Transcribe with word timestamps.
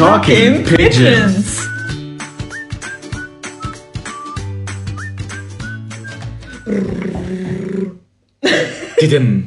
Talking 0.00 0.64
Pigeons. 0.64 1.68
Didim. 8.98 9.46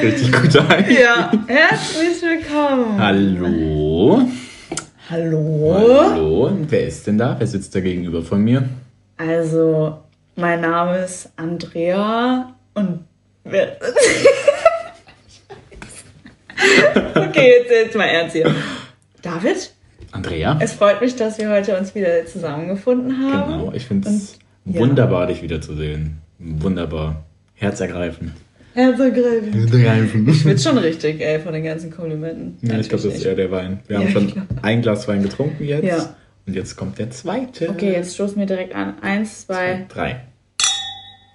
Richtig 0.00 0.30
gut 0.30 0.56
ein. 0.58 0.86
Ja, 0.92 1.32
herzlich 1.48 2.22
willkommen. 2.22 3.00
Hallo. 3.00 4.28
Hallo. 5.10 5.74
Hallo. 5.74 6.56
Wer 6.68 6.86
ist 6.86 7.08
denn 7.08 7.18
da? 7.18 7.34
Wer 7.36 7.48
sitzt 7.48 7.74
da 7.74 7.80
gegenüber 7.80 8.22
von 8.22 8.44
mir? 8.44 8.68
Also, 9.16 10.04
mein 10.36 10.60
Name 10.60 10.98
ist 10.98 11.30
Andrea 11.34 12.54
und 12.74 13.00
wer. 13.42 13.76
okay, 17.14 17.52
jetzt, 17.58 17.70
jetzt 17.70 17.96
mal 17.96 18.04
ernst 18.04 18.34
hier. 18.36 18.54
David, 19.22 19.72
Andrea. 20.12 20.58
es 20.60 20.72
freut 20.72 21.00
mich, 21.00 21.16
dass 21.16 21.38
wir 21.38 21.50
heute 21.50 21.76
uns 21.78 21.94
wieder 21.94 22.26
zusammengefunden 22.26 23.16
haben. 23.32 23.52
Genau. 23.58 23.72
Ich 23.74 23.86
finde 23.86 24.08
es 24.08 24.38
Und- 24.66 24.74
ja. 24.74 24.80
wunderbar, 24.80 25.26
dich 25.26 25.42
wiederzusehen. 25.42 26.18
Wunderbar. 26.38 27.24
Herzergreifend. 27.54 28.32
Herzergreifend. 28.74 29.54
Herzergreifend. 29.54 30.28
Ich 30.28 30.44
bin 30.44 30.58
schon 30.58 30.78
richtig, 30.78 31.20
ey, 31.20 31.40
von 31.40 31.52
den 31.52 31.64
ganzen 31.64 31.90
Komplimenten. 31.90 32.56
Ja, 32.62 32.78
ich 32.78 32.88
glaube, 32.88 33.04
das 33.04 33.14
ist 33.14 33.24
eher 33.24 33.34
der 33.34 33.50
Wein. 33.50 33.80
Wir 33.88 33.98
haben 33.98 34.06
Ja, 34.06 34.10
schon 34.12 34.28
ich 34.28 34.34
glaub. 34.34 34.46
ein 34.62 34.80
Glas 34.82 35.06
Wein 35.08 35.22
getrunken 35.22 35.64
jetzt. 35.64 35.84
Ja. 35.84 36.14
Und 36.46 36.54
jetzt 36.54 36.76
kommt 36.76 36.98
der 36.98 37.10
zweite. 37.10 37.68
Okay, 37.68 37.92
jetzt 37.92 38.14
stoßen 38.14 38.38
wir 38.38 38.46
direkt 38.46 38.74
an. 38.74 38.94
Eins, 39.02 39.46
zwei. 39.46 39.86
Drei. 39.88 40.22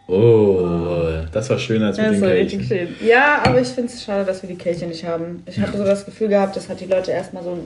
Oh, 0.07 0.59
das 1.31 1.49
war 1.49 1.57
schöner 1.57 1.87
als 1.87 1.97
mit 1.97 2.05
Das 2.07 2.19
den 2.19 2.21
Kelchen. 2.21 2.63
schön. 2.63 2.87
Ja, 3.05 3.39
aber 3.43 3.59
ich 3.61 3.67
finde 3.69 3.91
es 3.91 4.03
schade, 4.03 4.23
dass 4.25 4.41
wir 4.43 4.49
die 4.49 4.55
Kelche 4.55 4.85
nicht 4.85 5.03
haben. 5.05 5.41
Ich 5.47 5.59
habe 5.59 5.75
so 5.77 5.83
das 5.83 6.05
Gefühl 6.05 6.27
gehabt, 6.27 6.55
das 6.55 6.69
hat 6.69 6.79
die 6.79 6.85
Leute 6.85 7.11
erstmal 7.11 7.43
so 7.43 7.57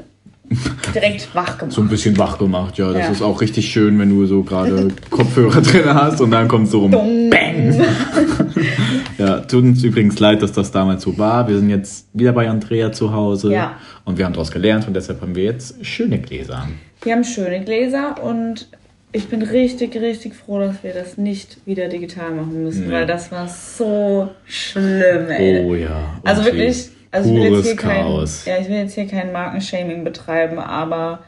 direkt 0.96 1.34
wach 1.36 1.58
gemacht. 1.58 1.76
So 1.76 1.82
ein 1.82 1.90
bisschen 1.90 2.18
wach 2.18 2.38
gemacht, 2.38 2.78
ja. 2.78 2.92
Das 2.94 3.04
Ja. 3.06 3.12
ist 3.12 3.22
auch 3.22 3.42
richtig 3.42 3.70
schön, 3.70 4.00
wenn 4.00 4.10
du 4.10 4.26
so 4.26 4.44
gerade 4.44 4.88
Kopfhörer 5.10 5.62
drin 5.62 5.94
hast 5.94 6.22
und 6.22 6.32
dann 6.32 6.48
kommt 6.48 6.70
so 6.70 6.80
rum. 6.80 6.92
Dumm. 6.92 7.30
Bang! 7.30 7.80
ja, 9.18 9.40
tut 9.42 9.64
uns 9.64 9.84
übrigens 9.84 10.18
leid, 10.20 10.42
dass 10.42 10.54
das 10.54 10.72
damals 10.72 11.04
so 11.04 11.18
war. 11.18 11.48
Wir 11.48 11.58
sind 11.58 11.70
jetzt 11.70 12.08
wieder 12.14 12.32
bei 12.32 12.50
Andrea 12.50 12.92
zu 12.92 13.12
Hause 13.14 13.52
Ja. 13.54 13.74
und 14.06 14.18
wir 14.18 14.26
haben 14.26 14.34
daraus 14.34 14.50
gelernt 14.52 14.88
und 14.88 14.94
deshalb 14.96 15.22
haben 15.22 15.36
wir 15.36 15.44
jetzt 15.44 15.86
schöne 15.86 16.20
Gläser. 16.20 16.68
Wir 17.02 17.14
haben 17.14 17.24
schöne 17.24 17.64
Gläser 17.64 18.16
und 18.24 18.68
ich 19.12 19.28
bin 19.28 19.42
richtig, 19.42 19.96
richtig 19.96 20.36
froh, 20.36 20.60
dass 20.60 20.84
wir 20.84 20.94
das 20.94 21.18
nicht 21.18 21.66
wieder 21.66 21.88
digital 21.88 22.32
machen 22.32 22.64
müssen, 22.64 22.88
Nee. 22.88 22.94
weil 22.94 23.06
das 23.08 23.32
war 23.32 23.48
so 23.48 24.30
schlimm, 24.46 25.30
ey. 25.30 25.66
Oh 25.66 25.74
ja. 25.76 26.20
also 26.24 26.42
okay. 26.42 26.52
wirklich, 26.54 26.90
also 27.12 27.30
ich 27.30 27.36
will, 27.36 27.42
jetzt 27.44 27.50
Pures 27.52 27.66
hier 27.66 27.76
kein, 27.76 28.02
Chaos. 28.04 28.46
ja, 28.46 28.58
ich 28.60 28.68
will 28.70 28.76
jetzt 28.78 28.94
hier 28.96 29.08
kein 29.08 29.32
Markenshaming 29.32 30.04
betreiben, 30.04 30.60
aber 30.60 31.24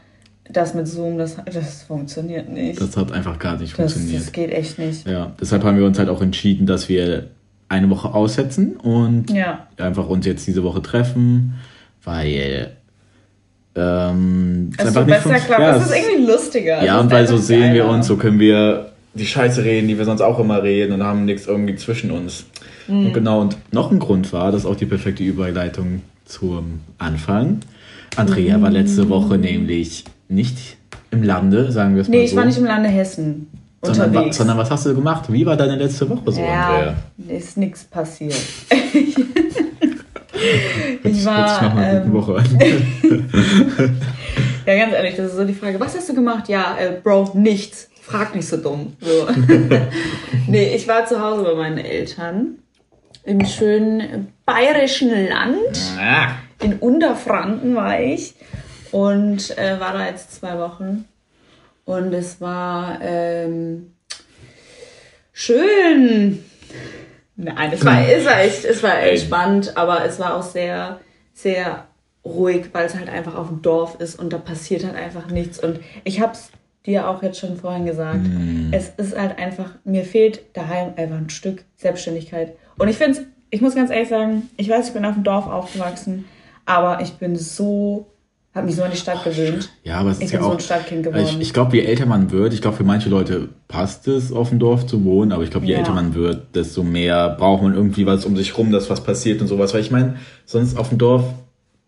das 0.50 0.74
mit 0.74 0.86
Zoom, 0.86 1.18
das, 1.18 1.36
das 1.52 1.82
funktioniert 1.84 2.48
nicht. 2.48 2.80
Das 2.80 2.96
hat 2.96 3.10
einfach 3.12 3.38
gar 3.38 3.56
nicht 3.58 3.72
Das, 3.78 3.92
funktioniert. 3.94 4.22
das 4.22 4.32
geht 4.32 4.52
echt 4.52 4.78
nicht. 4.78 5.06
Ja, 5.08 5.32
deshalb 5.40 5.64
haben 5.64 5.78
wir 5.78 5.84
uns 5.86 5.98
halt 5.98 6.08
auch 6.08 6.20
entschieden, 6.22 6.66
dass 6.66 6.88
wir 6.88 7.28
eine 7.68 7.88
Woche 7.90 8.12
aussetzen 8.12 8.76
und 8.76 9.30
Ja. 9.30 9.66
einfach 9.78 10.08
uns 10.08 10.26
jetzt 10.26 10.46
diese 10.46 10.62
Woche 10.62 10.82
treffen, 10.82 11.54
weil 12.04 12.76
ähm, 13.74 14.70
Es 14.76 14.86
einfach 14.86 15.06
nicht 15.06 15.22
klappt. 15.46 15.60
Ja, 15.60 15.76
es 15.76 15.86
ist 15.86 15.94
irgendwie 15.96 16.26
lustiger. 16.30 16.84
Ja, 16.84 17.00
und 17.00 17.10
weil 17.10 17.26
so 17.26 17.36
sehen 17.36 17.72
wir 17.74 17.82
geiler. 17.82 17.94
uns, 17.94 18.06
so 18.06 18.16
können 18.16 18.38
wir 18.38 18.90
die 19.14 19.26
Scheiße 19.26 19.64
reden, 19.64 19.88
die 19.88 19.98
wir 19.98 20.04
sonst 20.04 20.20
auch 20.22 20.38
immer 20.38 20.62
reden 20.62 20.92
und 20.92 21.02
haben 21.02 21.24
nichts 21.24 21.46
irgendwie 21.46 21.76
zwischen 21.76 22.10
uns. 22.10 22.44
Mhm. 22.88 23.06
Und 23.06 23.12
genau, 23.14 23.40
und 23.40 23.56
noch 23.72 23.90
ein 23.90 23.98
Grund 23.98 24.32
war, 24.32 24.52
das 24.52 24.62
ist 24.62 24.66
auch 24.66 24.76
die 24.76 24.86
perfekte 24.86 25.22
Überleitung 25.22 26.02
zum 26.24 26.80
Anfang. 26.98 27.60
Andrea 28.16 28.60
war 28.60 28.68
Mhm. 28.70 28.76
letzte 28.76 29.08
Woche 29.08 29.38
nämlich 29.38 30.04
nicht 30.28 30.56
im 31.10 31.22
Lande, 31.22 31.70
sagen 31.72 31.94
wir 31.94 32.02
es 32.02 32.08
Nee, 32.08 32.16
mal 32.18 32.24
ich 32.24 32.30
so. 32.30 32.36
war 32.36 32.44
nicht 32.46 32.58
im 32.58 32.64
Lande 32.64 32.88
Hessen 32.88 33.48
sondern, 33.84 34.14
wa- 34.14 34.32
sondern 34.32 34.56
was 34.58 34.70
hast 34.70 34.86
du 34.86 34.94
gemacht? 34.94 35.24
Wie 35.32 35.44
war 35.44 35.56
deine 35.56 35.76
letzte 35.76 36.08
Woche 36.08 36.30
so, 36.32 36.40
Andrea? 36.40 36.94
ja, 37.28 37.36
ist 37.36 37.56
nichts 37.56 37.84
passiert. 37.84 38.34
Ich 41.04 41.24
war, 41.24 41.60
einer 41.60 42.00
guten 42.00 42.08
ähm, 42.08 42.12
Woche 42.12 42.36
an. 42.36 42.58
ja, 44.66 44.76
ganz 44.76 44.92
ehrlich, 44.94 45.16
das 45.16 45.26
ist 45.26 45.36
so 45.36 45.44
die 45.44 45.54
Frage, 45.54 45.78
was 45.80 45.96
hast 45.96 46.08
du 46.08 46.14
gemacht? 46.14 46.48
Ja, 46.48 46.76
äh, 46.78 47.00
Bro, 47.02 47.32
nichts. 47.34 47.88
Frag 48.00 48.34
nicht 48.34 48.48
so 48.48 48.56
dumm. 48.56 48.96
So. 49.00 49.28
nee, 50.48 50.74
ich 50.74 50.88
war 50.88 51.06
zu 51.06 51.20
Hause 51.22 51.44
bei 51.44 51.54
meinen 51.54 51.78
Eltern 51.78 52.58
im 53.24 53.44
schönen 53.46 54.32
bayerischen 54.44 55.10
Land. 55.28 55.78
Ah, 55.98 56.32
In 56.60 56.74
Unterfranken 56.74 57.74
war 57.74 58.00
ich 58.00 58.34
und 58.90 59.56
äh, 59.56 59.78
war 59.78 59.92
da 59.92 60.06
jetzt 60.06 60.34
zwei 60.34 60.58
Wochen. 60.58 61.04
Und 61.84 62.12
es 62.12 62.40
war 62.40 62.98
ähm, 63.02 63.92
schön. 65.32 66.44
Nein, 67.36 67.70
es 67.72 67.84
war, 67.84 68.06
es 68.06 68.24
war 68.26 68.40
echt, 68.40 68.64
es 68.64 68.82
war 68.82 68.98
entspannt, 68.98 69.76
aber 69.76 70.04
es 70.04 70.18
war 70.18 70.36
auch 70.36 70.42
sehr, 70.42 71.00
sehr 71.32 71.86
ruhig, 72.24 72.66
weil 72.72 72.86
es 72.86 72.94
halt 72.94 73.08
einfach 73.08 73.34
auf 73.34 73.48
dem 73.48 73.62
Dorf 73.62 73.98
ist 74.00 74.18
und 74.18 74.32
da 74.32 74.38
passiert 74.38 74.84
halt 74.84 74.96
einfach 74.96 75.28
nichts. 75.28 75.58
Und 75.58 75.80
ich 76.04 76.20
hab's 76.20 76.50
dir 76.84 77.08
auch 77.08 77.22
jetzt 77.22 77.38
schon 77.38 77.56
vorhin 77.56 77.86
gesagt. 77.86 78.26
Es 78.70 78.90
ist 78.96 79.16
halt 79.16 79.38
einfach, 79.38 79.70
mir 79.84 80.04
fehlt 80.04 80.42
daheim 80.52 80.92
einfach 80.96 81.16
ein 81.16 81.30
Stück 81.30 81.64
Selbstständigkeit. 81.76 82.56
Und 82.76 82.88
ich 82.88 82.96
finde 82.96 83.26
ich 83.52 83.60
muss 83.60 83.74
ganz 83.74 83.90
ehrlich 83.90 84.08
sagen, 84.08 84.48
ich 84.56 84.68
weiß, 84.68 84.88
ich 84.88 84.94
bin 84.94 85.04
auf 85.04 85.14
dem 85.14 85.24
Dorf 85.24 85.46
aufgewachsen, 85.46 86.24
aber 86.64 87.02
ich 87.02 87.12
bin 87.12 87.36
so, 87.36 88.06
habe 88.54 88.66
mich 88.66 88.76
so 88.76 88.82
an 88.82 88.90
die 88.90 88.96
Stadt 88.96 89.24
gewöhnt. 89.24 89.70
ja, 89.82 89.96
aber 89.98 90.10
es 90.10 90.18
ist 90.18 90.24
Ich 90.24 90.30
ja 90.32 90.38
bin 90.38 90.44
so 90.44 90.50
auch. 90.52 90.56
ein 90.56 90.60
Stadtkind 90.60 91.02
geworden. 91.04 91.24
ich 91.24 91.40
ich 91.40 91.52
glaube, 91.52 91.76
je 91.76 91.84
älter 91.84 92.06
man 92.06 92.30
wird, 92.30 92.52
ich 92.52 92.60
glaube, 92.60 92.76
für 92.76 92.84
manche 92.84 93.08
Leute 93.08 93.48
passt 93.68 94.06
es, 94.08 94.30
auf 94.32 94.50
dem 94.50 94.58
Dorf 94.58 94.86
zu 94.86 95.04
wohnen, 95.04 95.32
aber 95.32 95.42
ich 95.42 95.50
glaube, 95.50 95.66
je 95.66 95.72
Ja. 95.72 95.78
älter 95.78 95.92
man 95.94 96.14
wird, 96.14 96.54
desto 96.54 96.82
mehr 96.82 97.30
braucht 97.30 97.62
man 97.62 97.74
irgendwie 97.74 98.04
was 98.06 98.24
um 98.26 98.36
sich 98.36 98.56
rum, 98.58 98.70
dass 98.70 98.90
was 98.90 99.02
passiert 99.02 99.40
und 99.40 99.46
sowas. 99.48 99.72
Weil 99.72 99.80
ich 99.80 99.90
meine, 99.90 100.16
sonst 100.44 100.76
auf 100.78 100.90
dem 100.90 100.98
Dorf. 100.98 101.24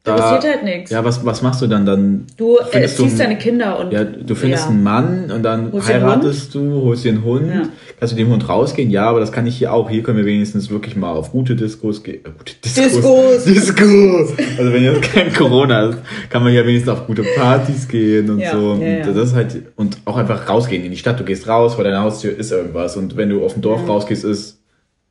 Da 0.04 0.16
passiert 0.16 0.44
halt 0.56 0.64
nichts. 0.64 0.90
Ja, 0.90 1.02
was, 1.02 1.24
was 1.24 1.40
machst 1.40 1.62
du 1.62 1.66
dann? 1.66 1.86
Dann 1.86 2.26
Du 2.36 2.58
äh, 2.58 2.64
findest 2.70 2.98
ziehst 2.98 3.08
einen- 3.12 3.18
deine 3.30 3.38
Kinder 3.38 3.78
und. 3.80 3.90
Ja, 3.90 4.04
du 4.04 4.34
findest 4.34 4.64
ja. 4.64 4.70
einen 4.70 4.82
Mann 4.82 5.30
und 5.30 5.42
dann 5.42 5.72
Holst 5.72 5.88
heiratest 5.88 6.54
du, 6.54 6.82
holst 6.82 7.04
dir 7.04 7.12
einen 7.12 7.24
Hund. 7.24 7.48
Ja. 7.48 7.62
Kannst 7.98 8.12
du 8.12 8.18
mit 8.18 8.26
dem 8.26 8.30
Hund 8.32 8.46
rausgehen? 8.46 8.90
Ja, 8.90 9.06
aber 9.08 9.20
das 9.20 9.32
kann 9.32 9.46
ich 9.46 9.56
hier 9.56 9.72
auch. 9.72 9.88
Hier 9.88 10.02
können 10.02 10.18
wir 10.18 10.26
wenigstens 10.26 10.68
wirklich 10.70 10.94
mal 10.94 11.12
auf 11.12 11.32
gute 11.32 11.56
Diskos 11.56 12.02
gehen. 12.02 12.16
Äh, 12.16 12.28
gute 12.36 12.52
Diskos. 12.62 13.44
Diskos. 13.44 14.32
Also 14.58 14.72
wenn 14.74 14.84
jetzt 14.84 15.02
kein 15.02 15.32
Corona 15.32 15.88
ist, 15.88 15.98
kann 16.28 16.42
man 16.44 16.52
ja 16.52 16.66
wenigstens 16.66 16.92
auf 16.92 17.06
gute 17.06 17.22
Partys 17.36 17.88
gehen 17.88 18.28
und 18.28 18.40
Ja, 18.40 18.52
so. 18.52 18.72
Und 18.72 18.82
das 19.06 19.16
ist 19.16 19.34
halt, 19.34 19.62
und 19.76 19.96
auch 20.04 20.18
einfach 20.18 20.46
rausgehen 20.48 20.84
in 20.84 20.90
die 20.90 20.96
Stadt. 20.98 21.18
Du 21.18 21.24
gehst 21.24 21.48
raus, 21.48 21.76
vor 21.76 21.84
deiner 21.84 22.02
Haustür 22.02 22.36
ist 22.36 22.52
irgendwas. 22.52 22.96
Und 22.98 23.16
wenn 23.16 23.30
du 23.30 23.42
auf 23.42 23.54
dem 23.54 23.62
Dorf 23.62 23.88
rausgehst, 23.88 24.24
ist 24.24 24.58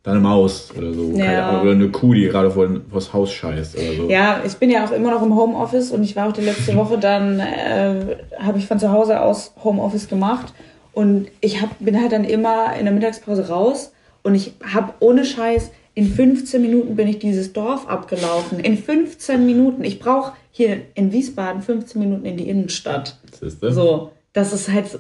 da 0.03 0.12
eine 0.12 0.19
Maus 0.19 0.69
oder 0.78 0.94
so. 0.94 1.14
Ja. 1.14 1.62
Oder 1.62 1.72
eine 1.72 1.90
Kuh, 1.90 2.14
die 2.14 2.28
gerade 2.28 2.52
vor 2.52 2.68
vors 2.91 3.14
Haus 3.14 3.31
scheißt 3.31 3.78
oder 3.78 3.94
so. 3.96 4.09
Ja, 4.09 4.41
ich 4.46 4.53
bin 4.56 4.69
ja 4.69 4.86
auch 4.86 4.91
immer 4.91 5.12
noch 5.12 5.24
im 5.24 5.36
Homeoffice 5.36 5.91
und 5.91 6.03
ich 6.03 6.16
war 6.16 6.28
auch 6.28 6.34
die 6.34 6.41
letzte 6.41 6.75
Woche 6.75 6.97
dann, 6.97 7.40
äh, 7.40 8.18
habe 8.38 8.58
ich 8.59 8.68
von 8.68 8.80
zu 8.80 8.91
Hause 8.91 9.22
aus 9.22 9.53
Homeoffice 9.64 10.09
gemacht 10.09 10.53
und 10.91 11.30
ich 11.40 11.62
hab, 11.62 11.69
bin 11.80 12.00
halt 12.00 12.12
dann 12.12 12.25
immer 12.25 12.75
in 12.78 12.84
der 12.84 12.94
Mittagspause 12.94 13.47
raus 13.47 13.94
und 14.24 14.36
ich 14.36 14.53
habe 14.74 14.94
ohne 15.00 15.24
Scheiß, 15.24 15.72
in 15.96 16.08
15 16.08 16.62
Minuten 16.62 16.96
bin 16.96 17.08
ich 17.08 17.20
dieses 17.20 17.53
Dorf 17.53 17.88
abgelaufen. 17.88 18.59
In 18.59 18.78
15 18.78 19.46
Minuten. 19.46 19.84
Ich 19.84 20.00
brauche 20.00 20.34
hier 20.52 20.81
in 20.96 21.12
Wiesbaden 21.12 21.62
15 21.62 22.02
Minuten 22.02 22.25
in 22.25 22.35
die 22.35 22.50
Innenstadt. 22.50 23.20
Siehst 23.40 23.62
du? 23.62 23.72
So, 23.72 24.12
das 24.34 24.53
ist 24.53 24.72
halt 24.72 24.88
so. 24.88 25.00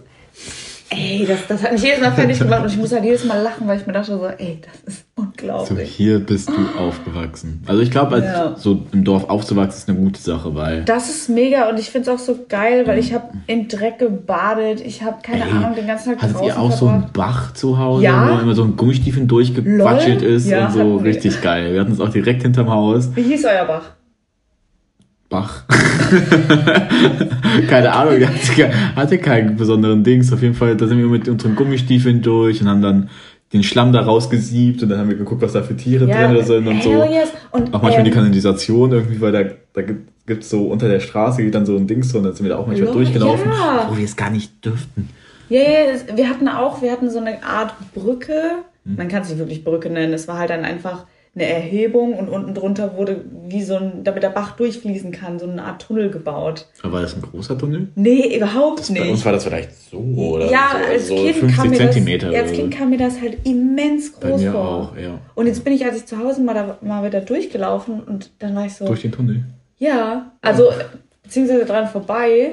Ey, 0.95 1.25
das, 1.27 1.47
das 1.47 1.63
hat 1.63 1.71
mich 1.73 1.81
jedes 1.83 1.99
Mal 2.01 2.11
fertig 2.11 2.37
gemacht 2.39 2.61
und 2.63 2.69
ich 2.71 2.77
muss 2.77 2.91
halt 2.91 3.03
jedes 3.03 3.23
Mal 3.25 3.41
lachen, 3.41 3.67
weil 3.67 3.79
ich 3.79 3.87
mir 3.87 3.93
dachte 3.93 4.11
so, 4.11 4.27
ey, 4.27 4.59
das 4.61 4.93
ist 4.93 5.05
So, 5.15 5.23
unglaublich. 5.23 5.89
hier 5.89 6.19
bist 6.19 6.49
du 6.49 6.79
aufgewachsen. 6.79 7.63
Also 7.65 7.81
ich 7.81 7.89
glaube, 7.91 8.19
Ja. 8.19 8.55
so 8.57 8.83
im 8.91 9.03
Dorf 9.03 9.29
aufzuwachsen 9.29 9.77
ist 9.77 9.89
eine 9.89 9.97
gute 9.97 10.19
Sache, 10.21 10.53
weil 10.55 10.83
Das 10.85 11.09
ist 11.09 11.29
mega 11.29 11.69
und 11.69 11.79
ich 11.79 11.89
finde 11.89 12.11
es 12.11 12.15
auch 12.15 12.23
so 12.23 12.37
geil, 12.47 12.85
weil 12.85 12.99
ich 12.99 13.13
habe 13.13 13.25
in 13.47 13.67
Dreck 13.67 13.97
gebadet, 13.99 14.81
ich 14.81 15.01
habe 15.03 15.17
keine 15.23 15.45
Ey, 15.45 15.51
Ahnung 15.51 15.75
den 15.75 15.87
ganzen 15.87 16.09
Tag 16.13 16.21
hattet 16.21 16.35
draußen 16.35 16.47
ihr 16.47 16.59
auch 16.59 16.71
so 16.71 16.87
einen 16.87 17.01
verbracht. 17.03 17.13
Bach 17.13 17.53
zu 17.53 17.77
Hause, 17.77 18.03
Ja. 18.03 18.29
wo 18.37 18.41
immer 18.41 18.53
so 18.55 18.63
ein 18.63 18.75
Gummistiefeln 18.77 19.27
durchgequatschelt 19.27 20.21
Lol. 20.21 20.29
ist 20.31 20.47
Ja, 20.47 20.67
und 20.67 20.73
so 20.73 20.99
wir. 20.99 21.05
richtig 21.09 21.41
geil. 21.41 21.73
Wir 21.73 21.81
hatten 21.81 21.91
es 21.93 21.99
auch 21.99 22.09
direkt 22.09 22.43
hinterm 22.43 22.69
Haus. 22.69 23.09
Wie 23.15 23.23
hieß 23.23 23.45
euer 23.45 23.65
Bach? 23.65 23.83
Bach. 25.29 25.63
Keine 27.69 27.91
Ahnung, 27.91 28.19
der 28.19 28.29
hatte, 28.29 28.95
hatte 28.95 29.17
keinen 29.17 29.55
besonderen 29.55 30.03
Dings. 30.03 30.31
Auf 30.33 30.41
jeden 30.41 30.55
Fall, 30.55 30.75
da 30.75 30.87
sind 30.87 30.97
wir 30.97 31.07
mit 31.07 31.27
unseren 31.27 31.55
Gummistiefeln 31.55 32.21
durch 32.21 32.61
und 32.61 32.67
haben 32.67 32.81
dann 32.81 33.09
den 33.53 33.63
Schlamm 33.63 33.93
da 33.93 34.01
rausgesiebt 34.01 34.81
und 34.81 34.89
dann 34.89 34.99
haben 34.99 35.09
wir 35.09 35.15
geguckt, 35.15 35.41
was 35.41 35.53
da 35.53 35.61
für 35.61 35.77
Tiere 35.77 36.07
drin 36.07 36.43
sind 36.43 36.67
und 36.67 36.81
so. 36.81 36.91
yes. 36.91 37.31
Und, 37.51 37.73
Auch 37.73 37.83
manchmal 37.83 38.03
die 38.03 38.09
ähm, 38.09 38.15
Kanalisation 38.15 38.91
irgendwie, 38.91 39.21
weil 39.21 39.31
da, 39.31 39.43
da 39.73 39.81
gibt 40.25 40.43
es 40.43 40.49
so 40.49 40.67
unter 40.67 40.87
der 40.87 40.99
Straße 40.99 41.43
geht 41.43 41.53
dann 41.53 41.65
so 41.65 41.75
ein 41.75 41.85
Dings 41.85 42.13
und 42.15 42.23
da 42.23 42.31
sind 42.31 42.45
wir 42.45 42.53
da 42.53 42.57
auch 42.57 42.65
manchmal 42.65 42.87
Lol, 42.87 43.03
durchgelaufen, 43.03 43.51
ja. 43.51 43.87
wo 43.89 43.97
wir 43.97 44.05
es 44.05 44.15
gar 44.15 44.31
nicht 44.31 44.65
dürften. 44.65 45.09
Ja, 45.49 45.61
ja, 45.61 45.91
das, 45.91 46.17
wir 46.17 46.29
hatten 46.29 46.47
auch, 46.47 46.81
wir 46.81 46.91
hatten 46.91 47.11
so 47.11 47.19
eine 47.19 47.43
Art 47.43 47.73
Brücke. 47.93 48.33
Man 48.85 49.07
kann 49.07 49.21
es 49.21 49.29
nicht 49.29 49.37
wirklich 49.37 49.63
Brücke 49.63 49.89
nennen. 49.89 50.13
Es 50.13 50.27
war 50.27 50.39
halt 50.39 50.49
dann 50.49 50.65
einfach 50.65 51.05
eine 51.35 51.45
Erhebung 51.47 52.13
und 52.13 52.29
unten 52.29 52.53
drunter 52.53 52.95
wurde 52.95 53.25
wie 53.47 53.63
so 53.63 53.75
ein, 53.75 54.03
damit 54.03 54.21
der 54.21 54.29
Bach 54.29 54.55
durchfließen 54.55 55.11
kann, 55.11 55.39
so 55.39 55.49
eine 55.49 55.63
Art 55.63 55.81
Tunnel 55.81 56.11
gebaut. 56.11 56.67
Aber 56.83 56.93
war 56.93 57.01
das 57.01 57.15
ein 57.15 57.23
großer 57.23 57.57
Tunnel? 57.57 57.87
Nee, 57.95 58.37
überhaupt 58.37 58.81
das, 58.81 58.89
nicht. 58.91 59.01
Bei 59.01 59.09
uns 59.09 59.25
war 59.25 59.31
das 59.31 59.43
vielleicht 59.43 59.71
so 59.89 59.97
oder 59.97 60.51
ja, 60.51 60.69
so, 60.71 60.91
als 60.91 61.07
so 61.07 61.15
kind 61.15 61.35
50 61.35 61.57
kam 61.57 61.69
mir 61.71 61.77
Zentimeter. 61.77 62.31
Das, 62.31 62.41
als 62.41 62.51
Kind 62.51 62.75
kam 62.75 62.89
mir 62.91 62.97
das 62.99 63.19
halt 63.19 63.37
immens 63.47 64.11
Bei 64.11 64.29
groß 64.29 64.41
mir 64.41 64.51
vor. 64.51 64.61
auch, 64.93 64.97
ja. 64.97 65.19
Und 65.33 65.47
jetzt 65.47 65.63
bin 65.63 65.73
ich, 65.73 65.83
als 65.83 65.97
ich 65.97 66.05
zu 66.05 66.19
Hause 66.19 66.41
mal, 66.41 66.53
da, 66.53 66.77
mal 66.81 67.03
wieder 67.03 67.21
durchgelaufen 67.21 68.01
und 68.03 68.29
dann 68.37 68.55
war 68.55 68.67
ich 68.67 68.75
so, 68.75 68.85
Durch 68.85 69.01
den 69.01 69.11
Tunnel. 69.11 69.43
ja, 69.79 70.31
also 70.41 70.69
beziehungsweise 71.23 71.65
dran 71.65 71.87
vorbei. 71.87 72.51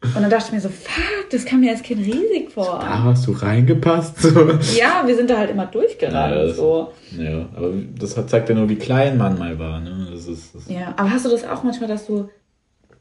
Und 0.00 0.22
dann 0.22 0.30
dachte 0.30 0.44
ich 0.48 0.52
mir 0.52 0.60
so, 0.60 0.68
fuck, 0.68 1.28
das 1.30 1.44
kam 1.44 1.60
mir 1.60 1.72
als 1.72 1.82
Kind 1.82 2.00
riesig 2.06 2.52
vor. 2.52 2.78
Da 2.80 3.02
hast 3.02 3.26
du 3.26 3.32
reingepasst. 3.32 4.22
So. 4.22 4.48
Ja, 4.78 5.02
wir 5.06 5.16
sind 5.16 5.28
da 5.28 5.38
halt 5.38 5.50
immer 5.50 5.66
durchgerannt. 5.66 6.34
Ja, 6.36 6.44
das- 6.44 6.56
so. 6.56 6.92
Ja, 7.18 7.46
aber 7.56 7.72
das 7.98 8.16
hat, 8.16 8.30
zeigt 8.30 8.48
ja 8.48 8.54
nur, 8.54 8.68
wie 8.68 8.76
klein 8.76 9.18
man 9.18 9.36
mal 9.38 9.58
war. 9.58 9.80
Ne? 9.80 10.06
Das 10.12 10.26
ist, 10.28 10.54
das 10.54 10.68
ja, 10.68 10.94
aber 10.96 11.10
hast 11.10 11.24
du 11.24 11.30
das 11.30 11.44
auch 11.44 11.64
manchmal, 11.64 11.88
dass 11.88 12.06
du 12.06 12.28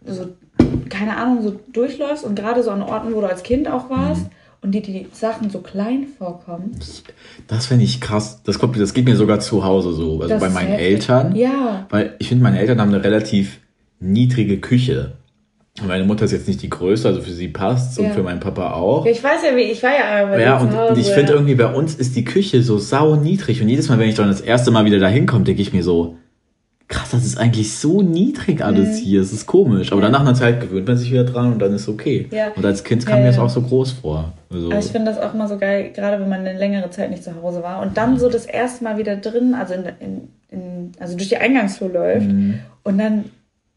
so, 0.06 0.28
keine 0.90 1.18
Ahnung, 1.18 1.44
so 1.44 1.60
durchläufst 1.72 2.24
und 2.24 2.36
gerade 2.36 2.64
so 2.64 2.72
an 2.72 2.82
Orten, 2.82 3.14
wo 3.14 3.22
du 3.22 3.28
als 3.28 3.44
Kind 3.44 3.68
auch 3.70 3.90
warst 3.92 4.22
Mhm. 4.24 4.30
und 4.62 4.72
dir 4.72 4.82
die 4.82 5.06
Sachen 5.12 5.50
so 5.52 5.60
klein 5.60 6.08
vorkommen? 6.18 6.80
Das 7.48 7.68
finde 7.68 7.84
ich 7.86 8.02
krass. 8.02 8.42
Das, 8.44 8.58
kommt, 8.58 8.80
das 8.80 8.94
geht 8.96 9.06
mir 9.06 9.16
sogar 9.16 9.40
zu 9.40 9.64
Hause 9.64 9.94
so. 9.94 10.16
Also 10.22 10.30
Das 10.30 10.42
bei 10.42 10.50
meinen. 10.50 10.74
Eltern. 10.74 11.36
Ja. 11.36 11.86
Weil 11.92 12.16
ich 12.20 12.30
finde, 12.30 12.44
meine 12.44 12.60
Eltern 12.60 12.82
haben 12.82 12.94
eine 12.94 13.04
relativ 13.04 13.60
niedrige 14.00 14.58
Küche. 14.60 15.14
Und 15.80 15.88
Meine 15.88 16.04
Mutter 16.06 16.26
ist 16.26 16.32
jetzt 16.32 16.48
nicht 16.48 16.62
die 16.62 16.70
größte, 16.70 17.08
also 17.08 17.22
für 17.22 17.32
sie 17.32 17.50
passt 17.50 18.00
und 18.00 18.06
Ja. 18.06 18.12
für 18.12 18.24
meinen 18.24 18.40
Papa 18.40 18.74
auch. 18.74 19.06
Ich 19.06 19.24
weiß 19.24 19.42
ja, 19.50 19.56
wie, 19.56 19.62
ich 19.62 19.82
war 19.84 19.92
ja 19.92 20.26
bei 20.26 20.42
Ja, 20.42 20.58
und 20.58 20.76
Hause. 20.76 21.00
ich 21.00 21.08
finde 21.10 21.34
irgendwie, 21.34 21.54
bei 21.56 21.72
uns 21.72 21.94
ist 21.96 22.16
die 22.16 22.24
Küche 22.24 22.64
so 22.64 22.78
sau 22.80 23.16
niedrig. 23.16 23.62
Und 23.62 23.70
jedes 23.70 23.88
Mal, 23.90 24.00
wenn 24.00 24.10
ich 24.10 24.16
dann 24.16 24.28
das 24.28 24.42
erste 24.42 24.72
Mal 24.72 24.86
wieder 24.86 24.98
da 25.00 25.08
hinkomme, 25.08 25.44
denke 25.44 25.62
ich 25.62 25.74
mir 25.74 25.84
so, 25.84 26.16
krass, 26.88 27.10
das 27.12 27.26
ist 27.26 27.38
eigentlich 27.38 27.76
so 27.78 28.02
niedrig 28.02 28.64
alles 28.64 28.98
hier. 28.98 29.22
Es 29.22 29.34
ist 29.34 29.46
komisch. 29.46 29.92
Aber 29.92 30.02
dann 30.02 30.14
nach 30.14 30.22
einer 30.22 30.34
Zeit 30.34 30.62
gewöhnt 30.62 30.88
man 30.88 30.98
sich 30.98 31.12
wieder 31.12 31.26
dran 31.26 31.52
und 31.54 31.60
dann 31.60 31.74
ist 31.76 31.88
okay. 31.88 32.28
Ja. 32.32 32.48
Und 32.56 32.66
als 32.66 32.84
Kind 32.84 33.06
kam 33.06 33.18
Ja, 33.18 33.22
mir 33.22 33.28
das 33.28 33.36
ja. 33.36 33.44
auch 33.44 33.50
so 33.50 33.62
groß 33.62 33.92
vor. 33.92 34.34
Also, 34.52 34.68
Aber 34.72 34.80
ich 34.80 34.86
finde 34.86 35.12
das 35.12 35.20
auch 35.22 35.34
mal 35.36 35.48
so 35.48 35.58
geil, 35.58 35.92
gerade 35.94 36.20
wenn 36.22 36.30
man 36.30 36.40
eine 36.40 36.58
längere 36.58 36.90
Zeit 36.90 37.12
nicht 37.12 37.24
zu 37.24 37.32
Hause 37.44 37.62
war 37.62 37.82
und 37.82 37.98
dann 37.98 38.18
so 38.18 38.30
das 38.30 38.46
erste 38.46 38.84
Mal 38.84 38.98
wieder 38.98 39.18
drin, 39.18 39.54
also 39.54 39.74
in, 39.76 39.84
in, 40.00 40.22
in 40.50 40.92
also 41.00 41.16
durch 41.18 41.30
die 41.30 41.38
Eingangstür 41.38 41.90
läuft 41.90 42.26
Mhm. 42.28 42.60
und 42.84 42.98
dann 42.98 43.26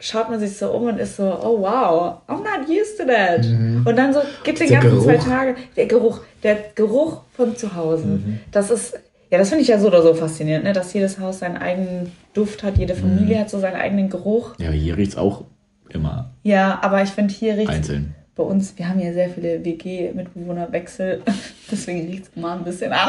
schaut 0.00 0.30
man 0.30 0.40
sich 0.40 0.56
so 0.56 0.70
um 0.70 0.84
und 0.88 0.98
ist 0.98 1.16
so, 1.16 1.24
oh 1.24 1.60
wow, 1.60 2.18
I'm 2.26 2.38
not 2.38 2.68
used 2.68 2.98
to 2.98 3.04
that. 3.04 3.44
Und 3.46 3.96
dann 3.96 4.12
so 4.12 4.20
gibt 4.44 4.58
den 4.60 4.68
Mhm. 4.68 4.72
Ganzen 4.72 5.00
zwei 5.02 5.12
Geruch. 5.16 5.24
Tage, 5.28 5.54
der 5.76 5.86
Geruch, 5.86 6.20
der 6.42 6.56
Geruch 6.74 7.20
von 7.32 7.54
zu 7.56 7.74
Hause. 7.76 8.06
Mhm. 8.06 8.40
Das 8.50 8.70
ist, 8.70 8.98
ja, 9.30 9.38
das 9.38 9.48
finde 9.50 9.62
ich 9.62 9.68
ja 9.68 9.78
so 9.78 9.86
oder 9.88 10.02
so 10.02 10.14
faszinierend, 10.14 10.64
ne? 10.64 10.72
dass 10.72 10.92
jedes 10.92 11.18
Haus 11.20 11.40
seinen 11.40 11.58
eigenen 11.58 12.10
Duft 12.34 12.62
hat, 12.62 12.78
jede 12.78 12.94
Familie 12.94 13.36
Mhm. 13.36 13.40
hat 13.40 13.50
so 13.50 13.60
seinen 13.60 13.76
eigenen 13.76 14.08
Geruch. 14.10 14.54
ja, 14.58 14.70
hier 14.70 14.96
riecht's 14.96 15.16
auch 15.16 15.44
immer 15.90 16.30
Ja, 16.42 16.78
aber 16.82 17.02
ich 17.02 17.10
finde 17.10 17.34
hier 17.34 17.56
riecht 17.58 17.68
einzeln. 17.68 18.14
bei 18.36 18.42
uns, 18.44 18.72
wir 18.78 18.88
haben 18.88 19.00
ja 19.00 19.12
sehr 19.12 19.28
viele 19.28 19.62
WG-Mitbewohnerwechsel, 19.64 21.20
deswegen 21.70 22.06
riecht 22.08 22.24
es 22.24 22.30
immer 22.36 22.52
ein 22.52 22.64
bisschen 22.64 22.92
an. 22.92 23.08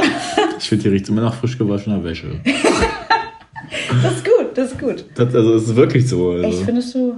Ich 0.57 0.67
finde, 0.67 0.83
hier 0.83 0.91
riecht's 0.91 1.09
immer 1.09 1.21
nach 1.21 1.35
frisch 1.35 1.57
gewaschener 1.57 2.03
Wäsche. 2.03 2.39
Das 4.03 4.13
ist 4.17 4.25
gut, 4.25 4.49
das 4.57 4.71
ist 4.71 4.79
gut. 4.79 5.05
Das, 5.15 5.33
also, 5.33 5.55
es 5.55 5.63
ist 5.63 5.75
wirklich 5.75 6.07
so. 6.07 6.31
Also. 6.31 6.47
Echt, 6.47 6.59
findest 6.63 6.93
du? 6.95 7.15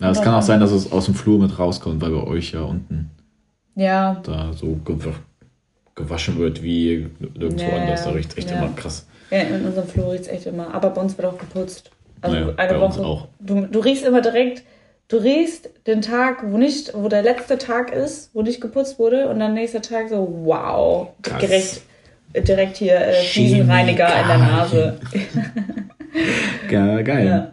Ja, 0.00 0.10
es 0.10 0.20
kann 0.20 0.34
auch 0.34 0.42
sein, 0.42 0.58
dass 0.60 0.72
es 0.72 0.90
aus 0.90 1.04
dem 1.04 1.14
Flur 1.14 1.38
mit 1.38 1.58
rauskommt, 1.58 2.00
weil 2.00 2.10
bei 2.10 2.22
euch 2.26 2.52
ja 2.52 2.62
unten 2.62 3.10
Ja, 3.76 4.20
da 4.24 4.52
so 4.52 4.78
gew 4.84 4.98
gewaschen 5.94 6.38
wird 6.38 6.62
wie 6.62 7.08
nirgendwo 7.20 7.64
Ja, 7.64 7.76
anders. 7.76 8.04
Da 8.04 8.10
riecht 8.10 8.36
echt 8.38 8.50
ja. 8.50 8.56
immer 8.56 8.72
krass. 8.74 9.06
ja 9.30 9.40
in 9.40 9.64
unserem 9.64 9.86
Flur 9.86 10.12
riecht 10.12 10.22
es 10.24 10.28
echt 10.28 10.46
immer. 10.46 10.74
Aber 10.74 10.90
bei 10.90 11.00
uns 11.02 11.16
wird 11.18 11.28
auch 11.28 11.38
geputzt. 11.38 11.90
Also 12.22 12.36
Naja, 12.36 12.54
eine 12.56 12.72
bei 12.74 12.80
Woche. 12.80 12.86
uns 12.86 12.98
auch. 12.98 13.28
Du, 13.40 13.60
du 13.66 13.78
riechst 13.80 14.04
immer 14.04 14.22
direkt, 14.22 14.62
du 15.08 15.18
riechst 15.18 15.68
den 15.86 16.00
Tag, 16.00 16.44
wo 16.50 16.56
nicht, 16.56 16.92
wo 16.94 17.08
der 17.08 17.22
letzte 17.22 17.58
Tag 17.58 17.92
ist, 17.92 18.30
wo 18.32 18.42
nicht 18.42 18.60
geputzt 18.60 18.98
wurde, 18.98 19.28
und 19.28 19.38
dann 19.40 19.54
nächster 19.54 19.82
Tag 19.82 20.08
so, 20.08 20.40
wow, 20.44 21.08
Krass. 21.22 21.40
direkt, 21.40 21.82
direkt 22.36 22.76
hier 22.76 22.96
äh, 22.96 23.12
Fliesenreiniger 23.24 24.08
in 24.22 24.28
der 24.28 24.38
Nase. 24.38 24.98
Ja, 26.70 27.00
geil. 27.02 27.26
Ja. 27.26 27.52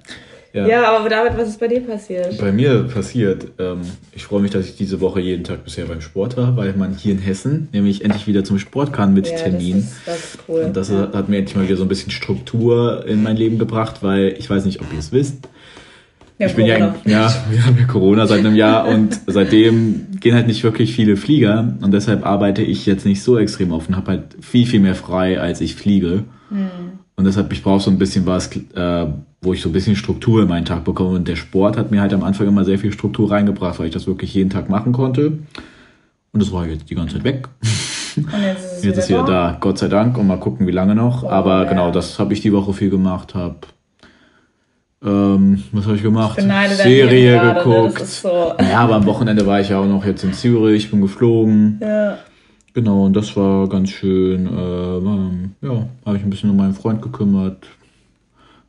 Ja. 0.51 0.67
Ja, 0.67 0.97
aber 0.97 1.09
David, 1.09 1.37
was 1.37 1.49
ist 1.49 1.59
bei 1.59 1.67
dir 1.67 1.81
passiert? 1.81 2.39
Bei 2.39 2.51
mir 2.51 2.83
passiert, 2.91 3.45
ähm, 3.59 3.81
ich 4.15 4.23
freue 4.23 4.41
mich, 4.41 4.49
dass 4.49 4.65
ich 4.65 4.75
diese 4.75 4.99
Woche 4.99 5.19
jeden 5.19 5.43
Tag 5.43 5.63
bisher 5.63 5.85
beim 5.85 6.01
Sport 6.01 6.37
war, 6.37 6.57
weil 6.57 6.73
man 6.73 6.95
hier 6.95 7.11
in 7.11 7.19
Hessen 7.19 7.69
nämlich 7.71 8.03
endlich 8.03 8.25
wieder 8.25 8.43
zum 8.43 8.57
Sport 8.57 8.91
kann 8.91 9.13
mit 9.13 9.27
ja, 9.27 9.35
Termin. 9.37 9.75
Das 9.75 9.85
ist, 9.85 10.07
das 10.07 10.17
ist 10.17 10.39
cool. 10.47 10.61
Und 10.61 10.75
das 10.75 10.89
ja. 10.89 11.11
hat 11.13 11.29
mir 11.29 11.37
endlich 11.37 11.55
mal 11.55 11.65
wieder 11.65 11.77
so 11.77 11.83
ein 11.83 11.87
bisschen 11.87 12.09
Struktur 12.09 13.05
in 13.05 13.21
mein 13.21 13.37
Leben 13.37 13.59
gebracht, 13.59 13.97
weil 14.01 14.35
ich 14.39 14.49
weiß 14.49 14.65
nicht, 14.65 14.81
ob 14.81 14.91
ihr 14.91 14.99
es 14.99 15.11
wisst. 15.11 15.47
Ja, 16.39 16.47
ich 16.47 16.55
bin 16.55 16.65
ja, 16.65 16.77
Corona. 16.77 16.95
ja, 17.05 17.33
wir 17.51 17.65
haben 17.65 17.77
ja 17.77 17.85
Corona 17.85 18.25
seit 18.25 18.39
einem 18.39 18.55
Jahr 18.55 18.87
und 18.87 19.19
seitdem 19.27 20.07
gehen 20.19 20.33
halt 20.33 20.47
nicht 20.47 20.63
wirklich 20.63 20.93
viele 20.93 21.17
Flieger 21.17 21.77
und 21.81 21.91
deshalb 21.91 22.25
arbeite 22.25 22.61
ich 22.61 22.85
jetzt 22.85 23.05
nicht 23.05 23.21
so 23.21 23.37
extrem 23.37 23.73
oft 23.73 23.89
und 23.89 23.97
habe 23.97 24.11
halt 24.11 24.37
viel, 24.39 24.65
viel 24.65 24.79
mehr 24.79 24.95
frei, 24.95 25.39
als 25.39 25.59
ich 25.59 25.75
fliege. 25.75 26.23
Hm. 26.49 26.69
Und 27.17 27.25
deshalb, 27.25 27.51
ich 27.51 27.61
brauche 27.61 27.81
so 27.81 27.91
ein 27.91 27.97
bisschen 27.97 28.25
was, 28.25 28.55
äh, 28.55 29.05
wo 29.41 29.51
ich 29.51 29.61
so 29.61 29.67
ein 29.67 29.73
bisschen 29.73 29.97
Struktur 29.97 30.41
in 30.41 30.47
meinen 30.47 30.63
Tag 30.63 30.85
bekomme. 30.85 31.17
Und 31.17 31.27
der 31.27 31.35
Sport 31.35 31.75
hat 31.75 31.91
mir 31.91 31.99
halt 31.99 32.13
am 32.13 32.23
Anfang 32.23 32.47
immer 32.47 32.63
sehr 32.63 32.79
viel 32.79 32.93
Struktur 32.93 33.29
reingebracht, 33.29 33.77
weil 33.77 33.87
ich 33.87 33.93
das 33.93 34.07
wirklich 34.07 34.33
jeden 34.33 34.49
Tag 34.49 34.69
machen 34.69 34.93
konnte. 34.93 35.33
Und 36.31 36.41
das 36.41 36.53
war 36.53 36.65
jetzt 36.65 36.89
die 36.89 36.95
ganze 36.95 37.15
Zeit 37.15 37.25
weg. 37.25 37.49
Und 38.15 38.25
jetzt 38.41 38.63
ist 38.63 38.77
es 38.77 38.83
Jetzt 38.85 38.97
ist 38.99 39.09
wieder 39.09 39.25
da, 39.25 39.57
Gott 39.59 39.79
sei 39.79 39.89
Dank, 39.89 40.17
und 40.17 40.27
mal 40.27 40.39
gucken, 40.39 40.65
wie 40.65 40.71
lange 40.71 40.95
noch. 40.95 41.23
Oh, 41.23 41.29
Aber 41.29 41.63
ja. 41.63 41.69
genau, 41.69 41.91
das 41.91 42.19
habe 42.19 42.33
ich 42.33 42.39
die 42.39 42.53
Woche 42.53 42.71
viel 42.71 42.89
gemacht. 42.89 43.35
Hab, 43.35 43.67
ähm, 45.03 45.63
was 45.71 45.85
habe 45.85 45.95
ich 45.95 46.03
gemacht? 46.03 46.37
Ich 46.37 46.45
Serie 46.75 47.33
gerade, 47.33 47.59
ne? 47.59 47.63
geguckt. 47.87 48.05
So. 48.05 48.53
Naja, 48.57 48.79
aber 48.79 48.95
am 48.95 49.05
Wochenende 49.05 49.45
war 49.45 49.59
ich 49.61 49.69
ja 49.69 49.79
auch 49.79 49.85
noch 49.85 50.03
jetzt 50.05 50.23
in 50.23 50.33
Zürich, 50.33 50.89
bin 50.91 51.01
geflogen. 51.01 51.79
Ja. 51.81 52.17
Genau, 52.73 53.05
und 53.05 53.15
das 53.15 53.35
war 53.35 53.67
ganz 53.67 53.89
schön. 53.89 54.45
Äh, 54.45 54.97
ähm, 54.97 55.51
ja, 55.61 55.87
habe 56.05 56.17
ich 56.17 56.23
ein 56.23 56.29
bisschen 56.29 56.49
um 56.49 56.57
meinen 56.57 56.73
Freund 56.73 57.01
gekümmert. 57.01 57.65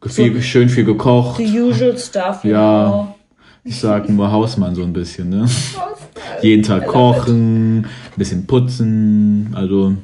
Ge- 0.00 0.10
Viel, 0.10 0.40
schön 0.42 0.68
viel 0.68 0.84
gekocht. 0.84 1.36
The 1.38 1.60
usual 1.60 1.96
stuff, 1.98 2.42
Ja. 2.44 2.86
know. 2.88 3.14
Ich 3.62 3.78
sag 3.78 4.08
nur 4.08 4.32
Hausmann 4.32 4.74
so 4.74 4.82
ein 4.82 4.92
bisschen, 4.92 5.28
ne? 5.28 5.42
Hausmann. 5.42 5.84
Jeden 6.42 6.62
Tag 6.62 6.86
kochen, 6.86 7.80
ein 7.80 7.86
bisschen 8.16 8.46
putzen, 8.46 9.50
also 9.54 9.94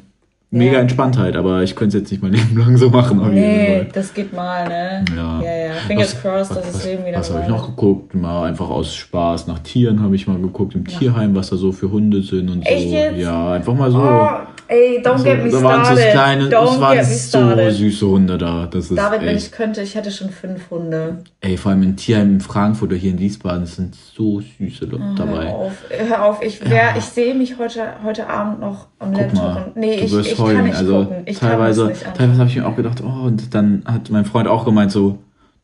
mega 0.50 0.74
Ja. 0.74 0.80
Entspanntheit, 0.80 1.36
aber 1.36 1.62
ich 1.62 1.74
könnte 1.76 1.96
es 1.96 2.02
jetzt 2.02 2.10
nicht 2.12 2.22
mein 2.22 2.32
Leben 2.34 2.56
lang 2.58 2.76
so 2.76 2.88
machen. 2.90 3.20
Auf 3.20 3.28
Nee, 3.28 3.86
das 3.92 4.14
geht 4.14 4.32
mal, 4.32 4.66
ne? 4.68 5.04
Ja. 5.14 5.40
Ja, 5.42 5.56
ja. 5.66 5.72
Fingers 5.86 6.14
Was- 6.14 6.22
crossed, 6.22 6.50
dass 6.56 6.64
das 6.66 6.74
was, 6.76 6.84
Leben 6.84 7.04
wieder 7.04 7.18
Was 7.18 7.30
habe 7.30 7.42
ich 7.42 7.48
noch 7.48 7.66
geguckt? 7.66 8.14
Mal 8.14 8.48
einfach 8.48 8.68
aus 8.70 8.94
Spaß 8.94 9.46
nach 9.48 9.58
Tieren 9.60 10.02
habe 10.02 10.14
ich 10.16 10.26
mal 10.26 10.38
geguckt 10.38 10.74
im 10.74 10.86
Tierheim, 10.86 11.34
was 11.34 11.50
da 11.50 11.56
so 11.56 11.72
für 11.72 11.90
Hunde 11.90 12.22
sind 12.22 12.48
und 12.50 12.62
Echt 12.62 12.88
so. 12.88 12.94
jetzt? 12.94 13.18
Ja, 13.18 13.52
einfach 13.52 13.74
mal 13.74 13.90
so. 13.90 13.98
Oh, 13.98 14.28
ey, 14.68 15.00
don't 15.04 15.18
so 15.18 15.24
get 15.24 15.44
me 15.44 15.50
da 15.50 15.62
waren 15.62 15.84
so 15.84 15.92
started. 15.92 16.12
kleine, 16.12 16.42
es 16.44 16.50
don't 16.52 16.80
waren 16.80 16.96
get 16.98 17.06
me 17.08 17.14
so 17.14 17.28
started. 17.38 17.72
süße 17.74 18.06
Hunde 18.08 18.38
da. 18.38 18.66
Das 18.70 18.90
ist 18.90 18.96
David, 18.96 19.20
wenn 19.22 19.28
echt. 19.36 19.46
ich 19.46 19.52
könnte, 19.52 19.82
ich 19.82 19.94
hätte 19.94 20.10
schon 20.10 20.30
fünf 20.30 20.70
Hunde. 20.70 21.18
Ey, 21.40 21.56
vor 21.56 21.72
allem 21.72 21.82
im 21.82 21.96
Tierheim 21.96 22.34
in 22.34 22.40
Frankfurt 22.40 22.90
oder 22.90 22.96
hier 22.96 23.10
in 23.10 23.18
Wiesbaden 23.18 23.64
es 23.64 23.76
sind 23.76 23.94
so 23.94 24.40
süße 24.40 24.86
Leute 24.86 25.02
Hör 25.04 25.14
dabei. 25.26 25.46
auf, 25.48 25.72
hör 25.90 26.24
auf. 26.24 26.42
Ich, 26.42 26.68
wär, 26.68 26.96
ich 26.96 27.04
sehe 27.04 27.34
mich 27.34 27.58
heute, 27.58 27.82
heute 28.04 28.28
Abend 28.28 28.60
noch 28.60 28.86
am 28.98 29.12
Guck 29.12 29.20
Laptop. 29.22 29.42
mal, 29.42 29.62
und, 29.66 29.76
nee, 29.76 29.94
ich, 29.96 30.12
ich 30.16 30.35
nicht 30.38 30.74
Also 30.76 31.04
teilweise, 31.38 31.92
teilweise 32.16 32.38
habe 32.38 32.50
ich 32.50 32.56
mir 32.56 32.66
auch 32.66 32.76
gedacht, 32.76 33.02
oh, 33.04 33.26
und 33.26 33.54
dann 33.54 33.82
hat 33.84 34.10
mein 34.10 34.24
Freund 34.24 34.48
auch 34.48 34.64
gemeint 34.64 34.92
so, 34.92 35.18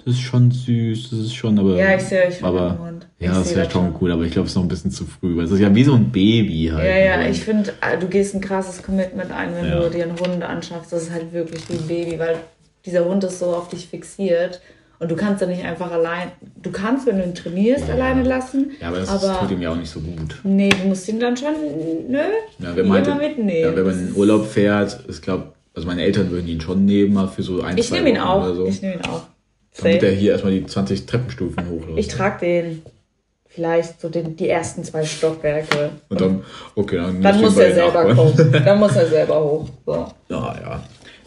das 0.04 0.14
ist 0.14 0.20
schon 0.20 0.50
süß, 0.50 1.10
das 1.10 1.18
ist 1.20 1.34
schon, 1.34 1.58
aber. 1.58 1.76
Ja, 1.76 1.94
ich 1.94 2.02
sehe 2.02 2.26
euch 2.26 2.42
aber, 2.42 2.78
Hund. 2.78 3.06
Ich 3.18 3.26
Ja, 3.26 3.34
das 3.34 3.54
wäre 3.54 3.70
schon. 3.70 3.94
cool, 4.00 4.10
aber 4.10 4.24
ich 4.24 4.32
glaube, 4.32 4.46
es 4.46 4.52
ist 4.52 4.56
noch 4.56 4.64
ein 4.64 4.68
bisschen 4.68 4.90
zu 4.90 5.04
früh, 5.04 5.36
weil 5.36 5.44
es 5.44 5.52
ist 5.52 5.60
ja 5.60 5.72
wie 5.72 5.84
so 5.84 5.94
ein 5.94 6.10
Baby 6.10 6.70
halt. 6.74 6.84
Ja, 6.84 6.96
ja, 6.98 7.16
ne? 7.18 7.28
ich 7.30 7.40
finde, 7.40 7.70
äh, 7.80 7.96
du 7.98 8.08
gehst 8.08 8.34
ein 8.34 8.40
krasses 8.40 8.82
Commitment 8.82 9.30
ein, 9.30 9.54
wenn 9.54 9.66
Ja. 9.68 9.80
du 9.80 9.90
dir 9.90 10.02
einen 10.04 10.18
Hund 10.18 10.42
anschaffst. 10.42 10.92
Das 10.92 11.04
ist 11.04 11.12
halt 11.12 11.32
wirklich 11.32 11.68
wie 11.68 11.74
ein 11.74 11.86
Baby, 11.86 12.18
weil 12.18 12.36
dieser 12.84 13.04
Hund 13.04 13.22
ist 13.22 13.38
so 13.38 13.46
auf 13.54 13.68
dich 13.68 13.86
fixiert 13.86 14.60
und 15.02 15.10
du 15.10 15.16
kannst 15.16 15.40
ja 15.42 15.46
nicht 15.48 15.64
einfach 15.64 15.90
allein. 15.90 16.32
Du 16.62 16.70
kannst, 16.70 17.06
wenn 17.06 17.18
du 17.18 17.24
ihn 17.24 17.34
trainierst, 17.34 17.88
Ja. 17.88 17.94
alleine 17.94 18.22
lassen. 18.22 18.70
Ja, 18.80 18.88
aber 18.88 18.98
das 19.00 19.08
aber 19.10 19.40
tut 19.40 19.50
ihm 19.50 19.60
ja 19.60 19.72
auch 19.72 19.76
nicht 19.76 19.90
so 19.90 20.00
gut. 20.00 20.40
nee, 20.44 20.68
du 20.70 20.88
musst 20.88 21.08
ihn 21.08 21.20
dann 21.20 21.36
schon, 21.36 21.52
nö, 22.08 22.18
Ja, 22.58 22.74
wenn 22.76 22.88
man, 22.88 23.04
immer 23.04 23.14
halt, 23.18 23.36
mitnehmen. 23.36 23.60
ja, 23.70 23.76
wenn 23.76 23.84
man 23.86 24.08
in 24.08 24.14
Urlaub 24.16 24.46
fährt, 24.46 25.00
ich 25.08 25.20
glaube, 25.20 25.52
also 25.74 25.86
meine 25.88 26.02
Eltern 26.02 26.30
würden 26.30 26.46
ihn 26.48 26.60
schon 26.60 26.84
nehmen, 26.84 27.12
mal 27.14 27.28
für 27.28 27.42
so 27.42 27.60
ein, 27.62 27.76
ich 27.76 27.88
zwei 27.88 27.96
nehme 27.96 28.10
ihn 28.10 28.16
Wochen 28.16 28.24
auch. 28.28 28.44
oder 28.44 28.54
so. 28.54 28.66
Ich 28.66 28.80
nehme 28.80 28.94
ihn 28.94 29.04
auch. 29.06 29.22
Damit 29.78 30.02
er 30.02 30.10
hier 30.12 30.32
erstmal 30.32 30.52
die 30.52 30.66
20 30.66 31.06
Treppenstufen 31.06 31.68
hochläuft. 31.68 31.98
Ich 31.98 32.08
trage 32.08 32.40
den 32.46 32.82
vielleicht 33.48 34.00
so 34.00 34.08
den, 34.08 34.36
die 34.36 34.48
ersten 34.48 34.84
zwei 34.84 35.04
Stockwerke. 35.04 35.90
Und 36.08 36.20
dann, 36.20 36.42
okay, 36.74 36.96
dann, 36.96 37.20
Dann 37.22 37.40
muss 37.40 37.56
er 37.56 37.74
selber 37.74 38.14
kommen. 38.14 38.34
Dann 38.52 38.78
muss 38.78 38.96
er 38.96 39.06
selber 39.16 39.42
hoch. 39.42 39.68
So. 39.86 39.92
Ja, 40.28 40.54
ja. 40.60 40.82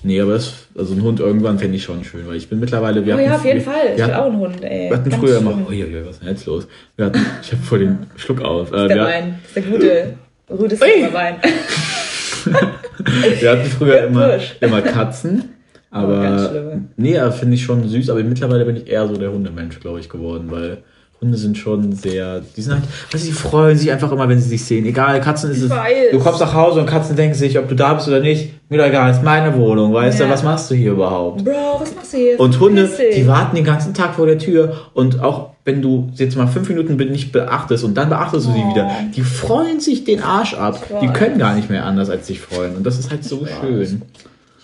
Nee, 0.06 0.22
aber 0.22 0.34
das, 0.34 0.54
also 0.78 0.94
ein 0.94 1.02
Hund 1.02 1.20
irgendwann 1.20 1.58
fände 1.58 1.78
ich 1.78 1.84
schon 1.84 2.04
schön, 2.04 2.28
weil 2.28 2.36
ich 2.36 2.48
bin 2.48 2.60
mittlerweile, 2.60 3.04
wir 3.06 3.16
Oh 3.16 3.18
hatten, 3.18 3.26
ja, 3.28 3.36
auf 3.36 3.44
jeden 3.46 3.58
wir, 3.58 3.64
Fall. 3.66 3.76
Ich 3.94 3.98
Wir 3.98 4.06
will 4.08 4.14
hatten, 4.14 4.24
auch 4.24 4.26
einen 4.32 4.38
Hund, 4.40 4.64
ey. 4.64 4.90
wir 4.90 4.98
hatten 4.98 5.10
Ganz 5.10 5.22
früher 5.24 5.40
schlimm. 5.40 5.52
immer, 5.52 5.68
uiuiui, 5.70 6.06
was 6.06 6.12
ist 6.12 6.22
denn 6.22 6.30
jetzt 6.30 6.46
los? 6.46 6.68
Wir 6.96 7.06
hatten, 7.08 7.26
ich 7.42 7.52
habe 7.52 7.64
vor 7.64 7.78
den 7.80 7.98
Schluck 8.16 8.42
auf. 8.42 8.72
Äh, 8.72 8.88
Der 8.88 8.98
wir, 8.98 9.04
Wein. 9.04 9.40
Das 9.42 9.48
ist 9.48 9.56
der 9.56 10.58
gute, 10.58 10.76
Ui. 10.76 11.14
Wein. 11.14 11.36
wir 13.40 13.50
hatten 13.52 13.66
früher 13.66 13.94
Der 13.96 14.08
immer, 14.08 14.38
immer 14.62 14.82
Katzen. 14.82 15.50
Aber, 15.92 16.20
Oh, 16.20 16.22
ganz 16.22 16.50
schlimm. 16.50 16.90
nee, 16.98 17.18
finde 17.32 17.56
ich 17.56 17.64
schon 17.64 17.88
süß, 17.88 18.10
aber 18.10 18.22
mittlerweile 18.24 18.66
bin 18.66 18.76
ich 18.76 18.88
eher 18.88 19.08
so 19.08 19.16
der 19.16 19.32
Hundemensch, 19.32 19.80
glaube 19.80 20.00
ich, 20.02 20.10
geworden, 20.10 20.48
weil 20.52 20.80
Hunde 21.22 21.38
sind 21.38 21.58
schon 21.58 21.94
sehr, 21.94 22.42
die 22.56 22.62
sind 22.62 22.74
halt, 22.74 22.84
weißt 23.12 23.24
du, 23.24 23.28
die 23.30 23.34
freuen 23.34 23.78
sich 23.78 23.90
einfach 23.92 24.12
immer, 24.12 24.28
wenn 24.28 24.40
sie 24.40 24.50
sich 24.50 24.64
sehen. 24.66 24.86
Egal, 24.86 25.22
Katzen 25.22 25.50
ist 25.50 25.62
es, 25.62 25.72
du 26.12 26.20
kommst 26.20 26.42
nach 26.42 26.54
Hause 26.54 26.82
und 26.82 26.86
Katzen 26.88 27.16
denken 27.16 27.36
sich, 27.36 27.58
ob 27.58 27.70
du 27.70 27.76
da 27.76 27.94
bist 27.94 28.08
oder 28.10 28.20
nicht, 28.20 28.52
mir 28.70 28.78
doch 28.80 28.86
egal, 28.86 29.10
ist 29.12 29.24
meine 29.24 29.56
Wohnung, 29.58 29.94
weißt 29.94 30.20
Ja. 30.20 30.26
du, 30.26 30.32
was 30.34 30.44
machst 30.44 30.70
du 30.70 30.76
hier 30.76 30.92
überhaupt? 30.92 31.44
Bro, 31.46 31.80
was 31.80 31.96
machst 31.96 32.14
du 32.14 32.18
hier? 32.18 32.40
Und 32.40 32.60
Hunde, 32.60 32.90
die 33.16 33.26
warten 33.28 33.56
den 33.56 33.64
ganzen 33.66 33.94
Tag 33.94 34.16
vor 34.16 34.28
der 34.28 34.38
Tür 34.38 34.74
und 34.94 35.22
auch 35.22 35.52
wenn 35.64 35.82
du 35.82 36.10
jetzt 36.16 36.36
mal 36.36 36.48
fünf 36.48 36.68
Minuten 36.70 36.96
nicht 36.98 37.32
beachtest 37.32 37.84
und 37.86 37.96
dann 37.96 38.10
beachtest 38.10 38.48
du 38.48 38.52
sie 38.52 38.62
Oh. 38.64 38.72
wieder, 38.72 38.92
die 39.16 39.22
freuen 39.22 39.80
sich 39.80 40.04
den 40.04 40.22
Arsch 40.22 40.54
ab. 40.54 40.80
Die 41.02 41.08
können 41.08 41.40
gar 41.40 41.56
nicht 41.56 41.70
mehr 41.72 41.86
anders 41.86 42.10
als 42.10 42.28
sich 42.28 42.40
freuen 42.42 42.76
und 42.76 42.86
das 42.86 43.00
ist 43.00 43.10
halt 43.10 43.24
so 43.24 43.46
schön. 43.62 44.02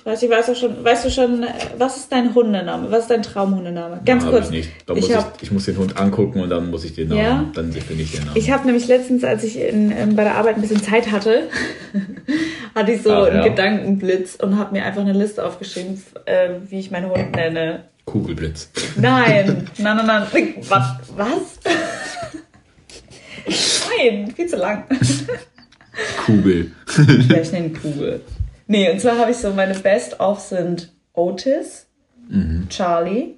Ich 0.03 0.05
weiß, 0.07 0.23
ich 0.23 0.29
weiß 0.31 0.49
auch 0.49 0.55
schon, 0.55 0.83
weißt 0.83 1.05
du 1.05 1.11
schon, 1.11 1.43
äh, 1.43 1.47
was 1.77 1.95
ist 1.97 2.11
dein 2.11 2.33
Hundename? 2.33 2.89
Was 2.89 3.01
ist 3.03 3.11
dein 3.11 3.21
Traumhundename? 3.21 4.01
Ganz 4.03 4.23
Hab 4.23 4.31
kurz. 4.31 4.49
Ich, 4.49 4.67
ich 4.67 4.87
muss 4.87 5.09
ich, 5.09 5.15
hab- 5.15 5.43
ich 5.43 5.51
muss 5.51 5.65
den 5.65 5.77
Hund 5.77 5.95
angucken 5.95 6.41
und 6.41 6.49
dann 6.49 6.71
muss 6.71 6.83
ich 6.85 6.95
den 6.95 7.09
Namen, 7.09 7.21
Ja? 7.21 7.45
dann 7.53 7.71
finde 7.71 8.01
ich 8.01 8.11
den 8.13 8.23
Namen. 8.25 8.35
Ich 8.35 8.49
habe 8.49 8.65
nämlich 8.65 8.87
letztens, 8.87 9.23
als 9.23 9.43
ich 9.43 9.59
in, 9.59 9.91
ähm, 9.91 10.15
bei 10.15 10.23
der 10.23 10.37
Arbeit 10.37 10.55
ein 10.55 10.61
bisschen 10.61 10.81
Zeit 10.81 11.11
hatte, 11.11 11.49
hatte 12.75 12.91
ich 12.93 13.03
so 13.03 13.11
Ach, 13.11 13.27
einen 13.27 13.35
ja. 13.43 13.47
Gedankenblitz 13.47 14.37
und 14.41 14.57
habe 14.57 14.73
mir 14.73 14.83
einfach 14.85 15.01
eine 15.01 15.13
Liste 15.13 15.45
aufgeschrieben, 15.45 16.01
äh, 16.25 16.49
wie 16.67 16.79
ich 16.79 16.89
meinen 16.89 17.11
Hund 17.11 17.35
nenne. 17.35 17.83
Kugelblitz. 18.05 18.71
Nein, 18.95 19.67
nein, 19.77 19.97
nein, 19.97 20.05
nein. 20.07 20.53
Was? 20.67 20.95
Was? 21.15 21.59
Nein, 23.99 24.33
viel 24.35 24.47
zu 24.47 24.55
lang. 24.57 24.83
Kugel. 26.25 26.71
Ja, 27.29 27.37
ich 27.41 27.51
nenne 27.51 27.67
ihn 27.67 27.73
Kugel. 27.81 28.21
Nee, 28.71 28.89
und 28.89 29.01
zwar 29.01 29.17
habe 29.17 29.31
ich 29.31 29.37
so, 29.37 29.51
meine 29.51 29.73
Best-of 29.73 30.39
sind 30.39 30.91
Otis, 31.13 31.87
Mhm. 32.29 32.67
Charlie, 32.69 33.35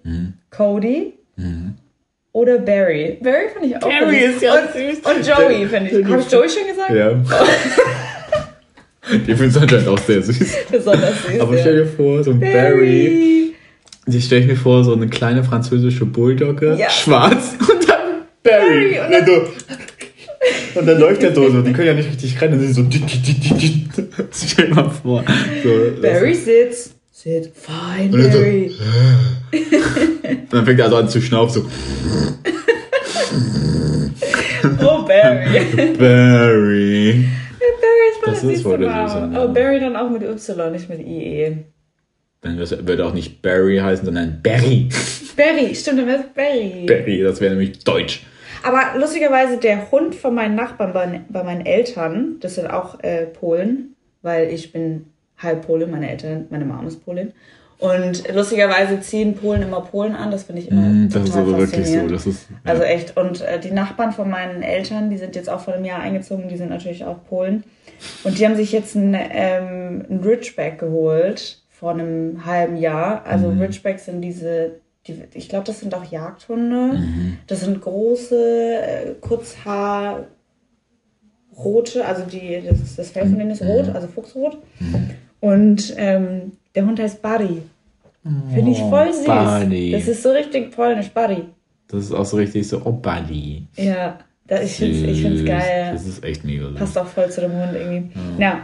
Cody 0.52 1.13
oder 2.32 2.60
Barry. 2.60 3.18
Barry 3.24 3.50
finde 3.52 3.70
ich 3.70 3.75
auch 3.78 3.82
Barry 3.90 4.20
süß. 4.28 4.36
ist 4.36 4.42
ja 4.44 4.54
und, 4.54 4.72
süß. 4.74 4.98
Und 5.00 5.28
Joey 5.28 5.66
finde 5.68 5.90
ich. 5.90 6.06
Habe 6.06 6.22
ich 6.22 6.32
Joey 6.32 6.48
schon 6.50 6.68
gesagt? 6.68 6.92
Ja. 6.92 7.12
Die 9.12 9.36
findest 9.36 9.56
du 9.58 9.60
anscheinend 9.62 9.88
auch 9.88 9.98
sehr 9.98 10.22
süß. 10.22 10.56
Besonders 10.72 11.24
süß. 11.25 11.40
Aber 11.42 11.58
stell 11.58 11.78
dir 11.84 11.88
vor, 11.88 12.24
so 12.24 12.32
ein 12.32 12.40
Barry. 12.40 13.54
Die 14.06 14.22
stelle 14.22 14.42
ich 14.42 14.48
mir 14.48 14.56
vor, 14.56 14.84
so 14.84 14.94
eine 14.94 15.08
kleine 15.08 15.44
französische 15.44 16.06
Bulldogge, 16.06 16.75
Ja. 16.78 16.90
schwarz 16.90 17.56
und 17.60 17.90
dann 17.90 18.22
Barry. 18.44 18.96
Barry 18.96 19.00
und 19.00 19.06
und, 19.06 19.12
dann 19.12 19.25
so, 19.25 19.52
und 20.75 20.86
dann 20.88 21.00
läuft 21.00 21.22
der 21.22 21.34
so, 21.36 21.50
so, 21.50 21.62
die 21.62 21.74
können 21.74 21.88
ja 21.88 21.94
nicht 21.94 22.10
richtig 22.10 22.39
rennen, 22.42 22.60
die 22.60 22.65
sind 22.68 22.74
so. 22.75 22.84
dit, 22.84 23.01
dit, 23.03 23.27
dit, 23.27 23.44
dit, 23.44 23.62
dit. 23.62 24.06
Stell 24.34 24.68
dir 24.68 24.75
mal 24.75 24.89
vor. 24.89 25.24
So, 25.63 25.70
das- 25.92 26.01
Barry 26.01 26.34
sitzt. 26.34 26.96
Sit. 27.12 27.51
Fine, 27.56 28.12
Und 28.13 28.22
dann 28.24 28.32
so- 28.32 28.38
Barry. 28.39 28.72
Und 30.24 30.53
dann 30.53 30.65
fängt 30.65 30.80
er 30.80 30.86
also 30.86 30.98
an 30.98 31.08
zu 31.10 31.22
schnaufen, 31.22 31.62
so 31.63 31.70
Oh, 34.82 35.03
Barry. 35.06 35.60
Barry. 35.98 37.25
Barry 37.60 38.08
ist 38.12 38.22
Das 38.25 38.44
mal 38.44 38.51
ist 38.53 38.62
voll 38.63 38.77
der 38.80 38.89
süße 38.89 39.03
süße 39.13 39.27
Name. 39.27 39.46
Oh, 39.50 39.53
Barry 39.53 39.80
dann 39.80 39.96
auch 39.96 40.10
mit 40.10 40.24
Y, 40.24 40.72
nicht 40.72 40.89
mit 40.89 41.00
IE. 41.00 41.58
Dann 42.42 42.58
würde 42.58 43.06
auch 43.06 43.13
nicht 43.13 43.42
Barry 43.42 43.77
heißen, 43.77 44.06
sondern 44.06 44.42
Barry. 44.44 44.89
Barry, 45.38 45.74
stimmt, 45.75 46.00
dann 46.00 46.08
wäre 46.08 46.20
es 46.20 46.25
Barry. 46.36 46.86
Barry, 46.86 47.22
das 47.24 47.39
wäre 47.42 47.56
nämlich 47.56 47.80
deutsch. 47.80 48.24
Aber 48.63 48.98
lustigerweise, 48.98 49.58
der 49.58 49.91
Hund 49.91 50.15
von 50.15 50.34
meinen 50.34 50.55
Nachbarn 50.55 50.93
bei, 50.93 51.22
bei 51.29 51.43
meinen 51.43 51.65
Eltern, 51.65 52.38
das 52.39 52.55
sind 52.55 52.67
auch 52.67 53.00
äh, 53.03 53.25
Polen, 53.25 53.96
weil 54.22 54.48
ich 54.50 54.72
bin 54.72 55.08
halb 55.38 55.65
Polin, 55.67 55.91
meine 55.91 56.10
Eltern, 56.10 56.48
meine 56.50 56.65
Mom 56.65 56.88
ist 56.88 57.03
Polin. 57.03 57.34
Und 57.79 58.34
lustigerweise 58.34 59.01
ziehen 59.01 59.36
Polen 59.36 59.62
immer 59.63 59.82
Polen 59.82 60.15
an, 60.15 60.32
das 60.32 60.43
finde 60.43 60.62
ich 60.62 60.70
immer 60.72 60.82
Mm, 60.82 61.10
Das 61.10 61.24
ist 61.27 61.36
aber 61.36 61.58
wirklich 61.58 61.86
so. 61.89 62.08
Das 62.08 62.25
ist, 62.25 62.50
ja. 62.50 62.55
Also 62.72 62.84
echt. 62.84 63.17
Und 63.17 63.41
äh, 63.41 63.60
die 63.60 63.72
Nachbarn 63.72 64.13
von 64.13 64.29
meinen 64.29 64.62
Eltern, 64.63 65.10
die 65.10 65.17
sind 65.17 65.36
jetzt 65.36 65.50
auch 65.50 65.60
vor 65.60 65.74
einem 65.74 65.84
Jahr 65.84 66.00
eingezogen, 66.00 66.48
die 66.48 66.55
sind 66.55 66.70
natürlich 66.70 67.03
auch 67.03 67.17
Polen. 67.27 67.65
Und 68.24 68.39
die 68.39 68.46
haben 68.46 68.55
sich 68.55 68.72
jetzt 68.72 68.96
einen, 68.96 69.15
ähm, 69.15 70.05
einen 70.10 70.22
Ridgeback 70.24 70.79
geholt 70.79 71.62
vor 71.70 71.91
einem 71.91 72.46
halben 72.46 72.77
Jahr. 72.77 73.25
Also 73.25 73.50
Mhm. 73.50 73.60
Ridgebacks 73.62 74.05
sind 74.05 74.22
diese, 74.22 74.75
die, 75.08 75.22
ich 75.34 75.50
glaube, 75.50 75.66
das 75.66 75.80
sind 75.82 75.94
auch 75.94 76.04
Jagdhunde. 76.10 76.98
Mhm. 76.98 77.38
Das 77.48 77.62
sind 77.62 77.82
große, 77.82 78.36
äh, 78.82 79.14
Kurzhaar, 79.22 80.26
rote, 81.58 82.06
also 82.06 82.24
die, 82.24 82.62
das, 82.68 82.80
ist, 82.82 82.98
das 83.00 83.10
Fell 83.12 83.28
von 83.28 83.38
denen 83.38 83.52
ist 83.52 83.62
rot, 83.62 83.88
Mhm. 83.88 83.96
also 83.96 84.08
Fuchsrot. 84.08 84.58
Und 85.40 85.94
ähm, 85.98 86.54
der 86.76 86.86
Hund 86.86 87.00
heißt 87.00 87.22
Buddy. 87.22 87.62
Finde 88.54 88.72
ich 88.72 88.80
voll 88.80 89.12
süß. 89.12 89.26
Buddy. 89.26 89.92
Das 89.92 90.08
ist 90.08 90.24
so 90.24 90.32
richtig 90.32 90.72
polnisch, 90.74 91.10
Buddy. 91.10 91.44
Das 91.90 92.06
ist 92.06 92.14
auch 92.14 92.26
so 92.26 92.38
richtig 92.38 92.68
so, 92.68 92.82
oh 92.86 92.94
Buddy. 92.94 93.68
Ja, 93.76 94.18
da, 94.48 94.62
ich 94.62 94.72
finde 94.78 95.12
es 95.12 95.20
find's 95.20 95.44
geil. 95.46 95.90
Das 95.92 96.08
ist 96.08 96.24
echt 96.24 96.46
mega 96.46 96.70
süß. 96.70 96.78
Passt 96.80 96.98
auch 96.98 97.06
voll 97.06 97.30
zu 97.30 97.42
dem 97.42 97.52
Hund 97.52 97.74
irgendwie. 97.76 98.12
Ja, 98.42 98.62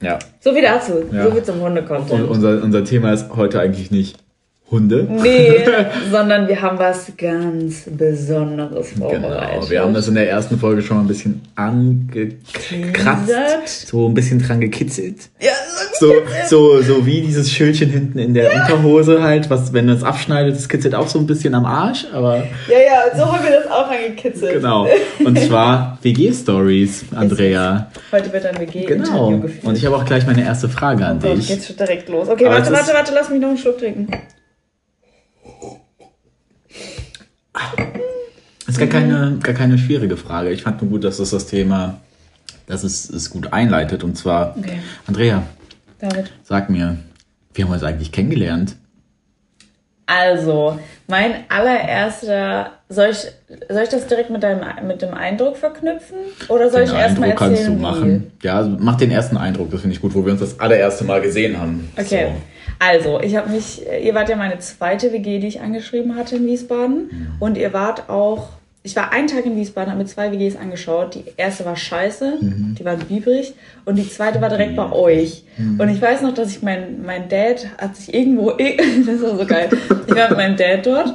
Ja. 0.00 0.18
so 0.40 0.52
viel 0.54 0.62
dazu. 0.62 0.94
Ja. 1.12 1.24
So 1.26 1.30
viel 1.32 1.42
zum 1.42 1.60
Hunde-Content. 1.60 2.22
Und 2.22 2.28
unser, 2.30 2.62
unser 2.62 2.82
Thema 2.84 3.12
ist 3.12 3.28
heute 3.36 3.60
eigentlich 3.60 3.90
nicht 3.90 4.18
Hunde. 4.72 5.06
Nee, 5.08 5.60
sondern 6.10 6.48
wir 6.48 6.60
haben 6.60 6.78
was 6.78 7.12
ganz 7.16 7.84
Besonderes 7.88 8.90
vorbereitet. 8.98 9.52
Genau, 9.60 9.70
wir 9.70 9.82
haben 9.82 9.94
das 9.94 10.08
in 10.08 10.14
der 10.16 10.28
ersten 10.28 10.58
Folge 10.58 10.82
schon 10.82 10.96
mal 10.96 11.02
ein 11.04 11.08
bisschen 11.08 11.40
angekratzt, 12.72 13.86
so 13.88 14.08
ein 14.08 14.14
bisschen 14.14 14.40
dran 14.42 14.60
gekitzelt. 14.60 15.16
Ja, 15.40 15.52
So, 16.00 16.12
so, 16.48 16.82
so 16.82 17.06
wie 17.06 17.20
dieses 17.20 17.50
Schildchen 17.52 17.90
hinten 17.90 18.18
in 18.18 18.34
der 18.34 18.52
Unterhose 18.54 19.22
halt, 19.22 19.50
was, 19.50 19.72
wenn 19.72 19.86
man 19.86 19.96
es 19.96 20.02
abschneidet, 20.04 20.56
das 20.56 20.68
kitzelt 20.68 20.94
auch 20.94 21.06
so 21.08 21.18
ein 21.18 21.26
bisschen 21.26 21.54
am 21.54 21.64
Arsch, 21.66 22.06
aber 22.12 22.38
ja, 22.38 22.44
ja, 22.78 23.16
so 23.16 23.30
haben 23.32 23.44
wir 23.44 23.52
das 23.60 23.70
auch 23.70 23.88
angekitzelt. 23.90 24.54
genau. 24.54 24.88
Und 25.24 25.38
zwar 25.38 25.98
WG-Stories, 26.02 27.04
Andrea. 27.14 27.90
Heute 28.10 28.32
wird 28.32 28.46
ein 28.46 28.58
WG-Interview 28.58 29.04
Genau. 29.04 29.38
geführt. 29.38 29.64
Und 29.64 29.76
ich 29.76 29.84
habe 29.86 29.96
auch 29.96 30.04
gleich 30.04 30.26
meine 30.26 30.42
erste 30.44 30.68
Frage 30.68 31.04
an 31.06 31.18
Oh 31.22 31.28
Gott, 31.28 31.36
dich. 31.38 31.48
geht's 31.48 31.66
schon 31.66 31.76
direkt 31.76 32.08
los. 32.08 32.28
Okay, 32.28 32.46
Aber 32.46 32.54
warte, 32.56 32.72
warte, 32.72 32.92
warte, 32.94 33.12
lass 33.14 33.28
mich 33.30 33.40
noch 33.40 33.48
einen 33.48 33.58
Schluck 33.58 33.78
trinken. 33.78 34.08
Das 38.66 38.76
ist 38.76 38.78
gar 38.78 38.88
keine, 38.88 39.38
gar 39.42 39.54
keine 39.54 39.76
schwierige 39.78 40.16
Frage. 40.16 40.50
Ich 40.50 40.62
fand 40.62 40.80
nur 40.82 40.90
gut, 40.90 41.04
dass 41.04 41.16
das 41.18 41.30
das 41.30 41.46
Thema, 41.46 42.00
dass 42.66 42.84
es 42.84 43.10
es 43.10 43.30
gut 43.30 43.52
einleitet. 43.52 44.04
Und 44.04 44.16
zwar, 44.16 44.56
Okay. 44.58 44.78
Andrea, 45.06 45.42
David. 45.98 46.32
sag 46.44 46.70
mir, 46.70 46.96
wie 47.54 47.62
haben 47.62 47.70
wir 47.70 47.74
uns 47.74 47.82
eigentlich 47.82 48.12
kennengelernt? 48.12 48.76
Also, 50.06 50.78
mein 51.08 51.44
allererster, 51.48 52.72
soll 52.88 53.10
ich, 53.10 53.18
soll 53.68 53.82
ich 53.84 53.88
das 53.88 54.06
direkt 54.08 54.30
mit, 54.30 54.42
deinem, 54.42 54.60
mit 54.86 55.00
dem 55.00 55.14
Eindruck 55.14 55.56
verknüpfen? 55.56 56.16
Oder 56.48 56.70
soll 56.70 56.84
Den 56.84 56.90
ich 56.94 56.98
erstmal 56.98 57.30
Eindruck 57.30 57.38
kannst 57.38 57.60
erzählen, 57.62 57.72
du 57.74 57.78
wie? 57.78 57.82
machen. 57.82 58.32
Ja, 58.42 58.56
also 58.56 58.76
mach 58.78 58.96
den 58.96 59.10
ersten 59.10 59.36
Eindruck, 59.36 59.70
das 59.70 59.80
finde 59.80 59.94
ich 59.96 60.02
gut, 60.02 60.14
wo 60.14 60.24
wir 60.24 60.32
uns 60.32 60.40
das 60.40 60.60
allererste 60.60 61.04
Mal 61.04 61.20
gesehen 61.22 61.58
haben. 61.58 61.88
Okay. 61.96 62.32
Also, 62.78 63.20
ich 63.20 63.36
habe 63.36 63.50
mich, 63.50 63.82
ihr 64.02 64.14
wart 64.14 64.28
ja 64.28 64.36
meine 64.36 64.58
zweite 64.58 65.12
WG, 65.12 65.38
die 65.38 65.46
ich 65.46 65.60
angeschrieben 65.60 66.16
hatte 66.16 66.36
in 66.36 66.46
Wiesbaden. 66.46 66.96
Mhm. 67.10 67.26
Und 67.40 67.56
ihr 67.58 67.72
wart 67.72 68.08
auch, 68.08 68.48
ich 68.82 68.96
war 68.96 69.12
einen 69.12 69.28
Tag 69.28 69.46
in 69.46 69.56
Wiesbaden, 69.56 69.90
habe 69.92 70.02
mir 70.02 70.08
zwei 70.08 70.32
WGs 70.32 70.56
angeschaut. 70.56 71.14
Die 71.14 71.24
erste 71.36 71.64
war 71.64 71.76
scheiße, 71.76 72.38
Mhm. 72.40 72.74
die 72.78 72.84
war 72.84 72.96
biebrig. 72.96 73.54
Und 73.84 73.96
die 73.96 74.08
zweite 74.08 74.40
war 74.40 74.48
direkt 74.48 74.74
bei 74.74 74.90
euch. 74.90 75.44
Und 75.78 75.88
ich 75.88 76.02
weiß 76.02 76.22
noch, 76.22 76.34
dass 76.34 76.50
ich 76.50 76.62
mein, 76.62 77.02
mein 77.04 77.28
Dad 77.28 77.68
hat 77.78 77.94
sich 77.96 78.12
irgendwo, 78.12 78.50
das 79.06 79.22
war 79.22 79.36
so 79.38 79.46
geil. 79.46 79.68
Ich 80.06 80.14
war 80.16 80.28
mit 80.30 80.38
meinem 80.38 80.56
Dad 80.56 80.84
dort. 80.84 81.14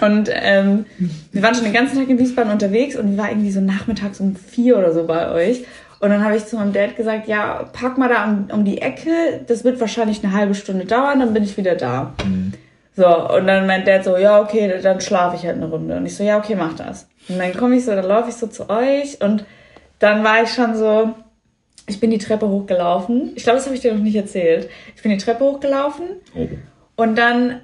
Und 0.00 0.28
ähm, 0.32 0.86
wir 1.30 1.42
waren 1.42 1.54
schon 1.54 1.64
den 1.64 1.72
ganzen 1.72 1.96
Tag 1.98 2.08
in 2.08 2.18
Wiesbaden 2.18 2.50
unterwegs 2.52 2.96
und 2.96 3.12
ich 3.12 3.18
war 3.18 3.30
irgendwie 3.30 3.52
so 3.52 3.60
nachmittags 3.60 4.18
um 4.18 4.34
vier 4.34 4.78
oder 4.78 4.92
so 4.92 5.04
bei 5.06 5.30
euch. 5.30 5.64
Und 6.02 6.10
dann 6.10 6.24
habe 6.24 6.34
ich 6.36 6.44
zu 6.46 6.56
meinem 6.56 6.72
Dad 6.72 6.96
gesagt, 6.96 7.28
ja, 7.28 7.70
pack 7.72 7.96
mal 7.96 8.08
da 8.08 8.24
um, 8.24 8.48
um 8.52 8.64
die 8.64 8.82
Ecke, 8.82 9.40
das 9.46 9.62
wird 9.62 9.78
wahrscheinlich 9.80 10.24
eine 10.24 10.32
halbe 10.32 10.52
Stunde 10.56 10.84
dauern, 10.84 11.20
dann 11.20 11.32
bin 11.32 11.44
ich 11.44 11.56
wieder 11.56 11.76
da. 11.76 12.12
So, 12.96 13.06
und 13.36 13.46
dann 13.46 13.68
meint 13.68 13.86
Dad 13.86 14.02
so, 14.02 14.16
ja, 14.16 14.40
okay, 14.40 14.80
dann 14.82 15.00
schlafe 15.00 15.36
ich 15.36 15.46
halt 15.46 15.58
eine 15.58 15.66
Runde. 15.66 15.96
Und 15.96 16.04
ich 16.04 16.16
so, 16.16 16.24
ja, 16.24 16.38
okay, 16.38 16.56
mach 16.56 16.74
das. 16.74 17.06
Und 17.28 17.38
dann 17.38 17.54
komme 17.56 17.76
ich 17.76 17.84
so, 17.84 17.92
dann 17.92 18.04
laufe 18.06 18.30
ich 18.30 18.34
so 18.34 18.48
zu 18.48 18.68
euch 18.68 19.20
und 19.22 19.44
dann 20.00 20.24
war 20.24 20.42
ich 20.42 20.50
schon 20.52 20.74
so, 20.74 21.10
ich 21.86 22.00
bin 22.00 22.10
die 22.10 22.18
Treppe 22.18 22.48
hochgelaufen. 22.48 23.30
Ich 23.36 23.44
glaube, 23.44 23.58
das 23.58 23.66
habe 23.66 23.76
ich 23.76 23.82
dir 23.82 23.94
noch 23.94 24.02
nicht 24.02 24.16
erzählt. 24.16 24.68
Ich 24.96 25.02
bin 25.02 25.12
die 25.12 25.18
Treppe 25.18 25.44
hochgelaufen 25.44 26.06
Oh. 26.34 26.48
und 26.96 27.16
dann 27.16 27.60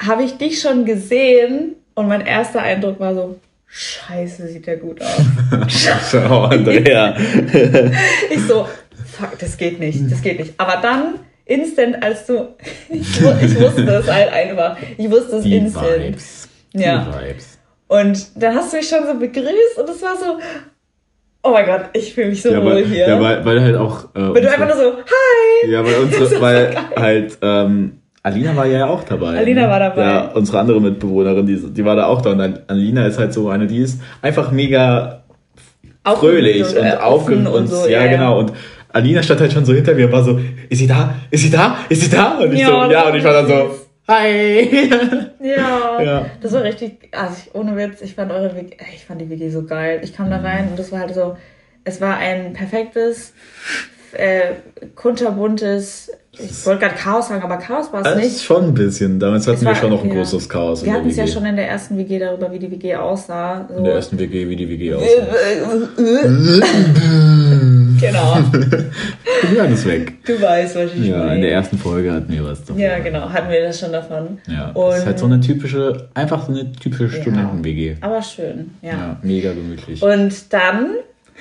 habe 0.00 0.22
ich 0.22 0.38
dich 0.38 0.60
schon 0.60 0.84
gesehen 0.84 1.74
und 1.94 2.06
mein 2.06 2.20
erster 2.24 2.62
Eindruck 2.62 3.00
war 3.00 3.14
so, 3.14 3.40
scheiße, 3.76 4.46
sieht 4.48 4.66
der 4.66 4.76
gut 4.76 5.00
aus. 5.02 5.20
Schau, 6.10 6.44
Andrea. 6.44 7.16
Ich 8.30 8.40
so, 8.46 8.68
fuck, 9.18 9.38
das 9.38 9.56
geht 9.56 9.80
nicht, 9.80 9.98
das 10.10 10.22
geht 10.22 10.38
nicht. 10.38 10.54
Aber 10.58 10.80
dann, 10.80 11.14
instant, 11.44 12.02
als 12.02 12.26
du, 12.26 12.54
ich, 12.88 13.00
ich 13.20 13.60
wusste 13.60 13.82
es 13.82 14.10
halt 14.10 14.32
einfach. 14.32 14.76
Ich 14.96 15.10
wusste 15.10 15.36
es 15.36 15.44
Die 15.44 15.56
instant. 15.56 15.98
Vibes. 15.98 16.48
Die 16.72 16.82
Ja. 16.82 17.06
Vibes. 17.20 17.58
Und 17.88 18.28
dann 18.42 18.54
hast 18.54 18.72
du 18.72 18.76
mich 18.78 18.88
schon 18.88 19.06
so 19.06 19.14
begrüßt 19.18 19.78
und 19.78 19.88
es 19.90 20.00
war 20.02 20.16
so, 20.16 20.38
oh 21.42 21.50
mein 21.50 21.66
Gott, 21.66 21.90
ich 21.92 22.14
fühle 22.14 22.28
mich 22.28 22.40
so 22.42 22.50
Ja, 22.50 22.62
wohl 22.64 22.76
weil, 22.76 22.86
hier. 22.86 23.08
ja, 23.08 23.20
weil, 23.20 23.44
weil 23.44 23.60
halt 23.60 23.76
auch. 23.76 24.04
Äh, 24.14 24.20
Weil 24.34 24.40
du 24.40 24.50
einfach 24.50 24.66
nur 24.68 24.76
so, 24.76 24.92
hi! 24.98 25.70
Ja, 25.70 25.84
weil 25.84 25.94
unsere, 26.02 26.40
weil 26.40 26.76
halt, 26.96 27.38
ähm, 27.42 28.00
Alina 28.24 28.56
war 28.56 28.64
ja 28.64 28.86
auch 28.86 29.04
dabei. 29.04 29.36
Alina 29.36 29.62
ne? 29.62 29.68
war 29.68 29.78
dabei. 29.78 30.02
Ja, 30.02 30.30
unsere 30.32 30.58
andere 30.58 30.80
Mitbewohnerin, 30.80 31.46
die, 31.46 31.56
die 31.56 31.84
war 31.84 31.94
da 31.94 32.06
auch 32.06 32.22
da. 32.22 32.30
Und 32.30 32.70
Alina 32.70 33.06
ist 33.06 33.18
halt 33.18 33.34
so 33.34 33.50
eine, 33.50 33.66
die 33.66 33.78
ist 33.78 34.00
einfach 34.22 34.50
mega 34.50 35.24
fröhlich 36.04 36.62
und, 36.62 36.78
und, 36.78 36.86
äh, 36.86 37.34
und, 37.34 37.46
und 37.46 37.66
so, 37.66 37.86
ja, 37.86 38.02
ja, 38.04 38.10
genau. 38.10 38.38
Und 38.38 38.54
Alina 38.94 39.22
stand 39.22 39.40
halt 39.42 39.52
schon 39.52 39.66
so 39.66 39.74
hinter 39.74 39.94
mir 39.94 40.06
und 40.06 40.12
war 40.12 40.24
so, 40.24 40.40
ist 40.70 40.78
sie 40.78 40.86
da? 40.86 41.14
Ist 41.30 41.42
sie 41.42 41.50
da? 41.50 41.76
Ist 41.90 42.00
sie 42.00 42.08
da? 42.08 42.38
Und 42.38 42.54
ich 42.54 42.60
Ja, 42.60 42.68
so, 42.68 42.92
ja, 42.92 43.08
und 43.08 43.14
ich 43.14 43.24
war 43.24 43.32
dann 43.34 43.46
so, 43.46 43.70
hi. 44.08 44.70
Ja, 45.40 46.02
Ja. 46.02 46.26
das 46.40 46.52
war 46.52 46.62
richtig, 46.62 47.10
also 47.12 47.34
ich, 47.44 47.54
ohne 47.54 47.76
Witz, 47.76 48.00
ich 48.00 48.14
fand 48.14 48.32
eure 48.32 48.56
WG, 48.56 48.74
ich 48.94 49.04
fand 49.04 49.20
die 49.20 49.28
WG 49.28 49.50
so 49.50 49.64
geil. 49.64 50.00
Ich 50.02 50.16
kam 50.16 50.30
da 50.30 50.38
rein 50.38 50.68
und 50.70 50.78
das 50.78 50.90
war 50.92 51.00
halt 51.00 51.14
so, 51.14 51.36
es 51.84 52.00
war 52.00 52.16
ein 52.16 52.54
perfektes, 52.54 53.34
äh, 54.16 54.54
kunterbuntes, 54.94 56.10
ich 56.32 56.66
wollte 56.66 56.80
gerade 56.86 56.96
Chaos 56.96 57.28
sagen, 57.28 57.42
aber 57.42 57.58
Chaos 57.58 57.92
war 57.92 58.00
es 58.00 58.06
Das 58.12 58.16
nicht. 58.16 58.42
schon 58.42 58.64
ein 58.64 58.74
bisschen. 58.74 59.20
Damals 59.20 59.46
hatten 59.46 59.56
Es 59.58 59.62
wir 59.62 59.68
war- 59.68 59.74
schon 59.76 59.90
noch 59.90 60.02
ein 60.02 60.08
ja. 60.08 60.16
großes 60.16 60.48
Chaos 60.48 60.84
Wir 60.84 60.92
hatten 60.92 61.08
es 61.08 61.16
ja 61.16 61.26
schon 61.28 61.44
in 61.46 61.54
der 61.56 61.68
ersten 61.68 61.96
WG 61.96 62.18
darüber, 62.18 62.50
wie 62.50 62.58
die 62.58 62.70
WG 62.70 62.96
aussah. 62.96 63.66
So. 63.68 63.76
in 63.76 63.84
der 63.84 63.94
ersten 63.94 64.18
WG, 64.18 64.48
wie 64.48 64.56
die 64.56 64.68
WG 64.68 64.94
aussah. 64.94 65.06
genau, 68.00 68.36
Ja, 69.56 69.64
das 69.64 69.72
ist 69.80 69.86
weg. 69.86 70.24
du 70.24 70.40
weißt, 70.40 70.76
was 70.76 70.90
ich 70.94 71.06
Ja, 71.06 71.18
meine. 71.18 71.34
in 71.36 71.42
der 71.42 71.52
ersten 71.52 71.78
Folge 71.78 72.12
hatten 72.12 72.32
wir 72.32 72.44
was 72.44 72.64
davon. 72.64 72.80
Ja, 72.80 72.98
genau, 72.98 73.28
hatten 73.30 73.50
wir 73.50 73.62
das 73.62 73.78
schon 73.78 73.92
davon. 73.92 74.38
Ja, 74.48 74.70
Und, 74.70 74.90
das 74.90 74.98
ist 75.00 75.06
halt 75.06 75.18
so 75.18 75.26
eine 75.26 75.40
typische, 75.40 76.08
einfach 76.14 76.46
so 76.46 76.52
eine 76.52 76.72
typische 76.72 77.10
Studenten-WG. 77.10 77.96
aber 78.00 78.22
schön, 78.22 78.70
ja. 78.82 78.90
Ja, 78.92 79.16
mega 79.22 79.52
gemütlich. 79.52 80.02
Und 80.02 80.52
dann 80.52 80.86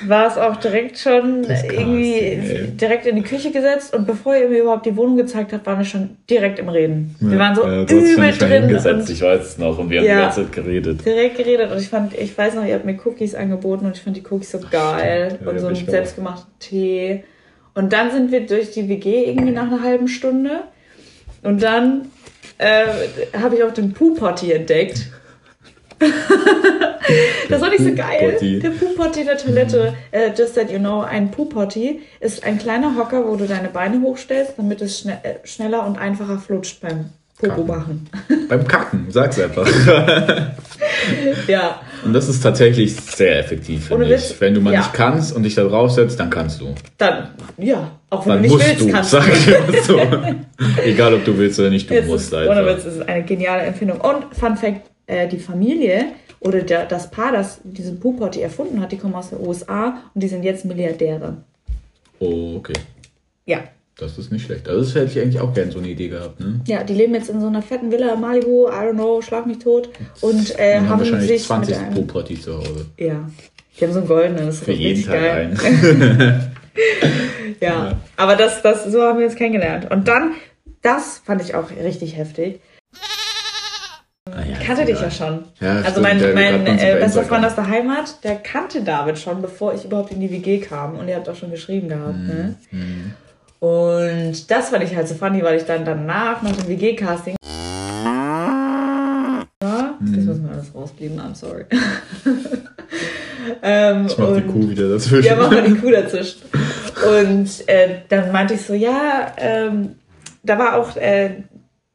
war 0.08 0.28
es 0.28 0.38
auch 0.38 0.56
direkt 0.56 0.98
schon 0.98 1.44
irgendwie 1.44 2.14
ey. 2.20 2.68
direkt 2.72 3.06
in 3.06 3.16
die 3.16 3.22
Küche 3.22 3.52
gesetzt 3.52 3.94
und 3.94 4.08
bevor 4.08 4.36
ihr 4.36 4.50
mir 4.50 4.62
überhaupt 4.62 4.86
die 4.88 4.96
Wohnung 4.98 5.18
gezeigt 5.18 5.54
habt, 5.54 5.66
waren 5.68 5.78
wir 5.78 5.86
schon 5.86 6.18
direkt 6.30 6.58
im 6.58 6.68
Reden. 6.70 7.16
wir 7.20 7.38
waren 7.38 7.56
so 7.56 7.64
ja, 7.64 7.84
übel 7.84 8.32
drin 8.32 8.64
hingesetzt, 8.64 9.10
ich 9.12 9.22
weiß 9.22 9.42
es 9.42 9.58
noch, 9.60 9.78
und 9.78 9.90
wir 9.92 10.00
haben 10.00 10.08
Ja. 10.08 10.16
die 10.16 10.22
ganze 10.24 10.44
Zeit 10.44 10.52
geredet. 10.52 11.06
direkt 11.06 11.38
geredet 11.38 11.72
und 11.72 11.78
ich 11.80 11.90
fand, 11.90 12.18
ich 12.18 12.36
weiß 12.36 12.56
noch, 12.56 12.66
ihr 12.66 12.74
habt 12.74 12.86
mir 12.86 12.98
Cookies 13.06 13.36
angeboten 13.36 13.86
und 13.86 13.96
ich 13.96 14.02
fand 14.02 14.18
die 14.18 14.24
Cookies 14.30 14.52
so 14.52 14.60
geil 14.72 15.38
Ja, 15.44 15.50
und 15.50 15.60
so 15.60 15.68
einen 15.68 15.76
selbstgemachten 15.76 16.52
Tee. 16.60 17.24
Und 17.76 17.94
dann 17.94 18.12
sind 18.12 18.32
wir 18.32 18.46
durch 18.46 18.72
die 18.72 18.90
WG 18.90 19.26
irgendwie 19.26 19.52
nach 19.52 19.68
einer 19.68 19.84
halben 19.84 20.08
Stunde 20.08 20.62
und 21.44 21.62
dann 21.62 22.08
äh, 22.58 22.86
habe 23.40 23.56
ich 23.56 23.64
auch 23.64 23.72
den 23.74 23.94
Poo-Potty 23.94 24.52
entdeckt. 24.54 25.08
das 27.50 27.62
war 27.62 27.70
nicht 27.70 27.84
so 27.84 27.94
geil. 27.94 28.38
Der 28.62 28.70
Poo-Potty 28.70 29.26
der 29.26 29.38
Toilette, 29.38 29.94
äh, 30.12 30.32
just 30.38 30.56
that 30.56 30.72
you 30.72 30.80
know, 30.80 31.02
ein 31.02 31.32
Poo-Potty 31.32 32.02
ist 32.20 32.44
ein 32.44 32.58
kleiner 32.58 32.96
Hocker, 32.98 33.28
wo 33.28 33.36
du 33.36 33.46
deine 33.46 33.70
Beine 33.70 34.02
hochstellst, 34.02 34.54
damit 34.58 34.82
es 34.82 35.00
schne 35.00 35.20
äh, 35.24 35.46
schneller 35.46 35.86
und 35.86 35.98
einfacher 35.98 36.38
flutscht 36.38 36.82
beim 36.82 37.10
Popo 37.38 37.64
machen. 37.64 38.08
Beim 38.50 38.68
Kacken, 38.68 39.08
sag's 39.10 39.40
einfach. 39.40 39.68
ja, 41.48 41.82
und 42.06 42.14
das 42.14 42.30
ist 42.30 42.42
tatsächlich 42.42 42.96
sehr 42.96 43.40
effektiv, 43.40 43.88
finde 43.88 44.14
ich. 44.14 44.40
Wenn 44.40 44.54
du 44.54 44.62
mal 44.62 44.74
ja. 44.74 44.80
nicht 44.80 44.94
kannst 44.94 45.36
und 45.36 45.44
dich 45.44 45.56
da 45.56 45.64
draufsetzt, 45.64 46.20
dann 46.20 46.30
kannst 46.30 46.62
du. 46.62 46.74
dann, 46.98 47.30
ja, 47.58 47.92
auch 48.10 48.26
wenn 48.26 48.34
Dann 48.34 48.44
du 48.44 48.44
nicht 48.44 48.52
musst 48.52 48.68
willst, 48.68 48.82
du, 48.82 48.92
kannst 48.92 49.12
sag 49.12 49.26
du. 49.26 49.74
ich 49.74 49.82
so. 49.84 50.00
Egal, 50.84 51.16
ob 51.16 51.26
du 51.26 51.38
willst 51.38 51.60
oder 51.60 51.70
nicht, 51.70 51.90
du 51.90 51.96
Es 51.96 52.06
musst 52.06 52.32
ist, 52.32 52.34
ohne. 52.34 52.66
Witz, 52.66 52.86
es 52.86 52.98
ist 52.98 53.10
eine 53.10 53.24
geniale 53.24 53.64
Empfindung. 53.64 54.00
Und 54.00 54.36
Fun 54.36 54.56
Fact, 54.56 54.82
äh, 55.08 55.28
die 55.28 55.40
Familie 55.40 56.08
oder 56.40 56.62
der, 56.62 56.86
das 56.86 57.12
Paar, 57.12 57.32
das 57.32 57.60
diesen 57.64 58.00
Poo-Potty 58.00 58.42
erfunden 58.42 58.82
hat, 58.82 58.92
die 58.92 58.98
kommen 58.98 59.16
aus 59.16 59.30
den 59.30 59.40
USA 59.46 60.02
und 60.14 60.22
die 60.24 60.28
sind 60.28 60.44
jetzt 60.44 60.66
Milliardäre. 60.66 61.38
Oh, 62.20 62.56
okay. 62.58 62.74
Ja. 63.46 63.64
Das 63.98 64.18
ist 64.18 64.32
nicht 64.32 64.46
schlecht. 64.46 64.68
Also 64.68 64.82
das 64.82 64.96
hätte 64.96 65.12
ich 65.12 65.20
eigentlich 65.24 65.40
auch 65.40 65.54
gerne 65.54 65.72
so 65.72 65.80
eine 65.80 65.90
Idee 65.90 66.08
gehabt, 66.10 66.40
ne? 66.40 66.60
Ja, 66.66 66.84
die 66.84 66.96
leben 66.96 67.14
jetzt 67.14 67.30
in 67.30 67.40
so 67.40 67.48
einer 67.48 67.62
fetten 67.62 67.92
Villa 67.92 68.14
in 68.14 68.22
Malibu, 68.22 68.68
I 68.68 68.72
don't 68.72 68.94
know, 68.94 69.22
schlag 69.22 69.46
mich 69.46 69.60
tot. 69.60 69.90
Und 70.22 70.58
äh, 70.60 70.78
haben 70.78 70.90
haben 70.90 71.00
wahrscheinlich 71.00 71.28
sich 71.28 71.44
20 71.44 71.76
mit 71.76 71.86
einem, 71.86 71.94
Pro-Party 71.94 72.42
zu 72.42 72.58
Hause. 72.58 72.86
Ja. 72.98 73.30
Die 73.78 73.86
haben 73.86 73.94
so 73.94 74.00
einen 74.00 74.08
goldenen, 74.08 74.46
das 74.48 74.56
ist 74.56 74.64
Für 74.64 74.72
jeden 74.72 75.04
richtig 75.04 75.06
Tag 75.06 75.22
geil. 75.22 75.58
ein. 75.64 76.52
Ja. 77.62 77.70
Ja. 77.70 77.98
Aber 78.18 78.36
das, 78.36 78.62
das, 78.62 78.86
so 78.86 79.02
haben 79.02 79.20
wir 79.20 79.26
uns 79.26 79.36
kennengelernt. 79.36 79.90
Und 79.90 80.08
dann, 80.08 80.34
das 80.82 81.22
fand 81.24 81.42
ich 81.42 81.56
auch 81.56 81.70
richtig 81.72 82.18
heftig. 82.18 82.60
Ah, 84.36 84.40
ja, 84.40 84.58
Ich 84.60 84.66
kannte 84.66 84.86
dich 84.86 85.00
ja 85.00 85.12
schon. 85.12 85.44
Ja, 85.60 85.78
also 85.78 86.04
stimmt, 86.04 86.04
mein, 86.34 86.64
mein 86.64 86.78
äh, 86.80 86.96
bester. 87.00 87.24
Freund 87.24 87.46
aus 87.46 87.56
der 87.56 87.68
Heimat, 87.70 88.24
der 88.24 88.36
kannte 88.38 88.82
David 88.82 89.20
schon, 89.20 89.42
bevor 89.42 89.74
ich 89.74 89.86
überhaupt 89.86 90.12
in 90.12 90.20
die 90.20 90.32
WG 90.32 90.60
kam. 90.60 90.96
Und 90.98 91.08
ihr 91.08 91.16
habt 91.16 91.30
auch 91.30 91.36
schon 91.36 91.52
geschrieben 91.52 91.88
gehabt. 91.90 92.16
Mhm. 92.18 92.28
Ne? 92.28 92.56
Und 93.60 94.52
das 94.52 94.70
fand 94.70 94.84
ich 94.84 94.96
halt 94.96 95.08
so 95.08 95.16
funny, 95.16 95.42
weil 95.44 95.58
ich 95.58 95.66
dann 95.66 95.86
danach, 95.86 96.42
nach 96.42 96.52
dem 96.56 96.68
WG-Casting, 96.68 97.36
ja, 99.64 99.96
Mhm. 100.00 100.16
das 100.16 100.26
müssen 100.26 100.44
wir 100.48 100.52
alles 100.54 100.76
rausblieben, 100.76 101.20
I'm 101.20 101.36
sorry. 101.36 101.66
ähm, 103.62 104.08
Ich 104.08 104.18
mach 104.18 104.28
die 104.28 104.34
und- 104.34 104.48
Kuh 104.52 104.70
wieder 104.70 104.90
dazwischen. 104.90 105.24
ja, 105.26 105.36
mach 105.36 105.52
mal 105.52 105.64
die 105.64 105.76
Kuh 105.76 105.92
dazwischen. 105.92 106.42
Und 107.08 107.68
äh, 107.70 108.00
dann 108.10 108.32
meinte 108.32 108.56
ich 108.56 108.62
so, 108.66 108.74
ja, 108.74 109.32
ähm, 109.38 109.96
da 110.44 110.58
war 110.58 110.76
auch 110.76 110.96
äh, 110.98 111.44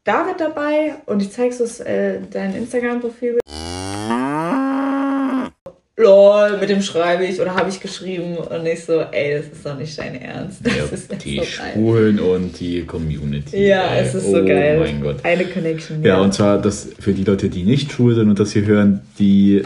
David 0.09 0.41
dabei 0.41 0.95
und 1.05 1.21
ich 1.21 1.31
zeig 1.33 1.53
so 1.53 1.65
äh, 1.85 2.21
dein 2.33 2.55
Instagram-Profil. 2.55 3.41
Lol, 5.99 6.57
mit 6.59 6.71
dem 6.71 6.81
schreibe 6.81 7.27
ich 7.27 7.39
oder 7.39 7.55
habe 7.55 7.69
ich 7.69 7.79
geschrieben 7.79 8.39
und 8.39 8.65
ich 8.65 8.87
so, 8.87 9.01
ey, 9.01 9.37
das 9.37 9.47
ist 9.53 9.67
doch 9.67 9.77
nicht 9.77 9.99
dein 9.99 10.19
Ernst. 10.19 10.63
Ja, 10.65 10.85
die 11.23 11.37
so 11.37 11.43
geil. 11.43 11.73
Schwulen 11.75 12.21
und 12.21 12.59
die 12.59 12.87
Community. 12.87 13.67
Ja, 13.67 13.97
ey. 13.97 14.07
es 14.07 14.15
ist 14.15 14.31
so 14.31 14.39
oh 14.39 14.47
geil. 14.47 14.79
mein 14.81 15.03
Gott. 15.03 15.17
Eine 15.25 15.45
Connection. 15.45 16.03
Ja, 16.03 16.23
und 16.23 16.33
zwar 16.33 16.59
das 16.63 16.89
für 16.99 17.13
die 17.13 17.25
Leute, 17.25 17.51
die 17.51 17.65
nicht 17.65 17.93
schwul 17.93 18.15
sind 18.15 18.31
und 18.31 18.41
das 18.41 18.53
hier 18.53 18.65
hören, 18.65 19.03
die 19.19 19.63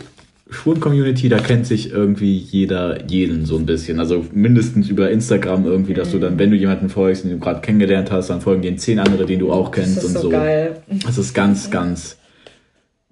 schwulen 0.52 0.80
Community, 0.80 1.28
da 1.28 1.38
kennt 1.38 1.66
sich 1.66 1.90
irgendwie 1.92 2.36
jeder 2.36 3.04
jeden 3.10 3.44
so 3.46 3.56
ein 3.56 3.66
bisschen. 3.66 3.98
Also 4.00 4.24
mindestens 4.32 4.88
über 4.88 5.10
Instagram 5.10 5.64
irgendwie, 5.66 5.94
dass 5.94 6.10
du 6.10 6.18
Mhm. 6.18 6.20
dann, 6.22 6.38
wenn 6.38 6.50
du 6.50 6.56
jemanden 6.56 6.88
folgst, 6.88 7.24
den 7.24 7.32
du 7.32 7.38
gerade 7.38 7.60
kennengelernt 7.60 8.10
hast, 8.12 8.30
dann 8.30 8.40
folgen 8.40 8.62
dir 8.62 8.76
zehn 8.76 8.98
andere, 8.98 9.26
den 9.26 9.38
du 9.40 9.52
auch 9.52 9.70
kennst 9.70 9.96
das 9.98 10.04
ist 10.04 10.16
und 10.16 10.22
so, 10.22 10.28
geil. 10.30 10.76
Das 11.06 11.18
ist 11.18 11.34
ganz, 11.34 11.70
ganz 11.70 12.16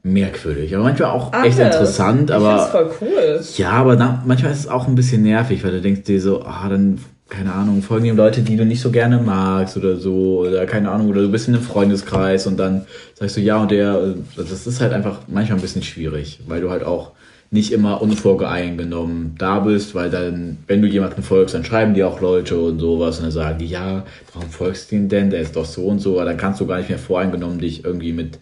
merkwürdig. 0.03 0.75
Aber 0.75 0.85
manchmal 0.85 1.11
auch 1.11 1.33
Ah, 1.33 1.45
echt 1.45 1.59
interessant, 1.59 2.31
Ich 2.31 2.37
aber 2.37 2.67
voll 2.69 2.91
cool. 3.03 3.41
ja, 3.57 3.71
aber 3.71 3.97
dann, 3.97 4.23
manchmal 4.27 4.53
ist 4.53 4.61
es 4.61 4.69
auch 4.69 4.89
ein 4.89 4.95
bisschen 4.95 5.23
nervig, 5.23 5.63
weil 5.65 5.73
du 5.73 5.81
denkst 5.81 6.03
dir 6.05 6.21
so, 6.21 6.43
ah, 6.43 6.69
dann, 6.71 6.99
keine 7.29 7.53
Ahnung, 7.53 7.83
folgen 7.83 8.05
dir 8.07 8.15
Leute, 8.15 8.41
die 8.41 8.57
du 8.57 8.65
nicht 8.65 8.81
so 8.81 8.91
gerne 8.91 9.19
magst 9.19 9.77
oder 9.77 9.97
so, 9.97 10.41
oder 10.49 10.65
keine 10.67 10.91
Ahnung, 10.91 11.09
oder 11.09 11.21
du 11.23 11.31
bist 11.31 11.49
in 11.49 11.55
einem 11.55 11.63
Freundeskreis 11.63 12.47
und 12.47 12.59
dann 12.59 12.87
sagst 13.15 13.37
du 13.37 13.41
ja 13.41 13.59
und 13.61 13.71
der, 13.71 14.15
das 14.37 14.67
ist 14.67 14.81
halt 14.81 14.93
einfach 14.93 15.21
manchmal 15.29 15.59
ein 15.59 15.63
bisschen 15.63 15.83
schwierig, 15.83 16.41
weil 16.49 16.61
du 16.63 16.71
halt 16.71 16.83
auch 16.83 17.13
nicht 17.53 17.73
immer 17.73 18.01
unvorgeeingenommen 18.01 19.35
da 19.37 19.59
bist, 19.59 19.95
weil 19.97 20.09
dann, 20.09 20.59
wenn 20.69 20.81
du 20.83 20.87
jemanden 20.87 21.23
folgst, 21.25 21.53
dann 21.55 21.65
schreiben 21.65 21.95
die 21.95 22.05
auch 22.05 22.21
Leute 22.21 22.57
und 22.59 22.79
sowas 22.79 23.17
und 23.19 23.25
dann 23.25 23.33
sagen 23.33 23.59
die, 23.59 23.67
ja, 23.67 24.05
warum 24.35 24.49
folgst 24.51 24.91
du 24.93 24.97
ihm 24.97 25.09
denn, 25.09 25.31
der 25.31 25.41
ist 25.41 25.57
doch 25.57 25.65
so 25.65 25.87
und 25.87 25.99
so, 25.99 26.21
aber 26.21 26.27
dann 26.27 26.37
kannst 26.37 26.61
du 26.61 26.67
gar 26.67 26.79
nicht 26.79 26.89
mehr 26.89 26.99
voreingenommen 26.99 27.59
dich 27.59 27.85
irgendwie 27.85 28.13
mit, 28.13 28.39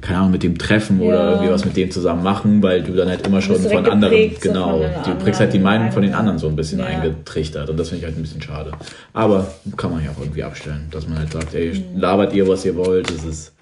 keine 0.00 0.20
Ahnung, 0.20 0.30
mit 0.30 0.42
dem 0.42 0.56
treffen 0.56 1.02
oder 1.02 1.22
Ja. 1.24 1.30
irgendwie 1.32 1.50
was 1.50 1.66
mit 1.66 1.76
dem 1.76 1.90
zusammen 1.90 2.22
machen, 2.22 2.62
weil 2.62 2.82
du 2.82 2.94
dann 2.94 3.10
halt 3.10 3.26
immer 3.26 3.42
schon 3.42 3.56
von 3.56 3.84
anderen, 3.84 4.30
so 4.40 4.48
genau, 4.48 4.80
von 4.80 5.18
du 5.18 5.22
kriegst 5.22 5.40
halt 5.40 5.52
die 5.52 5.58
Meinung 5.58 5.92
von 5.92 6.00
den 6.00 6.14
anderen 6.14 6.38
so 6.38 6.48
ein 6.48 6.56
bisschen 6.56 6.78
Ja. 6.78 6.86
eingetrichtert 6.86 7.68
und 7.68 7.78
das 7.78 7.90
finde 7.90 8.00
ich 8.00 8.06
halt 8.06 8.16
ein 8.18 8.22
bisschen 8.22 8.40
schade. 8.40 8.72
Aber 9.12 9.48
kann 9.76 9.90
man 9.90 10.02
ja 10.02 10.12
auch 10.12 10.20
irgendwie 10.22 10.42
abstellen, 10.44 10.86
dass 10.92 11.06
man 11.06 11.18
halt 11.18 11.30
sagt, 11.30 11.52
ey, 11.54 11.72
Mhm. 11.74 12.00
labert 12.00 12.32
ihr, 12.34 12.48
was 12.48 12.64
ihr 12.64 12.74
wollt, 12.74 13.10
das 13.10 13.22
ist 13.22 13.52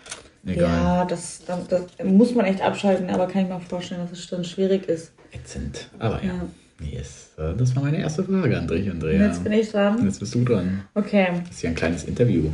egal. 0.47 0.69
Ja, 0.69 1.05
das, 1.05 1.43
das, 1.47 1.69
das 1.69 1.83
muss 2.05 2.35
man 2.35 2.47
echt 2.47 2.63
abschalten, 2.63 3.11
aber 3.11 3.27
kann 3.29 3.43
ich 3.43 3.49
mir 3.49 3.61
vorstellen, 3.61 4.01
dass 4.03 4.13
es 4.13 4.25
schon 4.25 4.45
schwierig 4.45 4.89
ist. 4.89 5.13
Ätzend. 5.33 5.91
Aber 5.99 6.23
ja. 6.23 6.33
Ja. 6.33 6.43
Yes. 6.81 7.31
Das 7.37 7.75
war 7.77 7.83
meine 7.83 7.99
erste 7.99 8.25
Frage, 8.25 8.57
André. 8.59 8.91
Andrea. 8.91 9.17
Und 9.17 9.27
jetzt 9.27 9.45
bin 9.45 9.53
ich 9.53 9.71
dran. 9.71 10.05
Jetzt 10.05 10.21
bist 10.21 10.35
du 10.35 10.45
dran. 10.45 10.85
Okay. 10.95 11.29
Das 11.47 11.57
ist 11.57 11.63
ja 11.63 11.71
ein 11.71 11.77
kleines 11.77 12.05
Interview. 12.05 12.51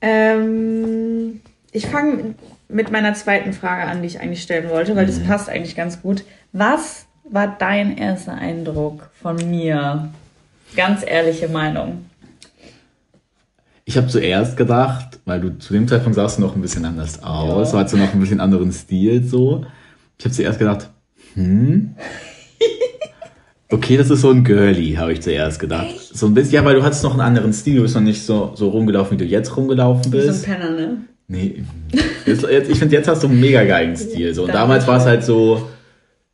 Ähm, 0.00 1.40
ich 1.72 1.86
fange 1.86 2.34
mit 2.68 2.90
meiner 2.90 3.14
zweiten 3.14 3.52
Frage 3.52 3.82
an, 3.82 4.00
die 4.00 4.08
ich 4.08 4.20
eigentlich 4.20 4.42
stellen 4.42 4.70
wollte, 4.70 4.96
weil 4.96 5.06
das 5.06 5.20
passt 5.20 5.48
eigentlich 5.48 5.76
ganz 5.76 6.00
gut. 6.02 6.24
Was 6.52 7.06
war 7.24 7.56
dein 7.58 7.96
erster 7.96 8.34
Eindruck 8.34 9.10
von 9.20 9.36
mir? 9.48 10.08
Ganz 10.76 11.04
ehrliche 11.06 11.48
Meinung. 11.48 12.06
Ich 13.90 13.96
habe 13.96 14.06
zuerst 14.06 14.56
gedacht, 14.56 15.18
weil 15.24 15.40
du 15.40 15.58
zu 15.58 15.72
dem 15.72 15.88
Zeitpunkt 15.88 16.14
sahst 16.14 16.38
du 16.38 16.42
noch 16.42 16.54
ein 16.54 16.62
bisschen 16.62 16.84
anders 16.84 17.24
aus, 17.24 17.66
Ja. 17.66 17.72
du 17.72 17.78
hattest 17.78 17.96
noch 17.96 18.14
ein 18.14 18.20
bisschen 18.20 18.38
anderen 18.38 18.70
Stil 18.70 19.24
so. 19.24 19.64
Ich 20.16 20.24
habe 20.24 20.32
zuerst 20.32 20.60
gedacht, 20.60 20.90
hm, 21.34 21.96
okay, 23.68 23.96
das 23.96 24.08
ist 24.08 24.20
so 24.20 24.30
ein 24.30 24.44
Girly, 24.44 24.92
habe 24.92 25.12
ich 25.12 25.22
zuerst 25.22 25.58
gedacht. 25.58 25.88
So 25.98 26.26
ein 26.26 26.34
bisschen, 26.34 26.54
ja, 26.54 26.64
weil 26.64 26.76
du 26.76 26.84
hattest 26.84 27.02
noch 27.02 27.10
einen 27.10 27.20
anderen 27.20 27.52
Stil, 27.52 27.78
du 27.78 27.82
bist 27.82 27.96
noch 27.96 28.02
nicht 28.02 28.22
so, 28.22 28.52
so 28.54 28.68
rumgelaufen, 28.68 29.18
wie 29.18 29.24
du 29.24 29.28
jetzt 29.28 29.56
rumgelaufen 29.56 30.12
Wie 30.12 30.18
so 30.20 30.22
ein 30.22 30.28
bist. 30.34 30.44
Penner, 30.44 30.70
ne? 30.70 30.96
Nee, 31.26 31.64
jetzt, 32.26 32.44
jetzt, 32.44 32.70
ich 32.70 32.78
finde, 32.78 32.94
jetzt 32.94 33.08
hast 33.08 33.24
du 33.24 33.26
einen 33.26 33.40
mega 33.40 33.64
geilen 33.64 33.96
Stil. 33.96 34.32
So. 34.36 34.44
Und 34.44 34.54
damals 34.54 34.86
war 34.86 34.98
es 34.98 35.04
halt 35.04 35.24
so, 35.24 35.68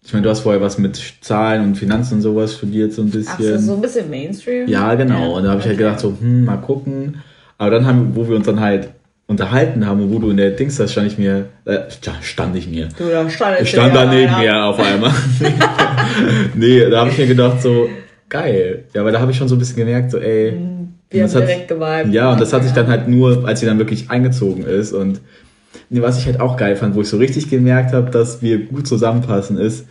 ich 0.04 0.12
meine, 0.12 0.24
du 0.24 0.28
hast 0.28 0.40
vorher 0.40 0.60
was 0.60 0.76
mit 0.76 1.00
Zahlen 1.22 1.62
und 1.62 1.76
Finanzen 1.76 2.16
und 2.16 2.20
sowas 2.20 2.54
studiert, 2.54 2.92
so 2.92 3.00
ein 3.00 3.08
Ach 3.26 3.30
so, 3.30 3.36
bisschen. 3.38 3.60
so 3.60 3.74
ein 3.76 3.80
bisschen 3.80 4.10
Mainstream. 4.10 4.68
Ja, 4.68 4.94
genau. 4.94 5.38
und 5.38 5.44
da 5.44 5.52
habe 5.52 5.60
ich 5.60 5.66
halt 5.66 5.76
okay. 5.76 5.84
gedacht, 5.84 6.00
so, 6.00 6.14
hm, 6.20 6.44
mal 6.44 6.58
gucken. 6.58 7.22
Aber 7.58 7.70
dann 7.70 7.86
haben, 7.86 8.14
wo 8.14 8.28
wir 8.28 8.36
uns 8.36 8.46
dann 8.46 8.60
halt 8.60 8.90
unterhalten 9.26 9.86
haben 9.86 10.02
und 10.02 10.12
wo 10.12 10.18
du 10.18 10.30
in 10.30 10.36
der 10.36 10.50
Dings 10.50 10.76
das 10.76 10.92
stand 10.92 11.08
ich 11.08 11.18
mir, 11.18 11.46
äh, 11.64 11.78
stand 12.22 12.54
ich 12.56 12.68
mir. 12.68 12.88
Du, 12.96 13.08
da 13.08 13.28
stand 13.28 13.60
ich 13.60 13.70
stand 13.70 13.94
da 13.94 14.06
neben 14.06 14.38
mir 14.38 14.64
auf 14.64 14.78
einmal. 14.78 15.12
nee, 16.54 16.88
da 16.88 17.00
habe 17.00 17.10
ich 17.10 17.18
mir 17.18 17.26
gedacht 17.26 17.60
so, 17.60 17.88
geil. 18.28 18.84
Ja, 18.94 19.04
weil 19.04 19.12
da 19.12 19.20
habe 19.20 19.32
ich 19.32 19.36
schon 19.36 19.48
so 19.48 19.56
ein 19.56 19.58
bisschen 19.58 19.76
gemerkt, 19.76 20.10
so, 20.10 20.18
ey. 20.18 20.52
Mhm. 20.52 20.76
Wir 21.10 21.22
haben 21.22 21.30
direkt 21.30 21.68
geweibt. 21.68 22.12
Ja, 22.12 22.32
und 22.32 22.40
das 22.40 22.52
hat 22.52 22.64
sich 22.64 22.72
dann 22.72 22.88
halt 22.88 23.08
nur, 23.08 23.46
als 23.46 23.60
sie 23.60 23.66
dann 23.66 23.78
wirklich 23.78 24.10
eingezogen 24.10 24.64
ist 24.64 24.92
und 24.92 25.20
nee, 25.88 26.02
was 26.02 26.18
ich 26.18 26.26
halt 26.26 26.40
auch 26.40 26.56
geil 26.56 26.76
fand, 26.76 26.94
wo 26.94 27.00
ich 27.00 27.08
so 27.08 27.16
richtig 27.16 27.48
gemerkt 27.48 27.92
habe, 27.92 28.10
dass 28.10 28.42
wir 28.42 28.64
gut 28.66 28.86
zusammenpassen, 28.86 29.56
ist, 29.56 29.86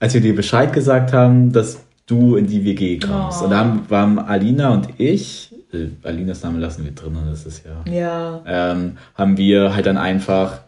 als 0.00 0.14
wir 0.14 0.20
dir 0.20 0.34
Bescheid 0.34 0.72
gesagt 0.72 1.12
haben, 1.12 1.52
dass 1.52 1.80
du 2.06 2.36
in 2.36 2.46
die 2.46 2.64
WG 2.64 2.98
kommst. 2.98 3.40
Oh. 3.40 3.44
Und 3.44 3.50
dann 3.50 3.90
waren 3.90 4.18
Alina 4.18 4.72
und 4.72 4.88
ich, 4.98 5.53
äh, 5.74 5.90
Alinas 6.02 6.42
Name 6.42 6.58
lassen 6.58 6.84
wir 6.84 6.92
drin, 6.92 7.16
das 7.28 7.46
ist 7.46 7.64
ja. 7.64 7.92
Ja. 7.92 8.42
Ähm, 8.46 8.98
haben 9.14 9.36
wir 9.36 9.74
halt 9.74 9.86
dann 9.86 9.98
einfach 9.98 10.60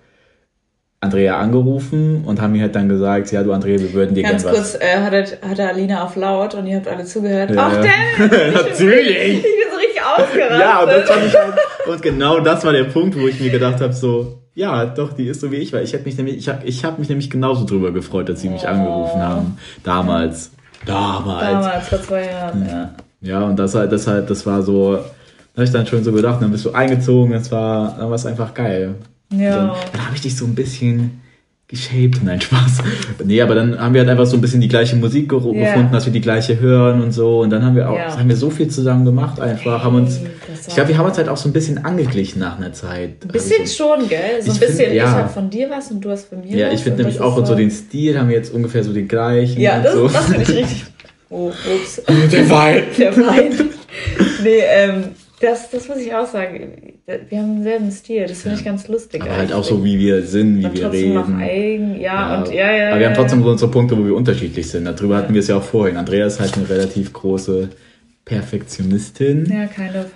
Andrea 1.00 1.38
angerufen 1.38 2.24
und 2.24 2.40
haben 2.40 2.52
mir 2.52 2.62
halt 2.62 2.74
dann 2.74 2.88
gesagt, 2.88 3.30
ja 3.32 3.42
du 3.42 3.52
Andrea, 3.52 3.78
wir 3.78 3.92
würden 3.92 4.14
dir 4.14 4.22
gerne 4.22 4.36
was... 4.36 4.44
Ganz 4.44 4.72
kurz, 4.72 4.82
äh, 4.82 5.00
hatte, 5.00 5.38
hatte 5.46 5.68
Alina 5.68 6.04
auf 6.04 6.16
laut 6.16 6.54
und 6.54 6.66
ihr 6.66 6.76
habt 6.76 6.88
alle 6.88 7.04
zugehört. 7.04 7.50
Ja. 7.50 7.70
Ach, 7.70 7.80
denn! 7.80 8.52
Natürlich! 8.52 9.36
Ich 9.36 9.42
bin 9.42 9.52
so 9.70 9.76
richtig 9.76 10.02
ausgerastet. 10.16 10.60
Ja, 10.60 10.80
und 10.80 10.88
das 10.88 11.08
fand 11.08 11.26
ich 11.26 11.34
halt, 11.34 11.54
und 11.86 12.02
genau 12.02 12.40
das 12.40 12.64
war 12.64 12.72
der 12.72 12.84
Punkt, 12.84 13.18
wo 13.18 13.26
ich 13.28 13.40
mir 13.40 13.50
gedacht 13.50 13.80
habe, 13.80 13.92
so, 13.92 14.38
ja, 14.54 14.86
doch, 14.86 15.12
die 15.12 15.28
ist 15.28 15.40
so 15.40 15.52
wie 15.52 15.56
ich, 15.56 15.72
weil 15.72 15.84
ich 15.84 15.92
hätte 15.92 16.04
mich 16.04 16.16
nämlich, 16.16 16.36
ich 16.36 16.48
habe 16.48 16.66
ich 16.66 16.84
hab 16.84 16.98
mich 16.98 17.08
nämlich 17.08 17.30
genauso 17.30 17.64
drüber 17.66 17.92
gefreut, 17.92 18.28
dass 18.28 18.40
sie 18.40 18.48
mich 18.48 18.62
oh. 18.64 18.68
angerufen 18.68 19.20
haben. 19.20 19.58
Damals. 19.84 20.50
Damals. 20.86 21.44
Damals, 21.44 21.88
vor 21.88 22.02
zwei 22.02 22.26
Jahren, 22.26 22.66
ja. 22.66 22.72
Ja, 22.72 22.94
und 23.20 23.56
das 23.56 23.74
halt, 23.74 23.92
das 23.92 24.06
halt, 24.06 24.30
das 24.30 24.46
war 24.46 24.62
so, 24.62 24.92
da 24.92 25.00
habe 25.56 25.64
ich 25.64 25.70
dann 25.70 25.86
schon 25.86 26.04
so 26.04 26.12
gedacht, 26.12 26.42
dann 26.42 26.50
bist 26.50 26.64
du 26.64 26.72
eingezogen, 26.72 27.32
das 27.32 27.50
war, 27.50 27.96
dann 27.98 28.08
war 28.08 28.14
es 28.14 28.26
einfach 28.26 28.54
geil. 28.54 28.94
Ja. 29.30 29.56
Dann, 29.56 29.70
dann 29.92 30.06
habe 30.06 30.14
ich 30.14 30.20
dich 30.20 30.36
so 30.36 30.44
ein 30.44 30.54
bisschen 30.54 31.20
geshaped. 31.68 32.22
Nein, 32.22 32.40
Spaß. 32.40 32.78
Nee, 33.24 33.42
aber 33.42 33.56
dann 33.56 33.78
haben 33.78 33.92
wir 33.92 34.00
halt 34.00 34.10
einfach 34.10 34.26
so 34.26 34.36
ein 34.36 34.40
bisschen 34.40 34.60
die 34.60 34.68
gleiche 34.68 34.94
Musik 34.94 35.32
yeah. 35.32 35.40
gefunden, 35.40 35.92
dass 35.92 36.06
wir 36.06 36.12
die 36.12 36.20
gleiche 36.20 36.60
hören 36.60 37.02
und 37.02 37.10
so. 37.10 37.40
Und 37.40 37.50
dann 37.50 37.64
haben 37.64 37.74
wir 37.74 37.90
auch, 37.90 37.96
yeah. 37.96 38.16
haben 38.16 38.28
wir 38.28 38.36
so 38.36 38.50
viel 38.50 38.68
zusammen 38.68 39.04
gemacht 39.04 39.40
einfach. 39.40 39.78
Hey, 39.78 39.84
haben 39.84 39.96
uns, 39.96 40.20
ich 40.68 40.74
glaube, 40.74 40.90
wir 40.90 40.98
haben 40.98 41.06
uns 41.06 41.18
halt 41.18 41.28
auch 41.28 41.36
so 41.36 41.48
ein 41.48 41.52
bisschen 41.52 41.84
angeglichen 41.84 42.38
nach 42.38 42.56
einer 42.56 42.72
Zeit. 42.72 43.24
Ein 43.24 43.28
bisschen 43.28 43.62
also, 43.62 43.74
schon, 43.74 44.08
gell? 44.08 44.42
So 44.42 44.52
ein 44.52 44.58
bisschen, 44.60 44.76
find, 44.76 44.94
ja. 44.94 45.04
ich 45.04 45.10
habe 45.10 45.28
von 45.28 45.50
dir 45.50 45.68
was 45.68 45.90
und 45.90 46.02
du 46.02 46.10
hast 46.10 46.28
von 46.28 46.40
mir 46.40 46.46
ja, 46.46 46.52
was. 46.52 46.60
Ja, 46.60 46.72
ich 46.72 46.80
finde 46.82 47.02
nämlich 47.02 47.20
auch, 47.20 47.36
und 47.36 47.46
so 47.46 47.56
den 47.56 47.70
Stil 47.72 48.16
haben 48.16 48.28
wir 48.28 48.36
jetzt 48.36 48.54
ungefähr 48.54 48.84
so 48.84 48.92
den 48.92 49.08
gleichen. 49.08 49.60
Ja, 49.60 49.80
das, 49.80 49.94
so. 49.94 50.06
das 50.06 50.24
finde 50.26 50.42
ich 50.42 50.48
richtig. 50.56 50.84
Oh, 51.30 51.48
ups. 51.48 52.02
Der 52.32 52.50
Wein. 52.50 52.84
Der 52.98 53.16
Wein. 53.16 53.70
Nee, 54.42 54.62
ähm, 54.68 55.04
das, 55.40 55.70
das 55.70 55.88
muss 55.88 55.98
ich 55.98 56.14
auch 56.14 56.26
sagen. 56.26 56.94
Wir 57.06 57.38
haben 57.38 57.56
denselben 57.56 57.90
Stil. 57.90 58.26
Das 58.26 58.42
finde 58.42 58.58
ich 58.58 58.64
ganz 58.64 58.88
lustig. 58.88 59.22
Aber 59.22 59.36
halt 59.36 59.52
auch 59.52 59.62
so, 59.62 59.84
wie 59.84 59.98
wir 59.98 60.22
sind, 60.22 60.58
wie 60.58 60.66
und 60.66 60.78
wir 60.78 60.92
reden. 60.92 61.14
Noch 61.14 61.28
eigen. 61.38 62.00
Ja, 62.00 62.00
ja, 62.00 62.38
und 62.38 62.52
ja, 62.52 62.72
ja. 62.72 62.90
Aber 62.90 63.00
wir 63.00 63.06
haben 63.06 63.14
trotzdem 63.14 63.42
so 63.42 63.50
unsere 63.50 63.70
Punkte, 63.70 63.98
wo 63.98 64.04
wir 64.04 64.14
unterschiedlich 64.14 64.68
sind. 64.68 64.86
Darüber 64.86 65.16
hatten 65.16 65.34
wir 65.34 65.40
es 65.40 65.48
ja 65.48 65.56
auch 65.56 65.62
vorhin. 65.62 65.96
Andrea 65.96 66.26
ist 66.26 66.40
halt 66.40 66.56
eine 66.56 66.68
relativ 66.68 67.12
große 67.12 67.68
Perfektionistin. 68.26 69.46
Ja, 69.46 69.66
kind 69.66 69.94
of. 69.94 70.06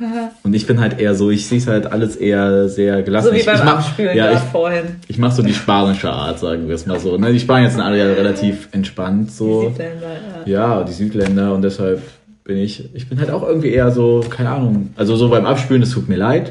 und 0.43 0.53
ich 0.53 0.67
bin 0.67 0.81
halt 0.81 0.99
eher 0.99 1.15
so, 1.15 1.31
ich 1.31 1.47
sehe 1.47 1.59
es 1.59 1.69
halt 1.69 1.87
alles 1.87 2.17
eher 2.17 2.69
sehr 2.69 3.03
gelassen. 3.03 3.29
So 3.29 3.35
wie 3.35 3.45
beim 3.45 3.55
ich 3.55 3.65
mach, 3.65 3.79
Abspülen 3.79 4.17
ja, 4.17 4.33
ich, 4.33 4.41
vorhin. 4.41 4.97
Ich 5.07 5.17
mache 5.17 5.37
so 5.37 5.43
die 5.43 5.55
spanische 5.55 6.11
Art, 6.11 6.41
sagen 6.41 6.67
wir 6.67 6.75
es 6.75 6.87
mal 6.87 6.99
so. 6.99 7.17
Ne? 7.17 7.33
Die 7.33 7.39
Spanier 7.39 7.71
sind 7.71 7.81
alle 7.81 7.99
ja 7.99 8.07
relativ 8.07 8.69
entspannt. 8.73 9.31
So. 9.31 9.63
Die 9.63 9.69
Südländer, 9.69 10.09
ja. 10.45 10.53
Ja, 10.53 10.83
die 10.83 10.93
Südländer 10.93 11.55
und 11.55 11.63
deshalb 11.63 12.03
bin 12.43 12.57
ich, 12.57 12.93
ich 12.95 13.09
bin 13.09 13.21
halt 13.21 13.31
auch 13.31 13.47
irgendwie 13.47 13.71
eher 13.71 13.93
so, 13.93 14.25
keine 14.29 14.51
Ahnung, 14.51 14.93
also 14.97 15.15
so 15.15 15.29
beim 15.29 15.47
Abspülen, 15.47 15.83
es 15.83 15.91
tut 15.91 16.09
mir 16.09 16.17
leid. 16.17 16.51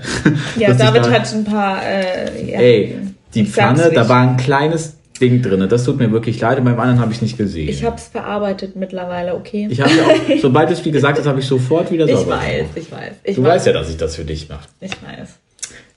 Ja, 0.58 0.74
David 0.74 1.08
da, 1.08 1.12
hat 1.12 1.34
ein 1.34 1.44
paar, 1.44 1.84
äh, 1.84 2.52
ja, 2.52 2.60
Ey, 2.60 2.96
die 3.34 3.44
Pfanne, 3.44 3.92
da 3.94 4.08
war 4.08 4.22
ein 4.22 4.38
kleines 4.38 4.99
Ding 5.20 5.42
drin. 5.42 5.68
Das 5.70 5.84
tut 5.84 5.98
mir 5.98 6.12
wirklich 6.12 6.40
leid 6.40 6.58
und 6.58 6.66
beim 6.66 6.80
anderen 6.80 7.00
habe 7.00 7.12
ich 7.12 7.22
nicht 7.22 7.38
gesehen. 7.38 7.70
Ich 7.70 7.84
habe 7.84 7.98
es 7.98 8.08
verarbeitet 8.08 8.76
mittlerweile, 8.76 9.36
okay. 9.36 9.68
Ich 9.70 9.82
habe 9.82 9.92
ja 9.92 10.04
auch, 10.04 10.40
sobald 10.42 10.72
es 10.72 10.84
wie 10.86 10.92
gesagt 10.92 11.18
ist, 11.18 11.28
habe 11.28 11.40
ich 11.40 11.46
sofort 11.46 11.92
wieder 11.92 12.08
sauber. 12.08 12.40
Ich 12.42 12.62
weiß, 12.62 12.68
ich 12.76 12.92
weiß. 12.92 13.14
Ich 13.24 13.36
du 13.36 13.44
weiß. 13.44 13.50
weißt 13.56 13.68
ja, 13.68 13.74
dass 13.74 13.90
ich 13.90 13.98
das 13.98 14.16
für 14.16 14.26
dich 14.26 14.50
mache. 14.50 14.68
Ich 14.80 14.92
weiß. 14.92 15.30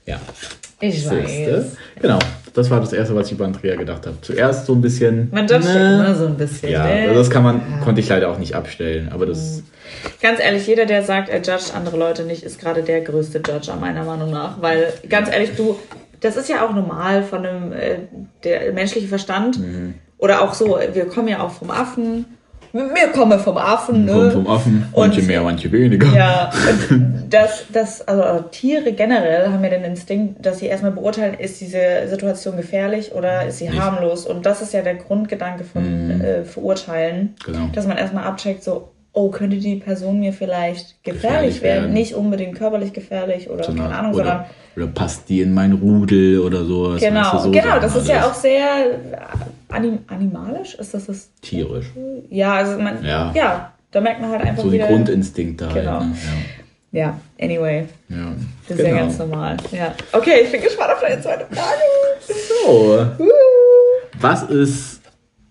Ja. 0.05 0.19
Ich 0.79 0.95
Siehste? 0.95 1.23
weiß. 1.23 1.77
Genau. 2.01 2.19
Das 2.53 2.69
war 2.69 2.79
das 2.81 2.93
Erste, 2.93 3.15
was 3.15 3.27
ich 3.27 3.33
über 3.33 3.45
Andrea 3.45 3.75
gedacht 3.75 4.05
habe. 4.05 4.17
Zuerst 4.21 4.67
so 4.67 4.73
ein 4.73 4.81
bisschen. 4.81 5.29
Man 5.31 5.47
darf 5.47 5.63
ne, 5.63 5.95
immer 5.95 6.13
so 6.13 6.27
ein 6.27 6.37
bisschen. 6.37 6.71
Ja, 6.71 6.85
ne? 6.85 7.07
also 7.07 7.15
das 7.15 7.29
kann 7.29 7.41
man, 7.41 7.57
ja. 7.57 7.77
konnte 7.83 8.01
ich 8.01 8.09
leider 8.09 8.29
auch 8.29 8.37
nicht 8.37 8.53
abstellen. 8.53 9.09
Aber 9.11 9.25
das. 9.25 9.63
Ganz 10.21 10.39
ehrlich, 10.39 10.67
jeder, 10.67 10.85
der 10.85 11.03
sagt, 11.03 11.29
er 11.29 11.37
judgt 11.37 11.73
andere 11.73 11.97
Leute 11.97 12.23
nicht, 12.23 12.43
ist 12.43 12.59
gerade 12.59 12.83
der 12.83 13.01
größte 13.01 13.39
Judger, 13.39 13.75
meiner 13.77 14.03
Meinung 14.03 14.29
nach. 14.29 14.61
Weil, 14.61 14.93
ganz 15.09 15.31
ehrlich, 15.31 15.51
du, 15.55 15.79
das 16.23 16.37
ist 16.37 16.49
ja 16.49 16.65
auch 16.65 16.73
normal 16.73 17.23
von 17.23 17.45
einem, 17.45 17.73
äh, 17.73 17.97
der 18.43 18.71
menschliche 18.71 19.07
Verstand. 19.07 19.59
Mhm. 19.59 19.95
Oder 20.17 20.41
auch 20.41 20.53
so, 20.53 20.79
wir 20.93 21.05
kommen 21.07 21.27
ja 21.27 21.41
auch 21.41 21.51
vom 21.51 21.69
Affen. 21.69 22.25
Wir 22.71 23.09
kommen 23.13 23.37
vom 23.39 23.57
Affen, 23.57 24.05
ne? 24.05 24.31
vom 24.31 24.47
Affen, 24.47 24.87
manche 24.95 25.19
und, 25.19 25.27
mehr, 25.27 25.43
manche 25.43 25.71
weniger. 25.71 26.07
Ja, 26.07 26.49
und 26.89 27.25
das, 27.29 27.65
das, 27.71 28.07
also 28.07 28.45
Tiere 28.49 28.93
generell 28.93 29.51
haben 29.51 29.63
ja 29.63 29.69
den 29.69 29.83
Instinkt, 29.83 30.43
dass 30.43 30.57
sie 30.57 30.65
erstmal 30.65 30.91
beurteilen, 30.91 31.35
ist 31.35 31.61
diese 31.61 32.07
Situation 32.07 32.57
gefährlich 32.57 33.11
oder 33.13 33.45
ist 33.45 33.59
sie 33.59 33.69
Nicht. 33.69 33.79
harmlos. 33.79 34.25
Und 34.25 34.47
das 34.47 34.63
ist 34.63 34.73
ja 34.73 34.81
der 34.81 34.95
Grundgedanke 34.95 35.65
von 35.65 36.17
mhm. 36.17 36.21
äh, 36.21 36.45
Verurteilen. 36.45 37.35
Genau. 37.45 37.67
Dass 37.73 37.85
man 37.85 37.97
erstmal 37.97 38.23
abcheckt, 38.23 38.63
so, 38.63 38.89
oh, 39.11 39.29
könnte 39.29 39.57
die 39.57 39.75
Person 39.75 40.19
mir 40.19 40.33
vielleicht 40.33 41.03
gefährlich, 41.03 41.21
gefährlich 41.21 41.61
werden? 41.61 41.83
werden? 41.83 41.93
Nicht 41.93 42.15
unbedingt 42.15 42.57
körperlich 42.57 42.93
gefährlich 42.93 43.51
oder 43.51 43.65
sondern, 43.65 43.89
keine 43.89 43.99
Ahnung, 43.99 44.13
oder, 44.13 44.23
sondern. 44.23 44.45
Oder 44.75 44.87
passt 44.87 45.29
die 45.29 45.41
in 45.41 45.53
mein 45.53 45.73
Rudel 45.73 46.39
oder 46.39 46.65
so. 46.65 46.95
Genau, 46.99 47.37
so 47.37 47.51
genau, 47.51 47.79
das 47.79 47.95
ist 47.95 48.07
ja 48.07 48.25
auch 48.25 48.33
sehr 48.33 48.99
anim 49.69 49.99
animalisch. 50.07 50.75
Ist 50.75 50.93
das 50.93 51.05
das? 51.05 51.29
Tierisch. 51.41 51.91
Ja, 52.29 52.55
also 52.55 52.79
man, 52.79 53.03
ja. 53.03 53.31
ja 53.35 53.73
da 53.91 54.01
merkt 54.01 54.21
man 54.21 54.31
halt 54.31 54.41
einfach 54.41 54.63
so 54.63 54.71
wieder. 54.71 54.87
So 54.87 54.93
Grundinstinkt 54.93 55.61
da. 55.61 55.67
Genau. 55.71 55.99
Halt, 55.99 56.09
ne? 56.09 56.15
ja. 56.91 56.99
ja. 57.01 57.19
anyway. 57.39 57.85
Ja, 58.09 58.33
das 58.67 58.77
ist 58.77 58.83
genau. 58.83 58.95
ja 58.95 59.01
ganz 59.03 59.17
normal. 59.19 59.57
Ja. 59.71 59.93
Okay, 60.11 60.41
ich 60.45 60.51
bin 60.51 60.61
gespannt 60.61 60.91
auf 60.93 61.01
deine 61.01 61.21
zweite 61.21 61.45
Frage. 61.45 61.81
So. 62.65 62.99
Uh. 63.19 63.29
Was 64.19 64.43
ist 64.43 65.02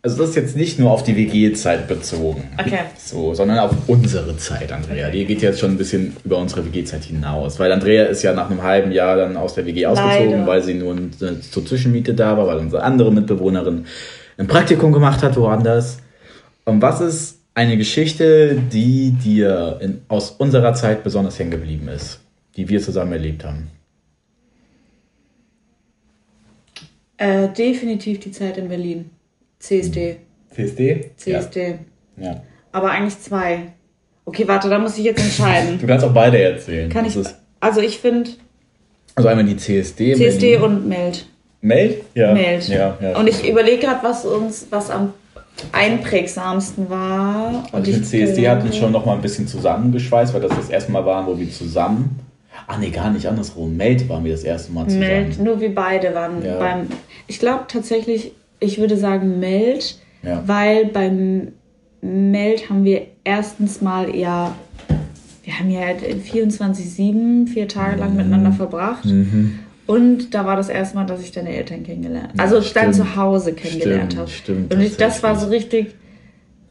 also 0.04 0.18
das 0.18 0.30
ist 0.30 0.36
jetzt 0.36 0.56
nicht 0.56 0.80
nur 0.80 0.90
auf 0.90 1.04
die 1.04 1.16
WG-Zeit 1.16 1.86
bezogen. 1.86 2.48
Okay. 2.58 2.80
So, 2.98 3.34
sondern 3.34 3.60
auf 3.60 3.70
unsere 3.86 4.36
Zeit, 4.36 4.72
Andrea. 4.72 5.10
Die 5.10 5.24
geht 5.24 5.42
jetzt 5.42 5.60
schon 5.60 5.70
ein 5.70 5.78
bisschen 5.78 6.16
über 6.24 6.38
unsere 6.38 6.64
WG-Zeit 6.66 7.04
hinaus. 7.04 7.60
Weil 7.60 7.70
Andrea 7.70 8.06
ist 8.06 8.22
ja 8.24 8.32
nach 8.32 8.50
einem 8.50 8.64
halben 8.64 8.90
Jahr 8.90 9.16
dann 9.16 9.36
aus 9.36 9.54
der 9.54 9.64
WG 9.64 9.86
ausgezogen, 9.86 10.30
Leider. 10.30 10.46
weil 10.46 10.62
sie 10.62 10.74
nur 10.74 10.96
zur 11.12 11.64
Zwischenmiete 11.64 12.14
da 12.14 12.36
war, 12.36 12.48
weil 12.48 12.58
unsere 12.58 12.82
andere 12.82 13.12
Mitbewohnerin 13.12 13.86
ein 14.38 14.48
Praktikum 14.48 14.92
gemacht 14.92 15.22
hat 15.22 15.36
woanders. 15.36 15.98
Und 16.64 16.82
was 16.82 17.00
ist 17.00 17.38
eine 17.54 17.76
Geschichte, 17.76 18.60
die 18.72 19.12
dir 19.12 19.78
in, 19.80 20.02
aus 20.08 20.32
unserer 20.32 20.74
Zeit 20.74 21.04
besonders 21.04 21.38
hängen 21.38 21.52
geblieben 21.52 21.86
ist, 21.86 22.18
die 22.56 22.68
wir 22.68 22.80
zusammen 22.80 23.12
erlebt 23.12 23.44
haben? 23.44 23.68
Äh, 27.18 27.50
definitiv 27.50 28.18
die 28.18 28.32
Zeit 28.32 28.58
in 28.58 28.68
Berlin. 28.68 29.10
CSD. 29.62 30.16
CSD? 30.50 31.10
CSD. 31.16 31.78
Ja. 32.16 32.24
ja. 32.24 32.42
Aber 32.72 32.90
eigentlich 32.90 33.18
zwei. 33.20 33.72
Okay, 34.24 34.46
warte, 34.46 34.68
da 34.68 34.78
muss 34.78 34.98
ich 34.98 35.04
jetzt 35.04 35.22
entscheiden. 35.22 35.78
du 35.80 35.86
kannst 35.86 36.04
auch 36.04 36.12
beide 36.12 36.40
erzählen. 36.40 36.90
Kann 36.90 37.04
ich? 37.04 37.16
Also 37.60 37.80
ich 37.80 37.98
finde. 37.98 38.30
Also 39.14 39.28
einmal 39.28 39.44
die 39.44 39.56
CSD. 39.56 40.14
CSD 40.14 40.58
Berlin. 40.58 40.62
und 40.62 40.88
Meld. 40.88 41.26
Meld? 41.60 42.02
Ja. 42.14 42.32
Meld. 42.32 42.68
Ja, 42.68 42.98
ja, 43.00 43.16
und 43.16 43.28
ich 43.28 43.48
überlege 43.48 43.86
gerade, 43.86 44.02
was 44.02 44.24
uns, 44.24 44.66
was 44.70 44.90
am 44.90 45.14
einprägsamsten 45.70 46.90
war. 46.90 47.68
Also 47.70 47.90
ich 47.90 47.94
finde, 47.94 48.08
CSD 48.08 48.48
hat 48.48 48.64
uns 48.64 48.76
schon 48.76 48.90
noch 48.90 49.06
mal 49.06 49.14
ein 49.14 49.20
bisschen 49.20 49.46
zusammengeschweißt, 49.46 50.34
weil 50.34 50.40
das 50.40 50.56
das 50.56 50.70
erste 50.70 50.90
Mal 50.90 51.06
waren, 51.06 51.26
wo 51.26 51.38
wir 51.38 51.48
zusammen. 51.50 52.18
Ach 52.66 52.78
nee, 52.78 52.90
gar 52.90 53.10
nicht 53.10 53.28
andersrum. 53.28 53.76
Meld 53.76 54.08
waren 54.08 54.24
wir 54.24 54.32
das 54.32 54.42
erste 54.42 54.72
Mal 54.72 54.86
zusammen. 54.86 55.06
Meld, 55.06 55.38
nur 55.38 55.60
wir 55.60 55.72
beide 55.72 56.14
waren 56.14 56.44
ja. 56.44 56.58
beim. 56.58 56.88
Ich 57.28 57.38
glaube 57.38 57.64
tatsächlich, 57.68 58.32
ich 58.62 58.78
würde 58.78 58.96
sagen 58.96 59.40
Meld, 59.40 59.98
ja. 60.22 60.42
weil 60.46 60.86
beim 60.86 61.48
Meld 62.00 62.68
haben 62.68 62.84
wir 62.84 63.06
erstens 63.24 63.80
mal 63.80 64.14
ja, 64.14 64.54
wir 65.44 65.58
haben 65.58 65.70
ja 65.70 65.80
24-7, 65.80 67.48
vier 67.48 67.68
Tage 67.68 67.98
lang 67.98 68.10
mhm. 68.10 68.16
miteinander 68.16 68.52
verbracht. 68.52 69.04
Mhm. 69.04 69.58
Und 69.86 70.32
da 70.32 70.46
war 70.46 70.56
das 70.56 70.68
erste 70.68 70.96
Mal, 70.96 71.06
dass 71.06 71.20
ich 71.20 71.32
deine 71.32 71.54
Eltern 71.54 71.82
kennengelernt 71.82 72.30
habe. 72.30 72.42
Also 72.42 72.58
ja, 72.58 72.70
dann 72.74 72.94
zu 72.94 73.16
Hause 73.16 73.52
kennengelernt 73.52 74.16
habe. 74.16 74.30
Stimmt. 74.30 74.72
Und 74.72 74.80
ich, 74.80 74.96
das 74.96 75.22
war 75.22 75.36
so 75.36 75.48
richtig. 75.48 75.94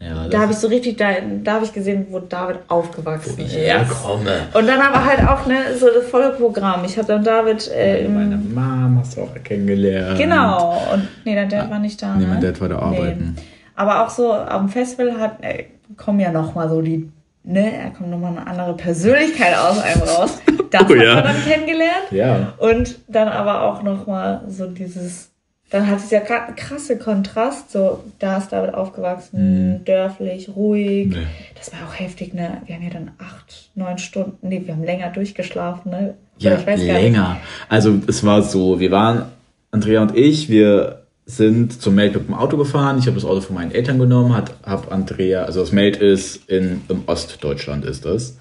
Ja, 0.03 0.27
da 0.27 0.39
habe 0.41 0.51
ich 0.51 0.57
so 0.57 0.67
richtig, 0.67 0.97
da, 0.97 1.09
da 1.43 1.53
habe 1.53 1.65
ich 1.65 1.73
gesehen, 1.73 2.07
wo 2.09 2.19
David 2.19 2.57
aufgewachsen 2.67 3.37
wo 3.37 3.41
ich 3.41 3.55
ist. 3.55 3.57
herkomme. 3.57 4.31
Und 4.53 4.67
dann 4.67 4.81
aber 4.81 5.05
halt 5.05 5.19
auch 5.27 5.45
ne, 5.45 5.77
so 5.79 5.87
das 5.93 6.07
volle 6.09 6.31
Programm. 6.31 6.83
Ich 6.85 6.97
habe 6.97 7.07
dann 7.07 7.23
David. 7.23 7.69
Äh, 7.71 8.07
Meine 8.07 8.35
Mom 8.37 8.97
hast 8.99 9.15
du 9.15 9.21
auch 9.21 9.43
kennengelernt. 9.43 10.17
Genau. 10.17 10.81
Und 10.93 11.07
nee, 11.23 11.35
dein 11.35 11.49
Dad 11.49 11.69
war 11.69 11.79
nicht 11.79 12.01
da. 12.01 12.15
Nee, 12.15 12.23
ne? 12.23 12.29
mein 12.31 12.41
Dad 12.41 12.59
war 12.59 12.69
da 12.69 12.79
arbeiten. 12.79 13.35
Nee. 13.37 13.41
Aber 13.75 14.03
auch 14.03 14.09
so 14.09 14.33
am 14.33 14.69
Festival 14.69 15.19
hat, 15.19 15.43
äh, 15.43 15.65
kommen 15.97 16.19
ja 16.19 16.31
nochmal 16.31 16.67
so 16.69 16.81
die 16.81 17.09
ne, 17.43 17.71
er 17.83 17.89
kommt 17.91 18.09
nochmal 18.09 18.31
eine 18.37 18.47
andere 18.47 18.75
Persönlichkeit 18.75 19.55
aus 19.57 19.79
einem 19.79 20.01
raus. 20.01 20.39
Das 20.71 20.83
Oh 20.83 20.95
hat 20.95 21.03
ja. 21.03 21.15
man 21.15 21.23
dann 21.25 21.43
kennengelernt. 21.43 22.11
Ja. 22.11 22.53
Und 22.57 22.99
dann 23.09 23.27
aber 23.27 23.63
auch 23.63 23.83
nochmal 23.83 24.39
so 24.47 24.67
dieses, 24.67 25.30
dann 25.71 25.87
hat 25.87 25.99
es 25.99 26.11
ja 26.11 26.19
gerade 26.19 26.53
krasse 26.53 26.97
Kontrast, 26.97 27.71
so, 27.71 28.03
da 28.19 28.37
ist 28.37 28.49
David 28.51 28.73
aufgewachsen, 28.73 29.81
dörflich, 29.85 30.49
ruhig. 30.53 31.07
Mhm. 31.07 31.13
Nee. 31.13 31.27
Das 31.55 31.71
war 31.71 31.79
auch 31.87 31.97
heftig, 31.97 32.33
ne? 32.33 32.61
Wir 32.65 32.75
haben 32.75 32.83
ja 32.83 32.89
dann 32.89 33.11
acht, 33.17 33.69
neun 33.75 33.97
Stunden, 33.97 34.37
nee, 34.47 34.61
wir 34.65 34.73
haben 34.75 34.83
länger 34.83 35.09
durchgeschlafen, 35.11 35.91
ne? 35.91 36.15
Ja, 36.39 36.51
Oder 36.51 36.59
ich 36.59 36.67
weiß 36.67 36.79
gar 36.85 36.93
nicht. 36.93 37.03
länger. 37.03 37.37
Also 37.69 38.01
es 38.05 38.23
war 38.25 38.43
so, 38.43 38.81
wir 38.81 38.91
waren, 38.91 39.25
Andrea 39.71 40.01
und 40.01 40.17
ich, 40.17 40.49
wir 40.49 41.03
sind 41.25 41.81
zum 41.81 41.95
Meld 41.95 42.15
mit 42.15 42.27
dem 42.27 42.33
Auto 42.33 42.57
gefahren. 42.57 42.97
Ich 42.99 43.05
habe 43.05 43.15
das 43.15 43.23
Auto 43.23 43.39
von 43.39 43.55
meinen 43.55 43.71
Eltern 43.71 43.97
genommen, 43.97 44.35
hat, 44.35 44.53
hab 44.63 44.91
Andrea, 44.91 45.43
also 45.43 45.61
das 45.61 45.71
Meld 45.71 45.95
ist 45.95 46.49
in, 46.49 46.81
im 46.89 47.03
Ostdeutschland 47.05 47.85
ist 47.85 48.03
das. 48.03 48.37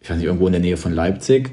Ich 0.00 0.08
weiß 0.08 0.16
nicht, 0.16 0.26
irgendwo 0.26 0.46
in 0.46 0.52
der 0.52 0.62
Nähe 0.62 0.78
von 0.78 0.94
Leipzig. 0.94 1.50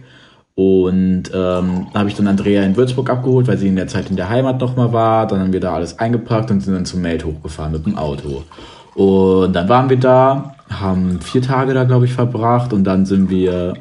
Und 0.59 1.31
ähm, 1.33 1.87
da 1.93 1.99
habe 1.99 2.09
ich 2.09 2.15
dann 2.15 2.27
Andrea 2.27 2.63
in 2.63 2.75
Würzburg 2.75 3.09
abgeholt, 3.09 3.47
weil 3.47 3.57
sie 3.57 3.69
in 3.69 3.77
der 3.77 3.87
Zeit 3.87 4.09
in 4.09 4.17
der 4.17 4.27
Heimat 4.27 4.59
nochmal 4.59 4.91
war. 4.91 5.25
Dann 5.25 5.39
haben 5.39 5.53
wir 5.53 5.61
da 5.61 5.73
alles 5.73 5.99
eingepackt 5.99 6.51
und 6.51 6.59
sind 6.59 6.73
dann 6.73 6.83
zum 6.83 7.01
Meld 7.01 7.23
hochgefahren 7.23 7.71
mit 7.71 7.85
dem 7.85 7.97
Auto. 7.97 8.43
Und 8.93 9.53
dann 9.53 9.69
waren 9.69 9.89
wir 9.89 9.95
da, 9.95 10.55
haben 10.69 11.21
vier 11.21 11.41
Tage 11.41 11.73
da, 11.73 11.85
glaube 11.85 12.03
ich, 12.03 12.11
verbracht 12.11 12.73
und 12.73 12.83
dann 12.83 13.05
sind 13.05 13.29
wir 13.29 13.75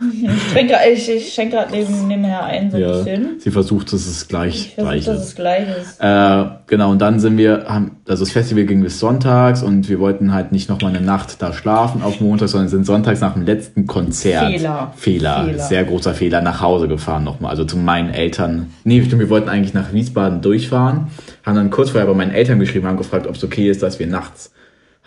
Ich, 0.00 0.70
ich, 0.92 1.08
ich 1.10 1.32
schenke 1.34 1.56
gerade 1.56 1.72
neben, 1.72 2.08
nebenher 2.08 2.42
ein, 2.44 2.70
so 2.70 2.76
ein 2.78 2.82
Ja, 2.82 2.92
bisschen. 2.92 3.38
sie 3.38 3.50
versucht, 3.50 3.92
dass 3.92 4.06
es 4.06 4.28
gleich, 4.28 4.54
Ich 4.68 4.74
versuche, 4.74 4.92
gleich 4.92 5.04
dass 5.04 5.18
ist. 5.18 5.24
es 5.28 5.34
gleich 5.34 5.64
ist. 5.68 6.00
Äh, 6.00 6.44
genau, 6.66 6.90
und 6.90 7.00
dann 7.02 7.20
sind 7.20 7.36
wir, 7.36 7.66
haben, 7.68 7.98
also 8.08 8.24
das 8.24 8.32
Festival 8.32 8.64
ging 8.64 8.82
bis 8.82 8.98
sonntags 8.98 9.62
und 9.62 9.88
wir 9.90 10.00
wollten 10.00 10.32
halt 10.32 10.52
nicht 10.52 10.70
nochmal 10.70 10.94
eine 10.94 11.04
Nacht 11.04 11.42
da 11.42 11.52
schlafen 11.52 12.02
auf 12.02 12.20
Montag, 12.20 12.48
sondern 12.48 12.68
sind 12.68 12.86
sonntags 12.86 13.20
nach 13.20 13.34
dem 13.34 13.44
letzten 13.44 13.86
Konzert. 13.86 14.46
Fehler. 14.52 14.92
Fehler. 14.96 15.44
Fehler. 15.44 15.58
Sehr 15.64 15.84
großer 15.84 16.14
Fehler, 16.14 16.40
nach 16.40 16.62
Hause 16.62 16.88
gefahren 16.88 17.24
nochmal. 17.24 17.50
Also 17.50 17.64
zu 17.64 17.76
meinen 17.76 18.08
Eltern. 18.10 18.70
Nee, 18.84 19.02
stimmt, 19.04 19.20
wir 19.20 19.30
wollten 19.30 19.50
eigentlich 19.50 19.74
nach 19.74 19.92
Wiesbaden 19.92 20.40
durchfahren, 20.40 21.08
haben 21.44 21.56
dann 21.56 21.70
kurz 21.70 21.90
vorher 21.90 22.06
bei 22.08 22.14
meinen 22.14 22.32
Eltern 22.32 22.58
geschrieben, 22.58 22.86
haben 22.86 22.96
gefragt, 22.96 23.26
ob 23.26 23.34
es 23.36 23.44
okay 23.44 23.68
ist, 23.68 23.82
dass 23.82 23.98
wir 23.98 24.06
nachts 24.06 24.50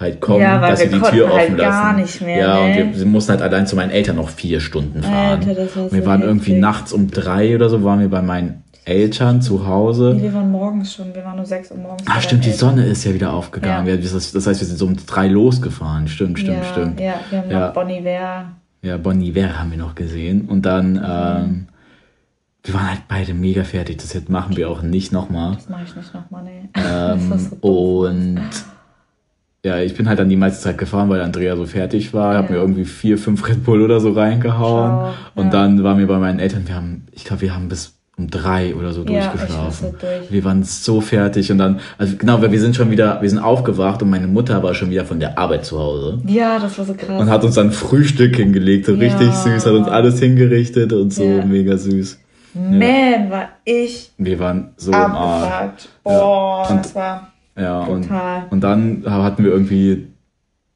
halt 0.04 0.22
kommen, 0.22 0.42
Ja, 0.42 0.60
dass 0.60 0.80
wir 0.82 0.89
sie 0.89 1.00
die 1.00 1.02
Tür 1.10 1.30
halt 1.34 1.46
offen 1.48 1.58
gar 1.58 1.92
lassen. 1.94 2.02
nicht 2.02 2.22
mehr, 2.22 2.38
ja, 2.38 2.60
und 2.60 2.70
ne? 2.70 2.78
wir, 2.78 3.00
wir 3.00 3.06
mussten 3.08 3.32
halt 3.32 3.42
allein 3.42 3.66
zu 3.68 3.76
meinen 3.76 3.89
Eltern 3.92 4.16
noch 4.18 4.30
vier 4.30 4.60
Stunden 4.60 5.02
fahren. 5.04 5.39
Alter, 5.39 5.56
das 5.56 5.76
war 5.76 5.92
wir 5.92 6.02
so 6.02 6.06
waren 6.08 6.22
irgendwie 6.22 6.52
heftig. 6.52 6.62
nachts 6.62 6.94
um 6.94 7.10
drei 7.10 7.56
oder 7.56 7.70
so, 7.70 7.84
waren 7.84 8.00
wir 8.00 8.10
bei 8.10 8.22
meinen 8.22 8.63
Eltern 8.86 9.42
zu 9.42 9.66
Hause. 9.66 10.13
Nee, 10.16 10.24
wir 10.24 10.34
waren 10.34 10.52
morgens 10.52 10.94
schon, 10.94 11.16
wir 11.16 11.24
waren 11.24 11.39
um 11.39 11.46
sechs 11.46 11.72
Uhr 11.72 11.78
morgens. 11.78 12.04
Ah, 12.08 12.20
stimmt, 12.22 12.44
die 12.46 12.50
Eltern. 12.52 12.70
Sonne 12.72 12.86
ist 12.86 13.04
ja 13.06 13.13
wieder 13.13 13.34
aufgegangen. 13.34 13.88
Ja. 13.88 13.96
Das, 13.96 14.32
das 14.34 14.46
heißt, 14.48 14.60
wir 14.60 14.68
sind 14.68 14.78
so 14.78 14.86
um 14.86 14.96
drei 15.06 15.28
losgefahren. 15.30 16.08
Stimmt, 16.10 16.38
stimmt, 16.39 16.58
ja, 16.58 16.63
stimmt. 16.66 17.00
Ja, 17.00 17.13
wir 17.30 17.39
haben 17.39 17.50
Ja. 17.52 17.68
noch 17.68 17.74
Bonnie 17.74 18.00
Iver. 18.00 18.46
Ja, 18.82 18.98
Bon 18.98 19.22
Iver 19.22 19.58
haben 19.58 19.72
wir 19.72 19.78
noch 19.78 19.96
gesehen. 19.96 20.42
Und 20.50 20.66
dann, 20.66 20.94
Mhm. 20.94 21.00
ähm, 21.02 21.68
wir 22.66 22.74
waren 22.74 22.89
halt 22.89 23.02
beide 23.08 23.34
mega 23.34 23.63
fertig. 23.63 23.98
Das 24.00 24.12
jetzt 24.13 24.30
machen 24.30 24.58
wir 24.58 24.70
auch 24.70 24.82
nicht 24.82 25.13
nochmal. 25.13 25.56
Das 25.56 25.70
mache 25.70 25.84
ich 25.86 25.96
nicht 25.96 26.13
nochmal, 26.13 26.44
nee. 26.44 26.70
Ähm, 26.78 27.50
so 27.62 28.00
und 28.08 28.42
ja, 29.65 29.80
ich 29.80 29.95
bin 29.95 30.10
halt 30.10 30.19
dann 30.19 30.30
die 30.30 30.36
meiste 30.36 30.62
Zeit 30.62 30.78
gefahren, 30.78 31.10
weil 31.10 31.21
Andrea 31.21 31.56
so 31.56 31.65
fertig 31.65 32.13
war. 32.13 32.36
Hab 32.36 32.49
Ja. 32.49 32.56
mir 32.56 32.62
irgendwie 32.62 32.86
vier, 32.86 33.17
fünf 33.17 33.47
Red 33.47 33.63
Bull 33.63 33.82
oder 33.82 33.99
so 33.99 34.12
reingehauen. 34.12 35.13
Schau, 35.13 35.41
und 35.41 35.45
ja. 35.45 35.52
dann 35.52 35.84
waren 35.84 35.97
wir 35.99 36.08
bei 36.08 36.19
meinen 36.19 36.39
Eltern. 36.39 36.63
Wir 36.67 36.76
haben, 36.76 37.06
ich 37.12 37.23
glaube, 37.26 37.41
wir 37.43 37.56
haben 37.56 37.69
bis 37.69 37.93
um 38.15 38.30
drei 38.30 38.76
oder 38.76 38.91
so 38.93 39.02
Ja, 39.06 39.19
ich 39.19 39.26
war 39.26 39.32
durchgeschlafen. 39.34 39.88
so 39.91 39.95
durch. 39.99 40.32
Wir 40.32 40.43
waren 40.43 40.63
so 40.63 41.02
fertig 41.02 41.52
und 41.52 41.58
dann, 41.58 41.80
also 41.97 42.15
genau, 42.15 42.39
weil 42.43 42.52
wir 42.52 42.60
sind 42.60 42.76
schon 42.76 42.91
wieder, 42.91 43.19
wir 43.23 43.30
sind 43.30 43.39
aufgewacht 43.39 44.04
und 44.04 44.12
meine 44.12 44.28
Mutter 44.28 44.62
war 44.62 44.76
schon 44.76 44.91
wieder 44.91 45.04
von 45.04 45.19
der 45.19 45.39
Arbeit 45.39 45.65
zu 45.65 45.80
Hause 45.80 46.19
Ja, 46.28 46.60
das 46.60 46.78
war 46.78 46.86
so 46.86 46.93
krass. 46.93 47.19
und 47.19 47.30
hat 47.32 47.43
uns 47.43 47.56
dann 47.56 47.71
Frühstück 47.71 48.36
hingelegt, 48.36 48.86
so 48.86 48.93
richtig 48.93 49.32
süß, 49.34 49.65
hat 49.65 49.73
uns 49.73 49.88
alles 49.88 50.19
hingerichtet 50.19 50.93
und 50.93 51.12
so 51.12 51.23
mega 51.26 51.76
süß. 51.76 52.19
Man, 52.54 53.32
war 53.32 53.49
ich 53.65 54.12
Wir 54.19 54.38
waren 54.38 54.73
so 54.78 54.91
im 54.91 54.95
Arsch. 54.95 55.52
abgefuckt. 55.52 55.89
Oh, 56.04 56.63
das 56.69 56.93
war 56.93 57.33
Ja, 57.58 57.82
und, 57.84 58.04
Total. 58.04 58.44
und 58.50 58.62
dann 58.62 59.04
hatten 59.06 59.44
wir 59.44 59.52
irgendwie 59.52 60.08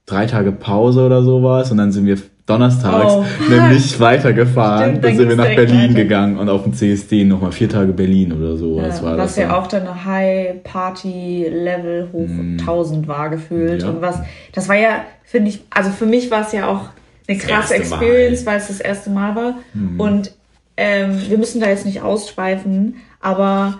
drei 0.05 0.25
Tage 0.25 0.51
Pause 0.51 1.05
oder 1.05 1.23
sowas 1.23 1.71
und 1.71 1.77
dann 1.77 1.91
sind 1.91 2.05
wir 2.05 2.17
donnerstags 2.45 3.13
Oh, 3.13 3.25
nämlich 3.49 3.99
weitergefahren. 3.99 4.91
Stimmt, 4.91 5.03
dann 5.03 5.17
sind 5.17 5.29
wir 5.29 5.35
nach 5.35 5.53
Berlin 5.55 5.83
weiter. 5.89 5.93
gegangen 5.95 6.37
und 6.37 6.47
auf 6.49 6.63
dem 6.63 6.73
CSD 6.73 7.25
nochmal 7.25 7.51
vier 7.51 7.67
Tage 7.67 7.91
Berlin 7.91 8.31
oder 8.31 8.55
so. 8.55 8.79
das 8.79 8.99
Ja, 8.99 9.03
war 9.05 9.17
was 9.17 9.35
das 9.35 9.37
ja 9.37 9.47
dann. 9.47 9.55
auch 9.55 9.67
dann 9.67 9.81
eine 9.81 10.05
High-Party-Level 10.05 12.09
hoch 12.13 12.29
1000 12.61 13.07
war 13.07 13.29
gefühlt. 13.29 13.83
Ja. 13.83 13.89
Und 13.89 14.01
was, 14.01 14.19
das 14.53 14.69
war 14.69 14.75
ja, 14.75 15.01
finde 15.23 15.49
ich, 15.49 15.61
also 15.69 15.89
für 15.91 16.05
mich 16.05 16.31
war 16.31 16.41
es 16.41 16.51
ja 16.51 16.67
auch 16.67 16.89
eine 17.27 17.37
krasse. 17.37 17.75
Experience, 17.75 18.45
weil 18.45 18.57
es 18.57 18.67
das 18.67 18.79
erste 18.79 19.09
Mal 19.09 19.35
war. 19.35 19.55
Mhm. 19.73 19.99
Und 19.99 20.31
ähm, 20.77 21.19
wir 21.27 21.37
müssen 21.37 21.59
da 21.59 21.67
jetzt 21.67 21.85
nicht 21.85 22.01
ausschweifen, 22.01 22.95
aber 23.19 23.79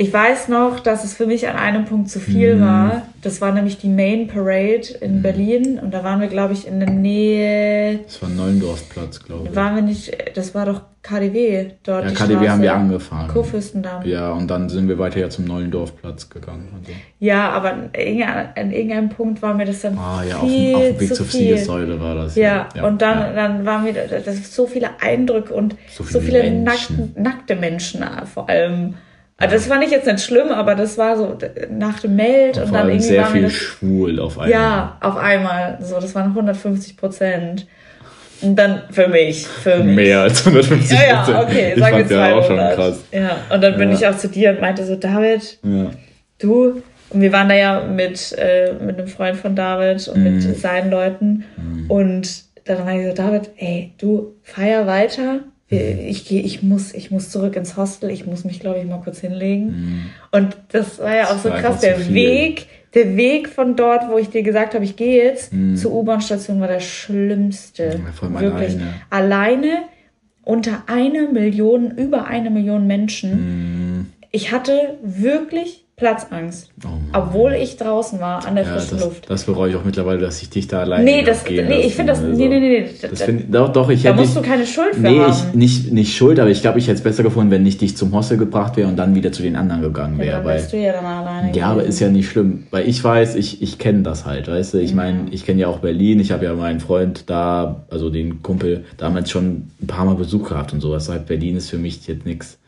ich 0.00 0.12
weiß 0.12 0.46
noch, 0.46 0.78
dass 0.78 1.02
es 1.02 1.14
für 1.14 1.26
mich 1.26 1.48
an 1.48 1.56
einem 1.56 1.84
Punkt 1.84 2.08
zu 2.08 2.20
viel 2.20 2.54
Mhm. 2.54 2.60
war. 2.60 3.02
Das 3.20 3.40
war 3.40 3.50
nämlich 3.50 3.78
die 3.78 3.88
Main 3.88 4.28
Parade 4.28 4.86
in 5.00 5.22
Berlin 5.22 5.80
und 5.82 5.92
da 5.92 6.04
waren 6.04 6.20
wir, 6.20 6.28
glaube 6.28 6.52
ich, 6.52 6.68
in 6.68 6.78
der 6.78 6.88
Nähe. 6.90 7.98
Das 8.04 8.22
war 8.22 8.28
Neulendorfplatz, 8.28 9.24
glaube 9.24 9.48
ich. 9.50 9.56
Waren 9.56 9.74
wir 9.74 9.82
nicht, 9.82 10.16
das 10.36 10.54
war 10.54 10.66
doch 10.66 10.82
KDW 11.02 11.70
dort. 11.82 12.04
Ja, 12.04 12.10
KDW 12.12 12.34
Straße. 12.34 12.50
haben 12.50 12.62
wir 12.62 12.74
angefahren. 12.74 13.28
Kurfürstendamm. 13.28 14.04
Ja, 14.06 14.30
und 14.30 14.48
dann 14.48 14.68
sind 14.68 14.88
wir 14.88 15.00
weiter 15.00 15.18
ja 15.18 15.30
zum 15.30 15.46
Neulendorfplatz 15.46 16.30
gegangen. 16.30 16.68
Also. 16.78 16.92
Ja, 17.18 17.50
aber 17.50 17.72
an 17.72 17.90
irgendein- 17.92 18.48
an 18.56 18.70
irgendeinem 18.70 19.08
Punkt 19.08 19.42
war 19.42 19.54
mir 19.54 19.64
das 19.64 19.80
dann 19.80 19.98
Ah 19.98 20.22
ja, 20.22 20.36
auf 20.36 20.42
dem, 20.42 20.48
viel 20.50 20.74
auf 20.76 20.82
dem 20.82 21.00
Weg 21.00 21.08
zu 21.08 21.14
zur 21.16 21.26
viel. 21.26 21.40
Siegessäule 21.40 22.00
war 22.00 22.14
das. 22.14 22.36
Ja, 22.36 22.68
und 22.84 23.02
dann, 23.02 23.18
ja. 23.18 23.32
dann 23.32 23.66
waren 23.66 23.84
wir, 23.84 23.94
das 23.94 24.34
ist 24.34 24.54
so 24.54 24.68
viele 24.68 24.90
Eindrücke 25.00 25.52
und 25.54 25.74
So 25.90 26.04
so 26.04 26.20
viele 26.20 26.40
viele, 26.42 26.50
Menschen. 26.52 26.64
nackten, 26.96 27.22
nackte 27.22 27.56
Menschen 27.56 28.02
äh, 28.02 28.24
vor 28.26 28.48
allem. 28.48 28.94
Also 29.40 29.54
das 29.54 29.66
fand 29.66 29.84
ich 29.84 29.90
jetzt 29.92 30.06
nicht 30.06 30.20
schlimm, 30.20 30.48
aber 30.48 30.74
das 30.74 30.98
war 30.98 31.16
so 31.16 31.38
nach 31.70 32.00
dem 32.00 32.16
Meld 32.16 32.58
und, 32.58 32.68
Vor 32.68 32.78
dann 32.78 32.88
irgendwie 32.88 33.06
sehr 33.06 33.22
war 33.22 33.30
viel 33.30 33.42
das, 33.44 33.52
schwul 33.52 34.18
auf 34.18 34.36
einmal. 34.38 34.50
ja, 34.50 34.96
auf 35.00 35.16
einmal, 35.16 35.78
so, 35.80 35.94
das 36.00 36.12
waren 36.14 36.26
150 36.34 36.96
Prozent. 36.96 37.66
Und 38.40 38.56
dann 38.56 38.82
für 38.90 39.06
mich, 39.08 39.46
für 39.46 39.78
mich. 39.78 39.96
Mehr 39.96 40.20
als 40.22 40.44
150 40.46 40.90
Ja, 40.98 41.04
ja, 41.06 41.42
okay, 41.42 41.70
ich 41.70 41.76
wir 41.76 41.84
fand 41.84 42.10
ja 42.10 42.34
auch 42.36 42.44
schon 42.46 42.56
200. 42.56 42.74
krass. 42.76 43.04
Ja, 43.12 43.36
und 43.54 43.62
dann 43.62 43.76
bin 43.78 43.90
Ja. 43.90 43.94
ich 43.96 44.06
auch 44.08 44.16
zu 44.16 44.28
dir 44.28 44.50
und 44.50 44.60
meinte 44.60 44.84
so, 44.84 44.96
David, 44.96 45.58
Ja. 45.62 45.90
du, 46.38 46.82
und 47.10 47.20
wir 47.20 47.32
waren 47.32 47.48
da 47.48 47.54
ja 47.54 47.80
mit, 47.84 48.36
äh, 48.38 48.72
mit 48.84 48.98
einem 48.98 49.08
Freund 49.08 49.36
von 49.36 49.54
David 49.56 50.06
und 50.08 50.18
Mhm. 50.18 50.34
mit 50.46 50.58
seinen 50.58 50.90
Leuten. 50.90 51.44
Und 51.88 52.42
dann 52.64 52.84
war 52.84 52.92
ich 52.94 53.06
so, 53.06 53.12
David, 53.14 53.50
ey, 53.56 53.92
du 53.98 54.34
feier 54.42 54.86
weiter. 54.86 55.40
Wir- 55.68 55.94
Mhm. 55.96 56.00
Ich 56.08 56.26
gehe, 56.26 56.40
ich 56.42 56.62
muss, 56.62 56.94
ich 56.94 57.10
muss 57.10 57.30
zurück 57.30 57.54
ins 57.56 57.76
Hostel. 57.76 58.10
Ich 58.10 58.24
muss 58.26 58.44
mich, 58.44 58.60
glaube 58.60 58.78
ich, 58.78 58.86
mal 58.86 59.00
kurz 59.02 59.20
hinlegen. 59.20 59.66
Mhm. 59.66 60.02
Und 60.32 60.56
das 60.72 60.98
war 60.98 61.14
ja 61.14 61.24
auch 61.26 61.32
Das 61.32 61.42
so 61.42 61.50
krass. 61.50 61.80
Der 61.80 61.96
viel. 61.96 62.14
Weg, 62.14 62.66
der 62.94 63.16
Weg 63.16 63.48
von 63.50 63.76
dort, 63.76 64.08
wo 64.10 64.16
ich 64.18 64.30
dir 64.30 64.42
gesagt 64.42 64.74
habe, 64.74 64.84
ich 64.84 64.96
gehe 64.96 65.22
jetzt 65.24 65.52
Mhm. 65.52 65.76
zur 65.76 65.92
U-Bahn-Station, 65.94 66.60
war 66.60 66.68
der 66.68 66.80
schlimmste. 66.80 68.00
Ja, 68.22 68.40
Wirklich. 68.40 68.76
alleine. 68.76 68.94
Alleine 69.10 69.78
unter 70.42 70.84
eine 70.86 71.28
Million, 71.28 71.90
über 71.90 72.26
eine 72.26 72.48
Million 72.48 72.86
Menschen. 72.86 73.98
Mhm. 73.98 74.06
Ich 74.30 74.52
hatte 74.52 74.98
wirklich 75.02 75.84
Platzangst. 75.98 76.70
Oh. 76.84 76.88
Obwohl 77.12 77.52
ich 77.54 77.76
draußen 77.76 78.20
war, 78.20 78.46
an 78.46 78.54
der 78.54 78.64
Ja, 78.64 78.70
frischen 78.74 78.96
das, 78.98 79.04
Luft. 79.04 79.28
das 79.28 79.44
bereue 79.44 79.70
ich 79.70 79.76
auch 79.76 79.84
mittlerweile, 79.84 80.20
dass 80.20 80.40
ich 80.40 80.48
dich 80.48 80.68
da 80.68 80.80
alleine 80.80 81.04
Nee, 81.04 81.22
das, 81.22 81.44
gehen 81.44 81.66
nee, 81.68 81.80
ich 81.80 81.94
finde 81.96 82.12
das, 82.12 82.22
Also, 82.22 82.36
nee, 82.36 82.48
nee, 82.48 82.60
nee, 82.60 82.80
nee. 82.82 82.88
Das 83.02 83.18
da, 83.18 83.24
find, 83.26 83.52
doch, 83.54 83.72
doch, 83.72 83.90
ich 83.90 84.02
da 84.04 84.12
musst 84.12 84.36
du 84.36 84.40
dich- 84.40 84.48
keine 84.48 84.64
Schuld 84.64 84.94
für 84.94 85.00
Nee, 85.00 85.18
haben. 85.18 85.32
ich, 85.50 85.54
nicht, 85.54 85.92
nicht 85.92 86.16
schuld, 86.16 86.38
aber 86.38 86.50
ich 86.50 86.60
glaube, 86.62 86.78
ich 86.78 86.86
hätte 86.86 86.98
es 86.98 87.02
besser 87.02 87.22
gefunden, 87.24 87.50
wenn 87.50 87.66
ich 87.66 87.78
dich 87.78 87.96
zum 87.96 88.12
Hostel 88.14 88.38
gebracht 88.38 88.76
wäre 88.76 88.88
und 88.88 88.96
dann 88.96 89.14
wieder 89.16 89.32
zu 89.32 89.42
den 89.42 89.56
anderen 89.56 89.82
gegangen 89.82 90.18
ja, 90.18 90.24
wäre. 90.24 90.36
dann 90.36 90.44
weil, 90.44 90.66
du 90.70 90.76
ja 90.78 90.92
dann 90.92 91.04
alleine. 91.04 91.56
ja, 91.56 91.66
aber 91.66 91.82
ist 91.82 91.98
ja 92.00 92.08
nicht 92.08 92.28
schlimm, 92.30 92.66
weil 92.70 92.88
ich 92.88 93.02
weiß, 93.02 93.34
ich, 93.34 93.60
ich 93.60 93.78
kenne 93.78 94.02
das 94.02 94.24
halt, 94.24 94.46
weißt 94.48 94.74
du? 94.74 94.78
Ich 94.78 94.94
meine, 94.94 95.26
ich 95.32 95.44
kenne 95.44 95.60
ja 95.60 95.66
auch 95.66 95.80
Berlin, 95.80 96.20
ich 96.20 96.30
habe 96.30 96.44
ja 96.44 96.54
meinen 96.54 96.80
Freund 96.80 97.28
da, 97.28 97.84
also 97.90 98.08
den 98.10 98.42
Kumpel, 98.42 98.84
damals 98.96 99.30
schon 99.30 99.68
ein 99.82 99.86
paar 99.88 100.04
Mal 100.04 100.14
Besuch 100.14 100.48
gehabt 100.48 100.72
und 100.72 100.80
sowas. 100.80 101.08
Halt, 101.08 101.26
Berlin 101.26 101.56
ist 101.56 101.70
für 101.70 101.78
mich 101.78 102.06
jetzt 102.06 102.24
nichts 102.24 102.58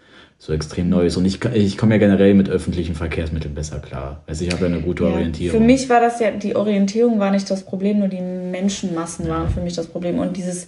so 0.43 0.55
extrem 0.55 0.89
Neues. 0.89 1.19
Und 1.19 1.27
ich, 1.27 1.45
ich 1.53 1.77
komme 1.77 1.95
ja 1.95 1.99
generell 1.99 2.33
mit 2.33 2.49
öffentlichen 2.49 2.95
Verkehrsmitteln 2.95 3.55
besser 3.55 3.79
klar. 3.79 4.23
Also 4.27 4.43
ich 4.43 4.51
habe 4.51 4.63
ja 4.63 4.73
eine 4.73 4.81
gute 4.81 5.05
Ja, 5.05 5.11
Orientierung. 5.11 5.61
Für 5.61 5.65
mich 5.65 5.91
war 5.91 6.01
das 6.01 6.19
ja, 6.19 6.31
die 6.31 6.57
Orientierung 6.57 7.19
war 7.19 7.31
nicht 7.31 7.51
das 7.51 7.63
Problem, 7.63 7.99
nur 7.99 8.09
die 8.09 8.23
Menschenmassen 8.23 9.29
waren 9.29 9.51
für 9.51 9.61
mich 9.61 9.75
das 9.75 9.87
Problem. 9.87 10.19
Und 10.19 10.39
dieses, 10.39 10.67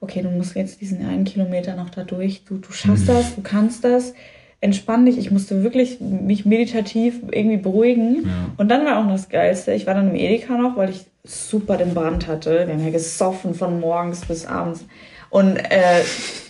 okay, 0.00 0.22
du 0.22 0.30
musst 0.30 0.56
jetzt 0.56 0.80
diesen 0.80 1.04
einen 1.06 1.24
Kilometer 1.24 1.76
noch 1.76 1.90
da 1.90 2.02
durch, 2.02 2.44
du, 2.46 2.56
du 2.56 2.72
schaffst 2.72 3.04
Mhm. 3.04 3.08
das, 3.08 3.34
du 3.34 3.42
kannst 3.42 3.84
das, 3.84 4.14
entspann 4.62 5.04
dich. 5.04 5.18
Ich 5.18 5.30
musste 5.30 5.62
wirklich 5.62 6.00
mich 6.00 6.46
meditativ 6.46 7.16
irgendwie 7.30 7.58
beruhigen. 7.58 8.30
Und 8.56 8.68
dann 8.70 8.86
war 8.86 8.98
auch 9.00 9.04
noch 9.04 9.12
das 9.12 9.28
Geilste, 9.28 9.74
ich 9.74 9.86
war 9.86 9.92
dann 9.92 10.08
im 10.08 10.14
Edeka 10.16 10.56
noch, 10.56 10.78
weil 10.78 10.88
ich 10.88 11.04
super 11.24 11.76
den 11.76 11.92
Brand 11.92 12.26
hatte. 12.26 12.66
Wir 12.66 12.72
haben 12.72 12.82
ja 12.84 12.90
gesoffen 12.90 13.52
von 13.52 13.80
morgens 13.80 14.22
bis 14.24 14.46
abends. 14.46 14.86
Und 15.30 15.56
äh, 15.56 16.02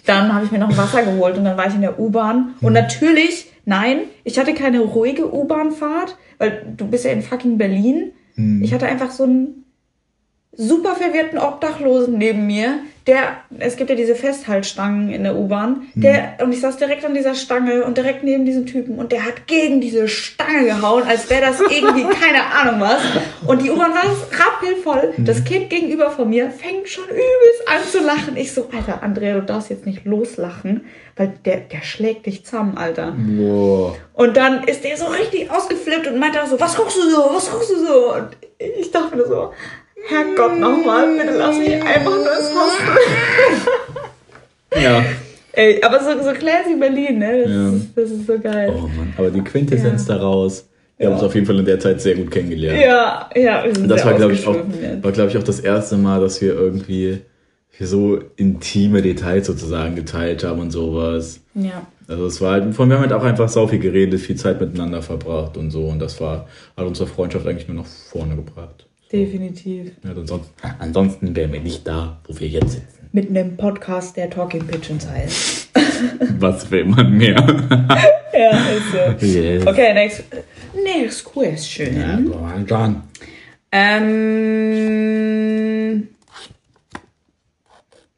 dann 0.07 0.35
habe 0.35 0.45
ich 0.45 0.51
mir 0.51 0.59
noch 0.59 0.77
Wasser 0.77 1.03
geholt 1.03 1.37
und 1.37 1.45
dann 1.45 1.57
war 1.57 1.69
ich 1.69 1.75
in 1.75 1.83
der 1.83 2.01
U-Bahn. 2.01 2.55
Und 2.61 2.73
natürlich, 2.73 3.53
nein, 3.65 4.01
ich 4.25 4.39
hatte 4.39 4.55
keine 4.55 4.81
ruhige 4.81 5.33
U-Bahn-Fahrt, 5.33 6.17
weil 6.39 6.65
du 6.77 6.87
bist 6.87 7.05
ja 7.05 7.13
in 7.13 7.23
fucking 7.23 7.59
Berlin. 7.59 8.13
Ich 8.63 8.73
hatte 8.73 8.87
einfach 8.87 9.11
so 9.11 9.25
ein 9.25 9.65
super 10.57 10.95
verwirrten 10.97 11.39
Obdachlosen 11.39 12.17
neben 12.17 12.47
mir, 12.47 12.79
der, 13.11 13.39
es 13.59 13.77
gibt 13.77 13.91
ja 13.91 13.97
diese 13.97 14.15
Festhaltstangen 14.15 15.11
in 15.11 15.25
der 15.25 15.35
U-Bahn, 15.35 15.89
der, 15.95 16.35
und 16.45 16.53
ich 16.53 16.61
saß 16.61 16.77
direkt 16.77 17.05
an 17.05 17.13
dieser 17.13 17.35
Stange 17.35 17.83
und 17.83 17.99
direkt 17.99 18.23
neben 18.23 18.45
diesem 18.45 18.67
Typen 18.67 19.01
und 19.01 19.11
der 19.11 19.25
hat 19.25 19.49
gegen 19.49 19.81
diese 19.81 20.07
Stange 20.07 20.65
gehauen, 20.67 21.03
als 21.03 21.29
wäre 21.29 21.41
das 21.41 21.61
irgendwie 21.71 22.05
keine 22.05 22.45
Ahnung 22.45 22.81
was. 22.81 23.01
Und 23.49 23.63
die 23.63 23.71
U-Bahn 23.71 23.91
war 23.91 24.05
rappelvoll. 24.05 25.15
Das 25.19 25.45
Kind 25.45 25.71
gegenüber 25.71 26.11
von 26.11 26.31
mir 26.31 26.53
fängt 26.53 26.89
schon 26.89 27.09
übelst 27.09 27.67
an 27.67 27.83
zu 27.91 27.99
lachen. 27.99 28.37
Ich 28.37 28.53
so, 28.53 28.69
Alter, 28.73 29.03
Andrea, 29.03 29.35
du 29.35 29.43
darfst 29.43 29.71
jetzt 29.71 29.87
nicht 29.87 30.05
loslachen, 30.05 30.83
weil 31.17 31.33
der, 31.45 31.57
der 31.57 31.83
schlägt 31.83 32.27
dich 32.27 32.45
zusammen, 32.45 32.79
Alter. 32.79 33.17
Boah. 33.17 33.97
Und 34.13 34.37
dann 34.37 34.63
ist 34.65 34.85
der 34.85 34.97
so 34.97 35.07
richtig 35.07 35.51
ausgeflippt 35.51 36.07
und 36.07 36.21
meinte 36.21 36.41
auch 36.41 36.47
so, 36.47 36.61
was 36.61 36.77
guckst 36.77 36.97
du 36.97 37.11
so, 37.11 37.31
was 37.33 37.51
guckst 37.51 37.71
du 37.71 37.85
so? 37.85 38.15
Und 38.15 38.37
ich 38.59 38.93
dachte 38.93 39.17
mir 39.17 39.27
so, 39.27 39.53
Herrgott 40.09 40.59
nochmal, 40.59 41.17
bitte 41.17 41.37
lass 41.37 41.59
mich 41.59 41.73
einfach 41.75 42.11
nur 42.11 42.39
ins 42.39 42.51
Hostel. 42.55 43.71
Ja. 44.81 45.05
Ey, 45.53 45.83
aber 45.83 45.99
so, 45.99 46.23
so 46.23 46.33
classy 46.33 46.77
Berlin, 46.79 47.19
ne? 47.19 47.43
Das, 47.43 47.51
Ja. 47.51 47.69
ist, 47.73 47.89
das 47.97 48.11
ist 48.11 48.27
so 48.27 48.39
geil. 48.39 48.73
Oh 48.73 48.83
Mann, 48.83 49.13
aber 49.19 49.31
die 49.31 49.41
Quintessenz 49.43 50.07
daraus, 50.07 50.69
wir 50.97 51.09
haben 51.09 51.15
uns 51.15 51.23
auf 51.25 51.35
jeden 51.35 51.45
Fall 51.45 51.59
in 51.59 51.65
der 51.65 51.81
Zeit 51.81 52.01
sehr 52.01 52.15
gut 52.15 52.31
kennengelernt. 52.31 52.81
Ja, 52.81 53.29
ja, 53.35 53.65
wir 53.65 53.75
sind 53.75 53.89
das 53.89 54.05
war, 54.05 54.15
glaube 54.15 54.35
ich, 54.35 54.47
auch, 54.47 54.55
jetzt. 54.55 55.03
war, 55.03 55.11
glaube 55.11 55.31
ich, 55.31 55.37
auch 55.39 55.43
das 55.43 55.59
erste 55.59 55.97
Mal, 55.97 56.21
dass 56.21 56.41
wir 56.41 56.55
irgendwie 56.55 57.19
so 57.81 58.21
intime 58.37 59.03
Details 59.03 59.47
sozusagen 59.47 59.97
geteilt 59.97 60.45
haben 60.45 60.61
und 60.61 60.71
sowas. 60.71 61.41
Ja. 61.55 61.83
Also 62.07 62.27
es 62.27 62.41
war 62.41 62.53
halt, 62.53 62.75
von 62.75 62.89
wir 62.89 62.97
haben 62.97 63.03
halt 63.03 63.13
auch 63.13 63.25
einfach 63.25 63.49
sau 63.49 63.67
viel 63.67 63.79
geredet, 63.81 64.21
viel 64.21 64.37
Zeit 64.37 64.61
miteinander 64.61 65.01
verbracht 65.03 65.57
und 65.57 65.71
so. 65.71 65.87
Und 65.87 65.99
das 65.99 66.21
war, 66.21 66.47
hat 66.77 66.87
unsere 66.87 67.09
Freundschaft 67.09 67.47
eigentlich 67.47 67.67
nur 67.69 67.79
nach 67.79 67.87
vorne 67.87 68.37
gebracht. 68.37 68.87
Definitiv. 69.13 69.93
Ja, 70.05 70.11
ansonsten, 70.13 70.55
ansonsten 70.79 71.35
wären 71.35 71.53
wir 71.53 71.61
nicht 71.61 71.85
da, 71.87 72.21
wo 72.27 72.39
wir 72.39 72.47
jetzt 72.47 72.73
sitzen. 72.73 73.09
Mit 73.11 73.29
einem 73.29 73.57
Podcast, 73.57 74.17
der 74.17 74.31
Talking 74.31 74.65
Pigeons 74.67 75.09
heißt. 75.11 75.71
Was 76.39 76.71
will 76.71 76.85
man 76.85 77.11
mehr? 77.17 77.35
ja, 78.33 78.51
ist 78.51 78.93
so. 78.93 79.27
yes. 79.27 79.67
Okay, 79.67 79.93
next, 79.95 80.23
next 80.85 81.25
question. 81.25 82.01
Ja, 82.01 82.21
go 82.21 82.35
on, 82.35 82.65
John. 82.67 83.03
Ähm. 83.73 85.01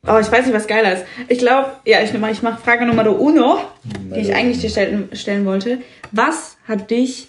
Oh, 0.06 0.18
ich 0.20 0.30
weiß 0.30 0.44
nicht, 0.44 0.54
was 0.54 0.66
geiler 0.66 0.92
ist. 0.92 1.06
Ich 1.28 1.38
glaube, 1.38 1.70
ja, 1.86 2.02
ich 2.02 2.12
mach, 2.12 2.28
ich 2.30 2.42
mach 2.42 2.58
Frage 2.58 2.84
Nummer 2.84 3.18
uno, 3.18 3.60
die 3.84 4.20
ich 4.20 4.34
eigentlich 4.34 4.58
dir 4.60 4.68
stellen, 4.68 5.08
stellen 5.14 5.46
wollte. 5.46 5.78
Was 6.10 6.58
hat 6.68 6.90
dich 6.90 7.28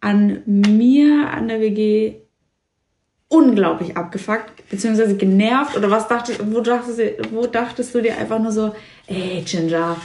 an 0.00 0.42
mir, 0.46 1.30
an 1.30 1.46
der 1.48 1.60
WG 1.60 2.14
unglaublich 3.28 3.96
abgefuckt, 3.96 4.68
beziehungsweise 4.70 5.16
genervt? 5.16 5.76
Oder 5.76 5.90
was 5.90 6.08
dachtest, 6.08 6.40
wo 6.50 6.60
dachtest, 6.60 6.98
du- 6.98 7.12
wo 7.32 7.46
dachtest 7.46 7.94
du 7.94 8.00
dir 8.02 8.16
einfach 8.16 8.38
nur 8.38 8.52
so, 8.52 8.72
ey, 9.06 9.42
Ginger, 9.44 9.96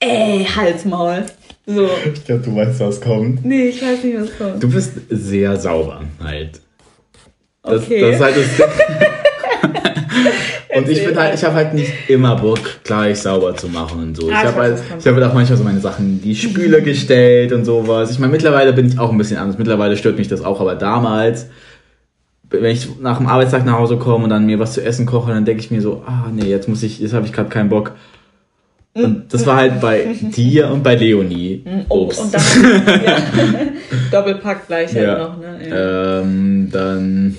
ey, 0.00 0.44
Halsmaul. 0.44 1.24
So. 1.66 1.88
Ich 2.12 2.24
glaube, 2.24 2.42
du 2.42 2.54
weißt, 2.56 2.80
was 2.80 3.00
kommt. 3.00 3.44
Nee, 3.44 3.68
ich 3.68 3.80
weiß 3.82 4.02
nicht, 4.04 4.18
was 4.20 4.36
kommt. 4.36 4.62
Du 4.62 4.70
bist 4.70 4.92
sehr 5.08 5.56
sauber 5.56 6.02
halt. 6.22 6.60
Das, 7.62 7.82
Okay. 7.84 8.00
das 8.02 8.16
ist 8.16 8.20
halt 8.22 8.36
das 8.36 8.68
Und 10.76 10.88
ich 10.88 11.04
bin 11.06 11.16
halt, 11.16 11.34
ich 11.34 11.44
habe 11.44 11.54
halt 11.54 11.72
nicht 11.72 11.92
immer 12.08 12.34
Bock, 12.34 12.58
gleich 12.82 13.20
sauber 13.20 13.54
zu 13.56 13.68
machen 13.68 14.02
und 14.02 14.16
so. 14.16 14.28
Ah, 14.28 14.32
ich 14.40 14.44
habe 14.48 14.60
halt, 14.60 14.82
ich 14.98 15.06
habe 15.06 15.20
halt 15.20 15.30
auch 15.30 15.34
manchmal 15.34 15.56
so 15.56 15.62
meine 15.64 15.78
Sachen 15.80 16.04
in 16.04 16.20
die 16.22 16.34
Spüle 16.34 16.82
gestellt 16.82 17.52
und 17.52 17.64
sowas. 17.64 18.10
Ich 18.10 18.18
meine, 18.18 18.32
mittlerweile 18.32 18.72
bin 18.72 18.88
ich 18.88 18.98
auch 18.98 19.10
ein 19.12 19.16
bisschen 19.18 19.36
anders. 19.36 19.56
Mittlerweile 19.56 19.96
stört 19.96 20.18
mich 20.18 20.26
das 20.26 20.42
auch, 20.44 20.60
aber 20.60 20.74
damals, 20.74 21.46
wenn 22.62 22.72
ich 22.72 22.88
nach 23.00 23.18
dem 23.18 23.26
Arbeitstag 23.26 23.64
nach 23.64 23.78
Hause 23.78 23.96
komme 23.96 24.24
und 24.24 24.30
dann 24.30 24.46
mir 24.46 24.58
was 24.58 24.72
zu 24.74 24.82
essen 24.84 25.06
koche, 25.06 25.32
dann 25.32 25.44
denke 25.44 25.60
ich 25.62 25.70
mir 25.70 25.80
so, 25.80 26.02
ah 26.06 26.28
nee, 26.34 26.46
jetzt 26.46 26.68
muss 26.68 26.82
ich, 26.82 26.98
jetzt 27.00 27.12
habe 27.14 27.26
ich 27.26 27.32
gerade 27.32 27.48
keinen 27.48 27.68
Bock. 27.68 27.92
Und 28.96 29.34
das 29.34 29.44
war 29.44 29.56
halt 29.56 29.80
bei 29.80 30.06
dir 30.36 30.68
und 30.70 30.82
bei 30.84 30.94
Leonie. 30.94 31.64
Oh, 31.88 32.04
Ups. 32.04 32.18
und 32.18 32.32
dann 32.32 32.42
ja, 33.04 33.16
Doppelpack 34.12 34.68
gleich 34.68 34.94
halt 34.94 35.04
Ja. 35.06 35.18
noch, 35.18 35.38
ne? 35.38 35.68
Ja, 35.68 36.20
Ähm, 36.20 36.68
dann, 36.70 37.36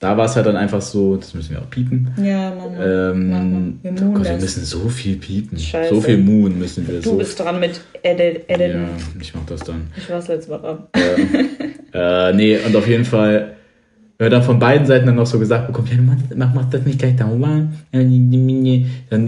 da 0.00 0.16
war 0.18 0.26
es 0.26 0.36
halt 0.36 0.44
dann 0.46 0.56
einfach 0.56 0.82
so, 0.82 1.16
das 1.16 1.32
müssen 1.32 1.52
wir 1.52 1.60
auch 1.62 1.70
piepen. 1.70 2.12
ja 2.22 2.50
Mama. 2.50 2.70
Mama. 2.78 3.12
Ähm, 3.12 3.78
Wir 3.82 3.92
oh 4.02 4.12
Gott, 4.12 4.24
wir 4.26 4.36
müssen 4.36 4.64
so 4.64 4.88
viel 4.90 5.16
piepen. 5.16 5.58
Scheiße. 5.58 5.94
So 5.94 6.00
viel 6.02 6.18
Moon 6.18 6.58
müssen 6.58 6.86
wir 6.86 7.00
Du 7.00 7.10
so. 7.10 7.16
bist 7.16 7.40
dran 7.40 7.58
mit 7.58 7.80
Edit, 8.02 8.44
Edit. 8.48 8.74
ja, 8.74 8.88
ich 9.18 9.34
mach 9.34 9.46
das 9.46 9.60
dann. 9.60 9.86
Ich 9.96 10.08
war 10.10 10.18
letztes 10.18 10.48
Mal 10.48 10.58
dran. 10.58 10.78
Äh, 11.94 12.32
nee, 12.34 12.58
und 12.58 12.76
auf 12.76 12.86
jeden 12.86 13.06
Fall, 13.06 13.54
wenn 14.20 14.32
dann 14.32 14.42
von 14.42 14.58
beiden 14.58 14.84
Seiten 14.84 15.06
dann 15.06 15.14
noch 15.14 15.26
so 15.26 15.38
gesagt 15.38 15.68
bekommen, 15.68 15.88
ja, 15.92 16.34
mach, 16.36 16.52
mach 16.52 16.64
das 16.70 16.82
nicht 16.82 16.98
gleich 16.98 17.14
da 17.14 17.28
oben. 17.28 17.72
Dann, 17.92 19.26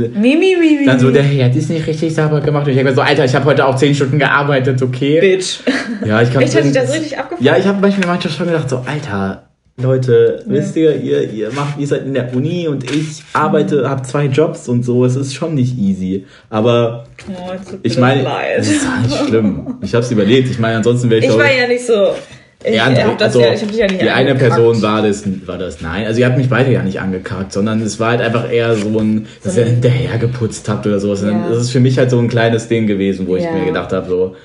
dann 0.85 0.99
so, 0.99 1.13
der 1.13 1.23
Herd 1.23 1.55
ist 1.55 1.71
nicht 1.71 1.87
richtig 1.87 2.13
sauber 2.13 2.41
gemacht. 2.41 2.65
Und 2.65 2.71
ich 2.71 2.77
denke 2.77 2.93
so, 2.93 3.01
Alter, 3.01 3.25
ich 3.25 3.35
habe 3.37 3.45
heute 3.45 3.67
auch 3.67 3.77
10 3.77 3.95
Stunden 3.95 4.19
gearbeitet, 4.19 4.83
okay? 4.83 5.21
Bitch. 5.21 5.61
Ja, 6.05 6.21
ich 6.23 6.33
kann 6.33 6.43
Echt, 6.43 6.57
hat 6.57 6.65
dich 6.65 6.73
das 6.73 6.93
richtig 6.93 7.17
abgefuckt? 7.17 7.41
Ja, 7.41 7.57
ich 7.57 7.67
habe 7.67 7.81
manchmal, 7.81 8.09
manchmal 8.09 8.33
schon 8.33 8.47
gedacht, 8.47 8.69
so, 8.69 8.83
Alter, 8.85 9.45
Leute, 9.81 10.43
wisst 10.47 10.75
ihr, 10.77 10.97
ihr, 10.97 11.31
ihr 11.31 11.53
macht, 11.53 11.79
ihr 11.79 11.87
seid 11.87 12.05
in 12.05 12.15
der 12.15 12.35
Uni 12.35 12.67
und 12.67 12.91
ich 12.91 13.23
arbeite, 13.33 13.89
habe 13.89 14.03
zwei 14.03 14.27
Jobs 14.27 14.69
und 14.69 14.85
so, 14.85 15.05
es 15.05 15.15
ist 15.15 15.35
schon 15.35 15.55
nicht 15.55 15.79
easy. 15.79 16.27
Aber 16.51 17.05
Oh, 17.29 17.51
es 17.55 17.79
ich 17.83 17.99
meine, 17.99 18.27
es 18.57 18.69
ist 18.71 18.87
halt 18.89 19.29
schlimm. 19.29 19.75
Ich 19.83 19.95
habe 19.95 20.05
es 20.05 20.11
überlegt. 20.11 20.51
Ich 20.51 20.59
meine, 20.59 20.79
ansonsten 20.79 21.11
wäre 21.11 21.21
ich, 21.21 21.29
Ich 21.31 21.39
war 21.39 21.53
ja 21.53 21.69
nicht 21.69 21.87
so. 21.87 22.15
Ich, 22.63 22.75
ja, 22.75 22.85
hab 22.85 23.17
das 23.17 23.29
also, 23.29 23.41
ja, 23.41 23.53
ich 23.55 23.63
hab 23.63 23.69
dich 23.69 23.79
ja 23.79 23.87
nicht 23.87 24.03
die 24.03 24.11
eine. 24.11 24.35
Person 24.35 24.83
war 24.83 25.01
das, 25.01 25.25
war 25.47 25.57
das 25.57 25.81
nein. 25.81 26.07
Also 26.07 26.21
ihr 26.21 26.27
habt 26.27 26.37
mich 26.37 26.51
beide 26.51 26.71
ja 26.71 26.83
nicht 26.83 27.01
angekackt, 27.01 27.53
sondern 27.55 27.81
es 27.81 27.99
war 27.99 28.11
halt 28.11 28.21
einfach 28.21 28.51
eher 28.53 28.75
so 28.75 28.99
ein, 28.99 29.27
dass 29.43 29.57
ihr 29.57 29.65
hinterher 29.65 30.19
geputzt 30.19 30.69
habt 30.69 30.87
oder 30.87 30.99
sowas. 31.01 31.23
Ja. 31.23 31.49
Das 31.49 31.59
ist 31.59 31.71
für 31.71 31.81
mich 31.81 31.97
halt 31.97 32.11
so 32.11 32.19
ein 32.19 32.29
kleines 32.29 32.69
Ding 32.69 32.87
gewesen, 32.87 33.27
wo 33.27 33.37
ich 33.37 33.45
Ja. 33.45 33.53
mir 33.53 33.65
gedacht 33.65 33.93
habe, 33.95 34.07
so, 34.07 34.37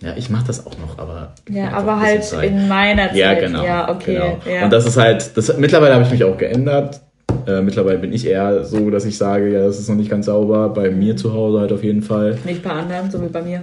ja, 0.00 0.12
ich 0.16 0.30
mache 0.30 0.44
das 0.46 0.64
auch 0.64 0.78
noch, 0.78 0.96
aber 0.98 1.32
Ja, 1.50 1.72
aber 1.72 1.98
halt 1.98 2.22
Zeit. 2.22 2.50
in 2.50 2.68
meiner 2.68 3.08
Zeit. 3.08 3.16
Ja, 3.16 3.34
genau. 3.34 3.64
Ja, 3.64 3.88
okay. 3.90 4.14
Genau. 4.14 4.38
Ja. 4.48 4.64
Und 4.64 4.72
das 4.72 4.86
ist 4.86 4.96
halt, 4.96 5.36
das, 5.36 5.56
mittlerweile 5.56 5.94
habe 5.94 6.04
ich 6.04 6.10
mich 6.10 6.22
auch 6.22 6.36
geändert. 6.38 7.00
Äh, 7.46 7.62
mittlerweile 7.62 7.98
bin 7.98 8.12
ich 8.12 8.26
eher 8.26 8.64
so, 8.64 8.90
dass 8.90 9.04
ich 9.04 9.16
sage, 9.18 9.52
ja, 9.52 9.64
das 9.64 9.78
ist 9.78 9.88
noch 9.88 9.96
nicht 9.96 10.10
ganz 10.10 10.26
sauber. 10.26 10.68
Bei 10.70 10.90
mir 10.90 11.16
zu 11.16 11.32
Hause 11.32 11.60
halt 11.60 11.72
auf 11.72 11.82
jeden 11.84 12.02
Fall. 12.02 12.38
nicht 12.44 12.62
bei 12.62 12.70
anderen, 12.70 13.10
so 13.10 13.20
wie 13.22 13.28
bei 13.28 13.42
mir. 13.42 13.62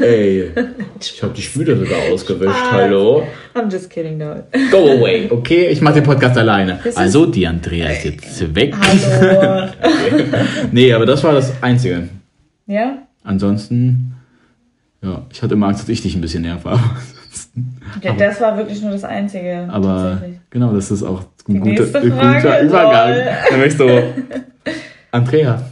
Ey, 0.00 0.50
ich 1.00 1.22
habe 1.22 1.32
die 1.34 1.42
Spüle 1.42 1.76
sogar 1.76 1.98
ausgewischt. 2.12 2.50
Spaß. 2.56 2.70
Hallo. 2.72 3.22
I'm 3.54 3.70
just 3.70 3.90
kidding, 3.90 4.18
though. 4.18 4.42
Go 4.70 4.92
away, 4.98 5.28
okay? 5.30 5.68
Ich 5.68 5.80
mache 5.80 5.94
den 5.94 6.04
Podcast 6.04 6.36
alleine. 6.38 6.78
Das 6.84 6.96
Also, 6.96 7.26
die 7.26 7.46
Andrea 7.46 7.88
ist 7.90 8.04
jetzt 8.04 8.54
weg. 8.54 8.74
Hallo. 8.80 9.68
Nee, 10.72 10.92
aber 10.92 11.06
das 11.06 11.22
war 11.24 11.32
das 11.34 11.52
Einzige. 11.62 12.08
ja? 12.66 12.98
Ansonsten, 13.24 14.14
ja, 15.02 15.26
ich 15.30 15.42
hatte 15.42 15.54
immer 15.54 15.66
Angst, 15.66 15.82
dass 15.82 15.88
ich 15.90 16.00
dich 16.02 16.14
ein 16.14 16.20
bisschen 16.20 16.42
nerve. 16.42 16.68
Aber, 16.70 16.80
ja? 18.02 18.12
Das 18.14 18.40
war 18.40 18.56
wirklich 18.56 18.80
nur 18.80 18.90
das 18.92 19.04
Einzige. 19.04 19.68
aber 19.70 20.22
genau, 20.50 20.72
das 20.72 20.90
ist 20.90 21.02
auch 21.02 21.24
ein 21.48 21.60
guter, 21.60 21.84
guter 21.84 22.02
Übergang. 22.60 23.60
lol. 23.60 23.70
So, 23.70 23.88
Andrea, 25.10 25.62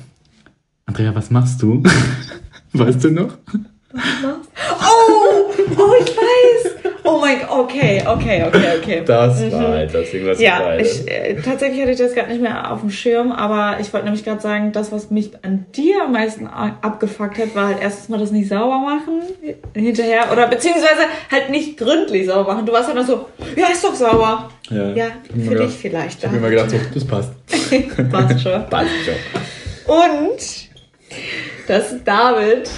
Andrea, 0.87 1.15
was 1.15 1.31
machst 1.31 1.63
du? 1.63 1.83
Weißt 2.73 3.05
du 3.05 3.11
noch? 3.11 3.39
Oh! 3.95 5.53
Oh, 5.77 5.95
ich 6.01 6.17
weiß! 6.17 6.86
Oh 7.07 7.19
mein 7.21 7.39
Gott, 7.41 7.51
okay, 7.51 8.03
okay, 8.07 8.45
okay, 8.47 8.79
okay. 8.79 9.03
Das 9.05 9.53
war 9.53 9.69
halt 9.69 9.95
das 9.95 10.11
Ding, 10.11 10.27
was. 10.27 10.41
Ja, 10.41 10.77
ich, 10.77 11.07
äh, 11.09 11.37
tatsächlich 11.41 11.81
hatte 11.81 11.93
ich 11.93 11.99
das 11.99 12.15
gerade 12.15 12.31
nicht 12.31 12.43
mehr 12.43 12.71
auf 12.73 12.81
dem 12.81 12.91
Schirm, 12.91 13.33
aber 13.33 13.79
ich 13.81 13.93
wollte 13.93 14.07
nämlich 14.07 14.25
gerade 14.25 14.41
sagen, 14.41 14.73
das, 14.73 14.91
was 14.93 15.11
mich 15.11 15.31
an 15.43 15.67
dir 15.75 16.03
am 16.05 16.13
meisten 16.13 16.47
abgefuckt 16.47 17.39
hat, 17.39 17.55
war 17.55 17.69
halt 17.69 17.79
erstens 17.81 18.09
mal 18.09 18.19
das 18.19 18.31
nicht 18.33 18.49
sauber 18.49 18.79
machen 18.79 19.23
hinterher 19.75 20.31
oder 20.33 20.49
beziehungsweise 20.49 21.03
halt 21.31 21.51
nicht 21.51 21.77
gründlich 21.79 22.27
sauber 22.27 22.55
machen. 22.55 22.67
Du 22.67 22.73
warst 22.73 22.89
halt 22.89 22.97
noch 22.97 23.07
so, 23.07 23.27
ja, 23.57 23.69
ist 23.73 23.85
doch 23.85 23.95
sauber. 23.95 24.51
Ja, 24.71 24.89
Ja, 24.91 25.07
für 25.33 25.51
gedacht- 25.51 25.69
dich 25.69 25.75
vielleicht. 25.77 26.19
Ich 26.19 26.25
habe 26.25 26.35
mir 26.35 26.41
immer 26.41 26.51
gedacht, 26.51 26.71
so, 26.71 26.77
das 26.93 27.05
passt. 27.07 27.31
Passt 28.11 28.41
schon. 28.43 28.67
Passt 28.71 28.91
schon. 29.05 29.95
Und 29.95 30.69
dass 31.69 32.03
David 32.05 32.69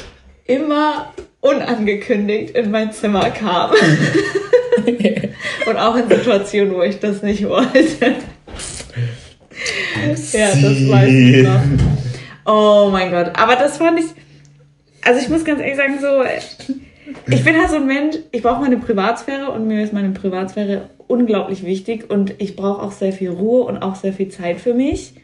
immer 0.45 1.13
unangekündigt 1.49 2.55
in 2.57 2.71
mein 2.71 2.93
Zimmer 2.93 3.31
kam. 3.31 3.71
Und 5.67 5.77
auch 5.77 5.97
in 5.97 6.09
Situationen, 6.09 6.75
wo 6.75 6.83
ich 6.83 6.99
das 6.99 7.23
nicht 7.23 7.47
wollte. 7.47 8.15
ja, 10.33 10.49
das 10.49 10.89
weiß 10.89 11.09
ich 11.13 11.43
noch. 11.43 11.61
Oh 12.47 12.89
mein 12.91 13.11
Gott. 13.11 13.33
Aber 13.35 13.57
das 13.57 13.77
fand 13.77 14.01
ich. 14.01 14.07
Also 15.03 15.21
ich 15.21 15.29
muss 15.29 15.45
ganz 15.45 15.61
ehrlich 15.61 15.77
sagen, 15.77 15.99
so. 16.01 16.23
Ich 17.31 17.45
bin 17.45 17.57
halt 17.59 17.71
so 17.71 17.77
ein 17.77 17.87
Mensch, 17.87 18.17
ich 18.33 18.43
brauche 18.43 18.61
meine 18.61 18.77
Privatsphäre 18.79 19.51
und 19.51 19.67
mir 19.67 19.83
ist 19.83 19.93
meine 19.93 20.11
Privatsphäre 20.11 20.91
unglaublich 21.07 21.65
wichtig 21.65 22.11
und 22.11 22.35
ich 22.39 22.55
brauche 22.57 22.83
auch 22.83 22.93
sehr 22.93 23.13
viel 23.13 23.31
Ruhe 23.31 23.65
und 23.65 23.79
auch 23.79 23.95
sehr 23.97 24.13
viel 24.13 24.29
Zeit 24.29 24.61
für 24.61 24.75
mich. 24.75 25.15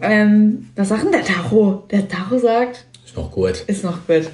Ähm, 0.00 0.70
was 0.76 0.88
sagt 0.88 1.04
denn 1.04 1.12
der 1.12 1.24
Tacho? 1.24 1.84
Der 1.90 2.08
Tacho 2.08 2.38
sagt, 2.38 2.86
Ist 3.04 3.16
noch 3.16 3.30
gut. 3.30 3.64
ist 3.66 3.84
noch 3.84 4.06
gut. 4.06 4.30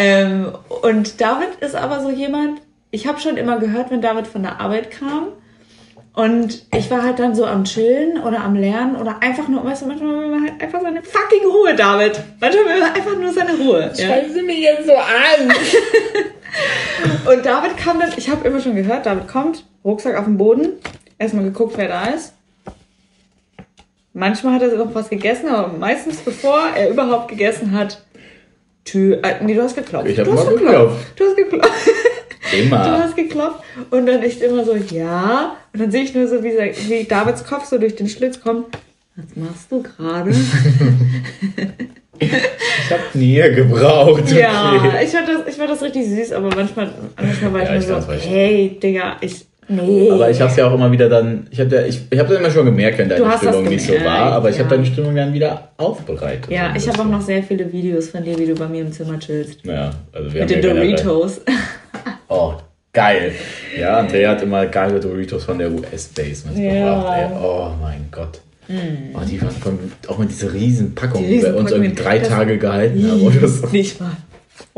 Ähm, 0.00 0.52
und 0.82 1.20
David 1.20 1.56
ist 1.60 1.74
aber 1.74 2.00
so 2.00 2.08
jemand, 2.08 2.60
ich 2.92 3.08
habe 3.08 3.18
schon 3.18 3.36
immer 3.36 3.58
gehört, 3.58 3.90
wenn 3.90 4.00
David 4.00 4.28
von 4.28 4.44
der 4.44 4.60
Arbeit 4.60 4.92
kam 4.92 5.32
Und 6.14 6.66
ich 6.72 6.88
war 6.88 7.02
halt 7.02 7.18
dann 7.18 7.34
so 7.34 7.44
am 7.44 7.64
Chillen 7.64 8.22
oder 8.22 8.40
am 8.40 8.54
Lernen 8.54 8.94
oder 8.94 9.20
einfach 9.20 9.48
nur, 9.48 9.64
weißt 9.64 9.82
du, 9.82 9.86
manchmal 9.86 10.20
will 10.20 10.28
man 10.28 10.42
halt 10.44 10.62
einfach 10.62 10.80
seine 10.82 11.02
fucking 11.02 11.44
Ruhe, 11.44 11.74
David. 11.74 12.20
Manchmal 12.40 12.64
will 12.66 12.80
man 12.80 12.92
einfach 12.94 13.18
nur 13.18 13.32
seine 13.32 13.56
Ruhe. 13.56 13.90
Ja? 13.96 14.06
Schreiben 14.06 14.32
Sie 14.32 14.42
mich 14.42 14.60
jetzt 14.60 14.86
so 14.86 14.94
an. 14.94 15.52
Und 17.32 17.44
David 17.44 17.76
kam 17.76 17.98
dann, 17.98 18.12
ich 18.16 18.30
habe 18.30 18.46
immer 18.46 18.60
schon 18.60 18.76
gehört, 18.76 19.04
David 19.04 19.26
kommt, 19.26 19.64
Rucksack 19.84 20.16
auf 20.16 20.26
dem 20.26 20.38
Boden, 20.38 20.74
erstmal 21.18 21.42
geguckt, 21.42 21.74
wer 21.76 21.88
da 21.88 22.06
ist. 22.06 22.34
Manchmal 24.12 24.54
hat 24.54 24.62
er 24.62 24.76
noch 24.76 24.94
was 24.94 25.10
gegessen, 25.10 25.48
aber 25.48 25.76
meistens 25.76 26.18
bevor 26.18 26.60
er 26.76 26.88
überhaupt 26.88 27.28
gegessen 27.28 27.72
hat, 27.72 28.00
Tür, 28.90 29.18
äh, 29.22 29.42
nee, 29.42 29.54
du 29.54 29.62
hast 29.62 29.76
geklopft. 29.76 30.08
Ich 30.08 30.18
hab 30.18 30.26
du 30.26 30.32
hast 30.32 30.44
mal 30.46 30.54
geklopft. 30.54 31.06
Du 31.16 31.24
hast 31.24 31.36
geklopft. 31.36 31.70
Du 32.50 32.56
Immer. 32.56 33.02
hast 33.02 33.14
geklopft 33.14 33.62
und 33.90 34.06
dann 34.06 34.22
echt 34.22 34.40
immer 34.40 34.64
so, 34.64 34.74
ja. 34.74 35.54
Und 35.74 35.82
dann 35.82 35.90
sehe 35.90 36.04
ich 36.04 36.14
nur 36.14 36.26
so, 36.26 36.42
wie, 36.42 36.52
wie 36.52 37.04
Davids 37.04 37.44
Kopf 37.44 37.66
so 37.66 37.76
durch 37.76 37.94
den 37.94 38.08
Schlitz 38.08 38.40
kommt. 38.40 38.68
Was 39.16 39.36
machst 39.36 39.70
du 39.70 39.82
gerade? 39.82 40.30
Ich 42.20 42.90
hab 42.90 43.14
Nähe 43.14 43.54
gebraucht. 43.54 44.22
Okay. 44.22 44.40
ja, 44.40 45.00
ich 45.02 45.10
fand, 45.10 45.28
das, 45.28 45.46
ich 45.46 45.54
fand 45.54 45.70
das 45.70 45.82
richtig 45.82 46.08
süß, 46.08 46.32
aber 46.32 46.48
manchmal, 46.54 46.92
manchmal 47.16 47.52
war 47.52 47.62
ich 47.62 47.68
Ja, 47.68 47.74
nur 47.74 47.98
ich 47.98 48.06
so, 48.06 48.28
hey, 48.28 48.78
Digga, 48.82 49.16
ich, 49.20 49.46
nee. 49.68 50.10
Aber 50.10 50.30
ich 50.30 50.40
hab's 50.40 50.56
ja 50.56 50.66
auch 50.68 50.74
immer 50.74 50.90
wieder 50.90 51.08
dann, 51.08 51.46
ich 51.50 51.60
hab 51.60 51.70
ja, 51.70 51.82
ich, 51.82 52.00
ich 52.10 52.18
hab 52.18 52.28
dann 52.28 52.38
immer 52.38 52.50
schon 52.50 52.64
gemerkt, 52.66 52.98
wenn 52.98 53.08
deine 53.08 53.30
Stimmung 53.36 53.64
nicht 53.64 53.84
so 53.86 53.92
war, 54.04 54.32
aber 54.32 54.50
ich 54.50 54.56
ja. 54.56 54.62
hab 54.64 54.70
deine 54.70 54.84
Stimmung 54.86 55.14
dann 55.14 55.32
wieder 55.32 55.68
aufbereitet. 55.76 56.50
ja, 56.50 56.74
ich 56.76 56.88
habe 56.88 57.00
auch 57.00 57.04
noch 57.06 57.20
sehr 57.20 57.42
viele 57.42 57.70
Videos 57.72 58.08
von 58.08 58.24
dir, 58.24 58.38
wie 58.38 58.46
du 58.46 58.54
bei 58.54 58.66
mir 58.68 58.82
im 58.82 58.92
Zimmer 58.92 59.18
chillst. 59.18 59.64
Ja, 59.64 59.90
also 60.12 60.32
wir 60.32 60.40
Mit 60.42 60.50
den 60.50 60.56
haben 60.56 60.64
ja 60.64 60.72
generell- 60.84 61.04
Doritos. 61.04 61.40
Oh, 62.30 62.52
geil. 62.92 63.32
Ja, 63.78 63.98
Andrea 64.00 64.32
hat 64.32 64.42
immer 64.42 64.66
geile 64.66 65.00
Doritos 65.00 65.44
von 65.44 65.58
der 65.58 65.70
US-Base 65.72 66.46
mitgebracht. 66.46 66.74
Ja. 66.76 67.16
ey. 67.16 67.26
Oh 67.42 67.70
mein 67.80 68.06
Gott. 68.10 68.40
Oh, 68.68 69.20
die 69.26 69.40
waren 69.40 69.50
von, 69.50 69.78
auch 70.08 70.18
mit 70.18 70.28
dieser 70.30 70.52
riesen 70.52 70.94
Packung, 70.94 71.22
Die 71.22 71.38
die 71.38 71.42
bei 71.42 71.54
uns 71.54 71.70
irgendwie 71.70 71.94
drei 71.94 72.18
Tage 72.18 72.58
gehalten 72.58 73.10
haben 73.10 73.22
oder 73.22 73.48
so. 73.48 73.66
Nicht 73.68 73.98
mal. 73.98 74.10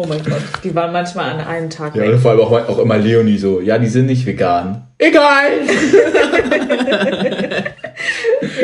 Oh 0.03 0.07
mein 0.09 0.23
Gott. 0.25 0.41
Die 0.65 0.75
waren 0.75 0.93
manchmal 0.95 1.33
an 1.33 1.41
einem 1.47 1.69
Tag 1.69 1.95
Ja, 1.95 2.05
weg. 2.05 2.19
vor 2.21 2.31
allem 2.31 2.41
auch, 2.41 2.51
auch 2.53 2.79
immer 2.79 2.97
Leonie 2.97 3.37
so, 3.37 3.61
ja, 3.61 3.77
die 3.77 3.87
sind 3.87 4.07
nicht 4.07 4.25
vegan. 4.25 4.87
Egal! 4.97 5.51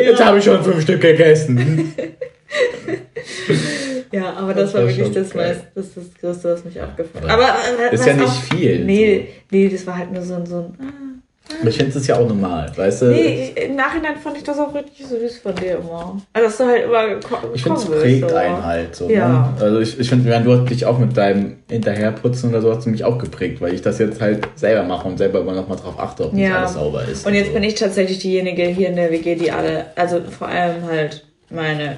Jetzt 0.03 0.25
habe 0.25 0.39
ich 0.39 0.43
schon 0.45 0.63
fünf 0.63 0.81
Stück 0.81 0.99
gegessen. 1.01 1.93
Ja, 4.11 4.33
aber 4.33 4.55
das, 4.55 4.71
Das 4.71 4.73
war 4.73 4.81
war 4.81 4.87
wirklich 4.89 5.11
das, 5.11 5.33
meist, 5.35 5.61
das, 5.75 5.85
ist 5.85 5.97
das 5.97 6.05
Größte, 6.19 6.53
was 6.53 6.65
mich 6.65 6.81
abgefuckt 6.81 7.23
hat. 7.23 7.29
Aber 7.29 7.49
äh, 7.91 7.93
ist 7.93 8.05
ja 8.07 8.13
nicht 8.13 8.25
auch- 8.25 8.43
viel, 8.55 8.83
Nee, 8.85 9.27
nee, 9.51 9.69
das 9.69 9.85
war 9.85 9.97
halt 9.97 10.11
nur 10.11 10.23
so 10.23 10.33
ein. 10.35 10.45
So 10.47 10.57
ein 10.57 10.73
ah. 10.79 11.16
Aber 11.59 11.69
ich 11.69 11.77
finde 11.77 11.97
es 11.97 12.07
ja 12.07 12.15
auch 12.17 12.27
normal, 12.27 12.71
weißt 12.75 13.01
du? 13.03 13.05
Nee, 13.07 13.53
im 13.55 13.75
Nachhinein 13.75 14.17
fand 14.17 14.37
ich 14.37 14.43
das 14.43 14.59
auch 14.59 14.73
richtig 14.73 15.05
süß 15.07 15.39
von 15.39 15.55
dir 15.55 15.77
immer. 15.77 16.21
Also, 16.33 16.47
dass 16.47 16.57
du 16.57 16.63
halt 16.65 16.83
immer 16.85 17.15
ko 17.19 17.35
Ich 17.53 17.63
finde, 17.63 17.79
es 17.79 17.85
prägt 17.85 18.29
so. 18.29 18.35
einen 18.35 18.65
halt 18.65 18.95
so. 18.95 19.09
Ja. 19.09 19.27
Ne? 19.57 19.61
Also 19.61 19.79
ich, 19.79 19.99
ich 19.99 20.09
finde, 20.09 20.39
du 20.39 20.51
hast 20.59 20.69
dich 20.69 20.85
auch 20.85 20.99
mit 20.99 21.15
deinem 21.15 21.57
Hinterherputzen 21.69 22.49
oder 22.49 22.61
so 22.61 22.75
hast 22.75 22.85
du 22.85 22.89
mich 22.89 23.03
auch 23.03 23.17
geprägt, 23.17 23.61
weil 23.61 23.73
ich 23.73 23.81
das 23.81 23.99
jetzt 23.99 24.19
halt 24.21 24.47
selber 24.55 24.83
mache 24.83 25.07
und 25.07 25.17
selber 25.17 25.39
immer 25.41 25.53
noch 25.53 25.67
mal 25.67 25.75
drauf 25.75 25.99
achte, 25.99 26.25
ob 26.25 26.33
nicht 26.33 26.47
Ja. 26.47 26.59
alles 26.59 26.73
sauber 26.73 27.03
ist. 27.05 27.25
Und 27.25 27.33
jetzt 27.33 27.47
so. 27.47 27.53
bin 27.53 27.63
ich 27.63 27.75
tatsächlich 27.75 28.19
diejenige 28.19 28.63
hier 28.63 28.89
in 28.89 28.95
der 28.95 29.11
WG, 29.11 29.35
die 29.35 29.51
alle, 29.51 29.85
also 29.95 30.19
vor 30.21 30.47
allem 30.47 30.83
halt 30.85 31.25
meine 31.49 31.97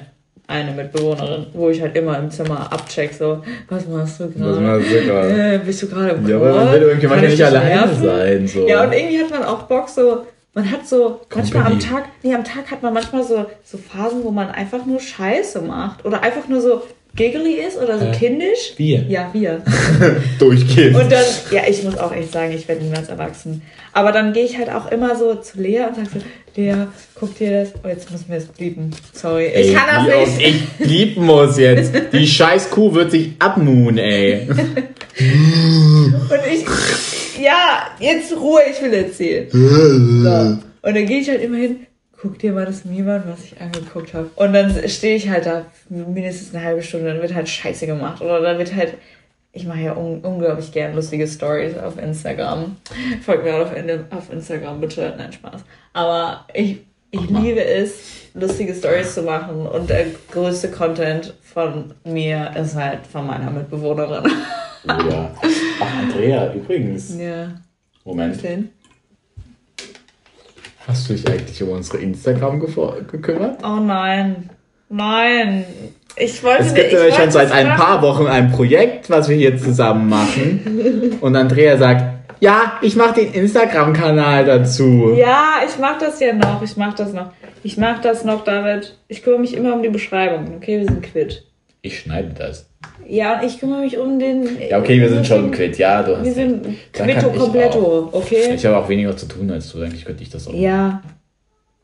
eine 0.50 0.72
Mitbewohnerin, 0.72 1.46
wo 1.54 1.70
ich 1.70 1.80
halt 1.80 1.96
immer 1.96 2.18
im 2.18 2.30
Zimmer 2.30 2.72
abcheck, 2.72 3.14
so, 3.14 3.42
was 3.68 3.86
machst 3.86 4.20
du 4.20 4.24
Was 4.24 4.34
gerade? 4.34 4.60
machst 4.60 4.90
du 4.92 5.00
gerade? 5.06 5.28
Äh, 5.54 5.58
bist 5.64 5.82
du 5.82 5.88
gerade 5.88 6.10
im 6.10 6.28
Ja, 6.28 6.38
Chor? 6.38 6.48
aber 6.48 6.64
man 6.64 6.72
will 6.74 6.86
manchmal 6.92 7.24
ich 7.24 7.30
nicht 7.30 7.44
alleine 7.44 7.94
sein. 7.94 8.46
So. 8.46 8.68
Ja, 8.68 8.84
und 8.84 8.92
irgendwie 8.92 9.20
hat 9.22 9.30
man 9.30 9.44
auch 9.44 9.62
Bock 9.62 9.88
so, 9.88 10.26
man 10.52 10.70
hat 10.70 10.86
so, 10.86 11.20
manchmal 11.34 11.66
am. 11.66 11.78
Tag, 11.78 12.04
nee, 12.22 12.34
am 12.34 12.44
Tag 12.44 12.70
hat 12.70 12.82
man 12.82 12.92
manchmal 12.92 13.22
so, 13.22 13.46
so 13.62 13.78
Phasen, 13.78 14.24
wo 14.24 14.30
man 14.30 14.50
einfach 14.50 14.84
nur 14.84 14.98
Scheiße 15.00 15.60
macht 15.62 16.04
oder 16.04 16.22
einfach 16.22 16.48
nur 16.48 16.60
so 16.60 16.82
giggly 17.16 17.54
ist 17.66 17.76
oder 17.78 17.98
so 17.98 18.06
Äh, 18.06 18.12
kindisch. 18.12 18.74
wir. 18.76 19.04
Ja, 19.08 19.30
wir. 19.32 19.62
Durchgehend. 20.38 20.96
Und 20.96 21.10
dann, 21.12 21.24
ja, 21.50 21.62
ich 21.68 21.82
muss 21.82 21.98
auch 21.98 22.12
echt 22.14 22.32
sagen, 22.32 22.52
ich 22.52 22.66
werde 22.68 22.82
niemals 22.84 23.08
erwachsen. 23.08 23.62
Aber 23.92 24.12
dann 24.12 24.32
gehe 24.32 24.44
ich 24.44 24.56
halt 24.56 24.70
auch 24.70 24.90
immer 24.90 25.16
so 25.16 25.34
zu 25.34 25.60
Lea 25.60 25.80
und 25.88 25.96
sage 25.96 26.08
so, 26.14 26.20
Lea, 26.56 26.74
guck 27.14 27.36
dir 27.38 27.60
das. 27.62 27.72
Oh, 27.84 27.88
jetzt 27.88 28.10
müssen 28.10 28.26
wir 28.28 28.36
es 28.38 28.46
blieben. 28.46 28.90
Sorry. 29.12 29.46
Ey, 29.52 29.70
ich 29.70 29.74
kann 29.74 30.06
das 30.06 30.36
nicht. 30.36 30.66
Ich 30.78 30.86
lieb 30.86 31.16
muss 31.16 31.58
jetzt. 31.58 31.92
Die 32.12 32.26
scheiß 32.26 32.70
Kuh 32.70 32.92
wird 32.94 33.10
sich 33.10 33.32
abmuhen, 33.38 33.98
ey. 33.98 34.46
Und 34.48 36.40
ich, 36.52 36.64
ja, 37.42 37.86
jetzt 37.98 38.32
Ruhe, 38.36 38.60
ich 38.70 38.82
will 38.82 38.92
erzählen. 38.94 39.46
So. 39.50 40.88
Und 40.88 40.96
dann 40.96 41.06
gehe 41.06 41.20
ich 41.20 41.28
halt 41.28 41.42
immer 41.42 41.56
hin, 41.58 41.80
guck 42.20 42.38
dir 42.38 42.52
mal 42.52 42.66
das 42.66 42.84
Meme 42.84 43.14
an, 43.14 43.24
was 43.26 43.44
ich 43.44 43.60
angeguckt 43.60 44.12
habe. 44.14 44.30
Und 44.36 44.52
dann 44.52 44.88
stehe 44.88 45.16
ich 45.16 45.28
halt 45.28 45.46
da 45.46 45.64
mindestens 45.88 46.54
eine 46.54 46.64
halbe 46.64 46.82
Stunde, 46.82 47.12
dann 47.12 47.22
wird 47.22 47.34
halt 47.34 47.48
Scheiße 47.48 47.86
gemacht. 47.86 48.20
Oder 48.20 48.40
dann 48.40 48.58
wird 48.58 48.74
halt, 48.74 48.94
ich 49.52 49.66
mache 49.66 49.80
ja 49.80 49.96
un 49.96 50.20
unglaublich 50.20 50.70
gern 50.72 50.94
lustige 50.94 51.26
Stories 51.26 51.76
auf 51.78 51.98
Instagram. 51.98 52.76
Folgt 53.24 53.44
mir 53.44 53.54
auch 53.54 53.60
auf, 53.60 53.72
auf 54.10 54.32
Instagram, 54.32 54.80
bitte. 54.80 55.14
Nein, 55.16 55.32
Spaß. 55.32 55.62
Aber 55.92 56.46
ich, 56.52 56.80
ich 57.10 57.30
liebe 57.30 57.64
es, 57.64 58.28
lustige 58.34 58.74
Stories 58.74 59.14
zu 59.14 59.22
machen. 59.22 59.66
Und 59.66 59.88
der 59.88 60.06
größte 60.30 60.70
Content 60.70 61.34
von 61.42 61.94
mir 62.04 62.52
ist 62.54 62.74
halt 62.76 63.06
von 63.06 63.26
meiner 63.26 63.50
Mitbewohnerin. 63.50 64.30
Ja. 64.86 65.30
Ach, 65.80 65.98
Andrea, 66.02 66.54
übrigens. 66.54 67.14
ja. 67.18 67.50
Moment. 68.04 68.40
Hast 70.86 71.08
du 71.08 71.14
dich 71.14 71.26
eigentlich 71.28 71.62
um 71.62 71.70
unsere 71.70 71.98
Instagram 71.98 72.60
gekümmert? 72.60 73.60
Oh 73.62 73.80
nein. 73.80 74.50
Nein. 74.88 75.64
Ich 76.16 76.42
wollte 76.42 76.62
Es 76.64 76.74
gibt 76.74 76.88
ich 76.88 76.92
ja 76.92 77.12
schon 77.12 77.30
seit 77.30 77.52
ein 77.52 77.68
machen. 77.68 77.80
paar 77.80 78.02
Wochen 78.02 78.26
ein 78.26 78.50
Projekt, 78.50 79.08
was 79.08 79.28
wir 79.28 79.36
hier 79.36 79.56
zusammen 79.56 80.08
machen. 80.08 81.18
Und 81.20 81.36
Andrea 81.36 81.76
sagt, 81.76 82.04
ja, 82.40 82.78
ich 82.82 82.96
mache 82.96 83.20
den 83.20 83.32
Instagram-Kanal 83.32 84.44
dazu. 84.46 85.14
Ja, 85.16 85.56
ich 85.66 85.78
mach 85.78 85.98
das 85.98 86.18
ja 86.20 86.32
noch. 86.32 86.62
Ich 86.62 86.76
mach 86.76 86.94
das 86.94 87.12
noch. 87.12 87.30
Ich 87.62 87.76
mach 87.76 88.00
das 88.00 88.24
noch, 88.24 88.42
David. 88.44 88.96
Ich 89.08 89.22
kümmere 89.22 89.40
mich 89.40 89.54
immer 89.54 89.74
um 89.74 89.82
die 89.82 89.90
Beschreibung. 89.90 90.54
Okay, 90.56 90.78
wir 90.80 90.86
sind 90.86 91.02
quitt. 91.02 91.46
Ich 91.82 92.00
schneide 92.00 92.30
das. 92.36 92.69
Ja, 93.06 93.40
und 93.40 93.46
ich 93.46 93.58
kümmere 93.58 93.80
mich 93.80 93.98
um 93.98 94.18
den. 94.18 94.58
Ja, 94.68 94.78
okay, 94.78 95.00
wir 95.00 95.08
sind 95.08 95.26
schon 95.26 95.50
quitt. 95.50 95.76
Ja, 95.78 96.02
du 96.02 96.16
hast 96.16 96.24
Wir 96.24 96.32
sind 96.32 96.64
quitto 96.92 97.30
ich 97.32 97.38
completo, 97.38 98.08
okay? 98.12 98.54
Ich 98.54 98.64
habe 98.64 98.76
auch 98.78 98.88
weniger 98.88 99.16
zu 99.16 99.26
tun 99.26 99.50
als 99.50 99.72
du. 99.72 99.82
Eigentlich 99.82 100.04
könnte 100.04 100.22
ich 100.22 100.30
das 100.30 100.46
auch. 100.46 100.54
Ja. 100.54 101.02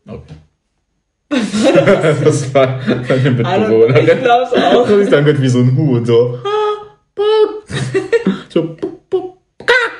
Okay. 0.07 0.34
das 2.24 2.55
war 2.55 2.80
meine 2.86 3.30
Mitbewohnerin. 3.30 4.07
ich 4.07 4.22
glaub's 4.22 4.53
auch. 4.53 4.88
Das 4.88 4.99
ist 4.99 5.12
dann 5.12 5.42
wie 5.42 5.49
so 5.49 5.59
ein 5.59 5.76
Huhn, 5.76 6.07
so. 6.07 6.38
so. 8.49 8.76
pup. 9.11 9.36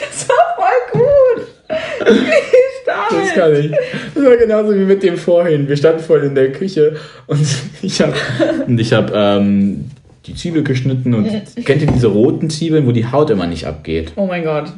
Das 0.00 0.28
war 0.28 0.36
voll 0.56 0.80
gut. 0.92 2.45
Kann 3.36 3.54
ich. 3.54 3.70
Das 4.14 4.24
war 4.24 4.36
genauso 4.36 4.74
wie 4.74 4.84
mit 4.84 5.02
dem 5.02 5.16
vorhin. 5.16 5.68
Wir 5.68 5.76
standen 5.76 6.00
vorhin 6.02 6.28
in 6.30 6.34
der 6.34 6.52
Küche 6.52 6.96
und 7.26 7.40
ich 7.82 8.00
habe 8.00 8.12
und 8.66 8.78
ich 8.80 8.92
hab, 8.92 9.12
ähm, 9.14 9.90
die 10.26 10.34
Zwiebel 10.34 10.64
geschnitten 10.64 11.14
und 11.14 11.30
kennt 11.64 11.82
ihr 11.82 11.88
diese 11.88 12.08
roten 12.08 12.50
Zwiebeln, 12.50 12.84
wo 12.86 12.90
die 12.92 13.06
Haut 13.06 13.30
immer 13.30 13.46
nicht 13.46 13.64
abgeht? 13.64 14.12
Oh 14.16 14.26
mein 14.26 14.42
Gott. 14.42 14.72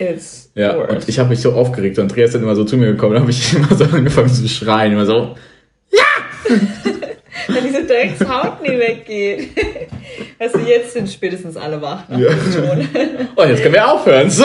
It's 0.00 0.50
Ja, 0.56 0.76
worse. 0.76 0.92
und 0.92 1.08
ich 1.08 1.18
habe 1.20 1.28
mich 1.30 1.40
so 1.40 1.52
aufgeregt 1.52 1.98
und 1.98 2.02
Andreas 2.10 2.28
ist 2.30 2.34
dann 2.34 2.42
immer 2.42 2.56
so 2.56 2.64
zu 2.64 2.76
mir 2.76 2.86
gekommen, 2.86 3.14
da 3.14 3.20
habe 3.20 3.30
ich 3.30 3.54
immer 3.56 3.74
so 3.76 3.84
angefangen 3.84 4.28
zu 4.28 4.46
schreien, 4.48 4.92
immer 4.92 5.06
so. 5.06 5.36
Wenn 7.48 7.64
diese 7.64 7.84
Dreckshaut 7.84 8.62
nie 8.62 8.78
weggeht. 8.78 9.48
Weißt 10.38 10.54
du, 10.56 10.58
jetzt 10.60 10.92
sind 10.92 11.08
spätestens 11.08 11.56
alle 11.56 11.80
wach. 11.80 12.02
Ja. 12.10 12.28
Ton. 12.30 12.88
Oh, 13.36 13.44
jetzt 13.44 13.62
können 13.62 13.74
wir 13.74 13.90
aufhören. 13.90 14.28
So. 14.28 14.44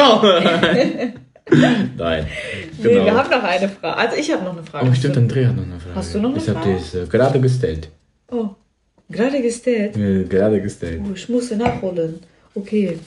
Nein. 1.98 2.28
Nee, 2.78 2.84
Genau. 2.84 3.06
wir 3.06 3.14
haben 3.16 3.30
noch 3.30 3.44
eine 3.44 3.70
Frage. 3.70 3.98
Also 3.98 4.16
ich 4.18 4.32
habe 4.32 4.44
noch 4.44 4.54
eine 4.58 4.64
Frage. 4.64 4.88
Oh, 4.90 4.94
stimmt, 4.94 5.18
Andrea 5.18 5.50
hat 5.50 5.56
noch 5.58 5.64
eine 5.64 5.80
Frage. 5.80 5.96
Hast 5.96 6.16
du 6.16 6.20
noch 6.20 6.30
eine 6.30 6.38
ich 6.38 6.50
habe 6.50 6.60
Frage? 6.60 6.76
das 6.76 6.96
äh, 6.96 7.06
gerade 7.08 7.40
gestellt. 7.42 7.90
Oh, 8.32 8.50
gerade 9.10 9.42
gestellt. 9.42 9.98
Äh, 9.98 10.24
gerade 10.24 10.62
gestellt. 10.62 11.02
Oh, 11.08 11.14
ich 11.14 11.28
muss 11.30 11.52
nachholen. 11.52 12.20
Okay. 12.56 12.98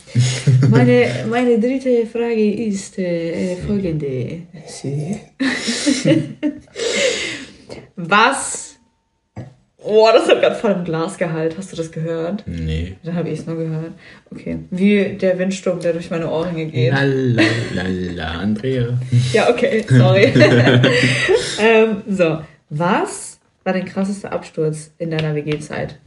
Meine, 0.71 1.09
meine 1.31 1.59
dritte 1.59 2.05
Frage 2.07 2.53
ist 2.67 2.99
äh, 2.99 3.53
äh, 3.53 3.57
folgende. 3.57 4.43
Sie. 4.67 5.17
Was? 7.97 8.66
Oh, 9.87 10.09
das 10.13 10.29
hat 10.29 10.41
gerade 10.41 10.57
voll 10.57 10.73
im 10.73 10.85
Glas 10.85 11.17
gehalt. 11.17 11.57
Hast 11.57 11.73
du 11.73 11.77
das 11.77 11.93
gehört? 11.93 12.43
Nee. 12.47 12.97
Dann 13.05 13.15
habe 13.15 13.29
ich 13.29 13.39
es 13.39 13.47
nur 13.47 13.57
gehört. 13.57 13.93
Okay. 14.31 14.59
Wie 14.71 15.17
der 15.17 15.39
Windsturm, 15.39 15.79
der 15.81 15.93
durch 15.93 16.11
meine 16.11 16.29
Ohrringe 16.29 16.67
geht. 16.67 16.93
Lalalala, 16.93 18.41
Andrea. 18.41 18.99
Ja, 19.33 19.49
okay, 19.49 19.85
sorry. 19.89 20.25
ähm, 21.61 22.03
so, 22.09 22.41
was 22.69 23.39
war 23.63 23.73
dein 23.73 23.85
krassester 23.85 24.33
Absturz 24.33 24.91
in 24.99 25.11
deiner 25.11 25.35
WG-Zeit? 25.35 25.99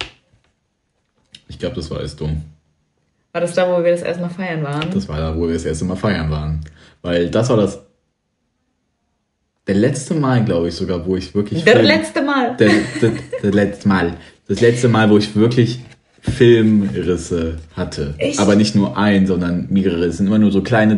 Ich 1.48 1.58
glaube, 1.58 1.76
das 1.76 1.90
weißt 1.90 2.20
du. 2.20 2.30
War 3.32 3.42
das 3.42 3.54
da, 3.54 3.70
wo 3.70 3.84
wir 3.84 3.92
das 3.92 4.02
erste 4.02 4.22
Mal 4.22 4.30
feiern 4.30 4.64
waren? 4.64 4.90
Das 4.92 5.08
war 5.08 5.20
da, 5.20 5.36
wo 5.36 5.48
wir 5.48 5.54
das 5.54 5.66
erste 5.66 5.86
Mal 5.86 5.96
feiern 5.96 6.30
waren. 6.30 6.62
Weil 7.02 7.30
das 7.30 7.50
war 7.50 7.58
das. 7.58 7.80
Der 9.70 9.78
letzte 9.78 10.16
Mal, 10.16 10.44
glaube 10.44 10.70
ich, 10.70 10.74
sogar, 10.74 11.06
wo 11.06 11.16
ich 11.16 11.36
wirklich. 11.36 11.64
Der 11.64 11.84
letzte 11.84 12.24
Mal. 12.24 12.58
Der, 12.58 12.72
der, 13.04 13.12
der 13.44 13.52
letzte 13.52 13.88
Mal. 13.88 14.14
Das 14.48 14.62
letzte 14.62 14.90
Mal, 14.90 15.12
wo 15.12 15.18
ich 15.20 15.36
wirklich 15.36 15.82
Filmrisse 16.22 17.60
hatte. 17.76 18.16
Echt? 18.18 18.40
Aber 18.40 18.56
nicht 18.56 18.74
nur 18.74 18.98
ein, 18.98 19.28
sondern 19.28 19.68
mehrere. 19.70 20.06
Es 20.06 20.18
sind 20.18 20.26
immer 20.26 20.40
nur 20.40 20.52
so 20.52 20.64
kleine 20.64 20.98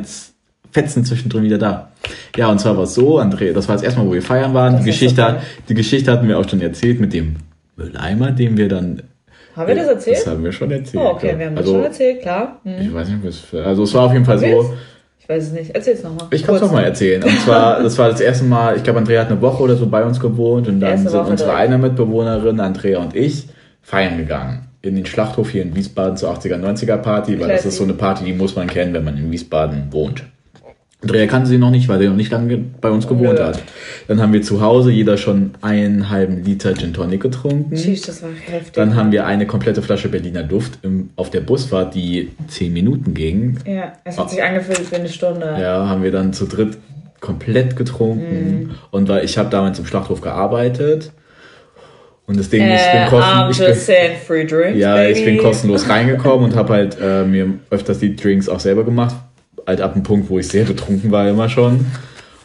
Fetzen 0.72 1.04
zwischendrin 1.04 1.44
wieder 1.44 1.58
da. 1.58 1.92
Ja, 2.38 2.50
und 2.50 2.62
zwar 2.62 2.78
war 2.78 2.86
es 2.86 2.94
so, 2.94 3.20
André, 3.20 3.52
das 3.52 3.68
war 3.68 3.76
das 3.76 3.84
erste 3.84 4.00
Mal, 4.00 4.08
wo 4.08 4.14
wir 4.14 4.22
feiern 4.22 4.54
waren. 4.54 4.76
Das 4.76 4.86
Die 4.86 4.92
Geschichte, 4.92 5.22
super. 5.22 5.42
die 5.68 5.74
Geschichte 5.74 6.10
hatten 6.10 6.30
wir 6.30 6.40
auch 6.40 6.48
schon 6.48 6.62
erzählt 6.62 7.02
mit 7.02 7.12
dem 7.12 7.36
Mülleimer, 7.76 8.32
den 8.32 8.56
wir 8.56 8.70
dann. 8.70 9.04
Haben 9.54 9.68
wir 9.68 9.76
das 9.76 9.88
erzählt? 9.88 10.16
Das 10.20 10.28
haben 10.28 10.46
wir 10.46 10.54
schon 10.54 10.72
erzählt. 10.72 11.04
oh, 11.04 11.10
okay, 11.10 11.32
ja. 11.34 11.40
wir 11.40 11.48
haben 11.48 11.56
das 11.58 11.66
also, 11.66 11.76
schon 11.76 11.84
erzählt, 11.84 12.22
klar. 12.22 12.62
Hm. 12.64 12.82
Ich 12.84 12.94
weiß 12.94 13.10
nicht, 13.10 13.20
was 13.22 13.66
also 13.66 13.84
es 13.84 13.94
war 13.94 14.04
auf 14.04 14.14
jeden 14.14 14.24
Fall 14.24 14.40
so. 14.40 14.74
Ich 15.32 15.38
weiß 15.38 15.48
es 15.48 15.54
nicht. 15.54 15.76
Erzähl's 15.76 16.04
nochmal. 16.04 16.28
Ich 16.32 16.44
kann 16.44 16.56
es 16.56 16.62
auch 16.62 16.72
mal 16.72 16.84
erzählen. 16.84 17.24
Und 17.24 17.40
zwar, 17.40 17.82
das 17.84 17.98
war 17.98 18.10
das 18.10 18.20
erste 18.20 18.44
Mal, 18.44 18.76
ich 18.76 18.84
glaube, 18.84 19.00
Andrea 19.00 19.22
hat 19.22 19.32
eine 19.32 19.42
Woche 19.42 19.64
oder 19.64 19.76
so 19.76 19.88
bei 19.88 20.04
uns 20.04 20.20
gewohnt 20.20 20.68
und 20.68 20.82
dann 20.82 20.98
sind 20.98 21.14
Woche 21.14 21.32
unsere 21.32 21.54
eine 21.54 21.78
Mitbewohnerin, 21.78 22.60
Andrea 22.60 23.00
und 23.00 23.16
ich, 23.16 23.48
feiern 23.82 24.18
gegangen. 24.18 24.68
In 24.82 24.96
den 24.96 25.06
Schlachthof 25.06 25.52
hier 25.52 25.62
in 25.62 25.76
Wiesbaden 25.76 26.18
zur 26.18 26.36
80er, 26.36 26.58
90er 26.58 26.98
Party, 26.98 27.34
weil 27.34 27.48
das 27.48 27.62
Classy. 27.62 27.68
ist 27.70 27.78
so 27.78 27.84
eine 27.84 27.94
Party, 27.94 28.26
die 28.26 28.34
muss 28.34 28.56
man 28.56 28.68
kennen, 28.68 28.94
wenn 28.94 29.04
man 29.04 29.16
in 29.16 29.32
Wiesbaden 29.32 29.88
wohnt. 29.92 30.24
Andrea 31.04 31.26
kannte 31.26 31.50
sie 31.50 31.58
noch 31.58 31.72
nicht, 31.72 31.90
weil 31.90 32.00
sie 32.00 32.08
noch 32.08 32.16
nicht 32.16 32.32
lange 32.32 32.58
bei 32.80 32.90
uns 32.92 33.08
gewohnt 33.08 33.40
Nö. 33.40 33.44
hat. 33.44 33.64
Dann 34.08 34.22
haben 34.22 34.34
wir 34.34 34.44
zu 34.44 34.62
Hause 34.62 34.92
jeder 34.92 35.18
schon 35.18 35.52
einen 35.62 36.10
halben 36.12 36.44
Liter 36.44 36.76
Gin 36.76 36.94
Tonic 36.94 37.22
getrunken. 37.22 37.76
Sheesh, 37.76 38.02
das 38.02 38.22
war 38.22 38.30
heftig. 38.30 38.74
Dann 38.74 38.96
haben 38.96 39.12
wir 39.12 39.26
eine 39.26 39.48
komplette 39.48 39.82
Flasche 39.82 40.10
Berliner 40.10 40.44
Duft 40.44 40.78
im, 40.84 41.10
auf 41.16 41.32
der 41.32 41.42
Busfahrt, 41.42 41.96
die 41.96 42.30
10 42.48 42.72
Minuten 42.72 43.14
ging. 43.16 43.58
ja, 43.66 43.94
es 44.04 44.20
hat 44.20 44.30
sich 44.30 44.44
angefühlt 44.44 44.92
wie 44.92 44.96
eine 44.96 45.10
Stunde. 45.10 45.58
Ja, 45.60 45.88
haben 45.90 46.04
wir 46.04 46.12
dann 46.12 46.34
zu 46.34 46.46
dritt 46.46 46.78
komplett 47.20 47.76
getrunken. 47.76 48.64
Mhm. 48.64 48.70
Und 48.92 49.10
weil 49.10 49.26
ich 49.26 49.38
habe 49.38 49.50
damals 49.50 49.80
im 49.80 49.86
Schlachthof 49.88 50.22
gearbeitet. 50.22 51.12
Und 52.28 52.40
das 52.40 52.50
Ding, 52.50 52.62
ich 52.64 52.80
Äh, 52.80 53.00
bin 53.00 53.10
kostenlos. 53.10 53.60
Ich 53.60 53.84
saying 53.84 54.12
free 54.26 54.46
drinks, 54.46 54.72
bin, 54.74 54.80
ja, 54.80 54.96
baby. 54.96 55.20
ich 55.20 55.26
bin 55.26 55.38
kostenlos 55.40 55.90
reingekommen 55.90 56.46
und 56.46 56.56
habe 56.56 56.74
halt 56.74 56.98
äh, 57.02 57.24
mir 57.26 57.56
öfters 57.72 58.00
die 58.00 58.16
Drinks 58.16 58.48
auch 58.48 58.60
selber 58.60 58.84
gemacht. 58.86 59.16
Halt 59.66 59.82
ab 59.82 59.94
dem 59.94 60.04
Punkt, 60.04 60.30
wo 60.30 60.40
ich 60.40 60.48
sehr 60.48 60.66
betrunken 60.66 61.12
war, 61.12 61.28
immer 61.28 61.50
schon. 61.50 61.74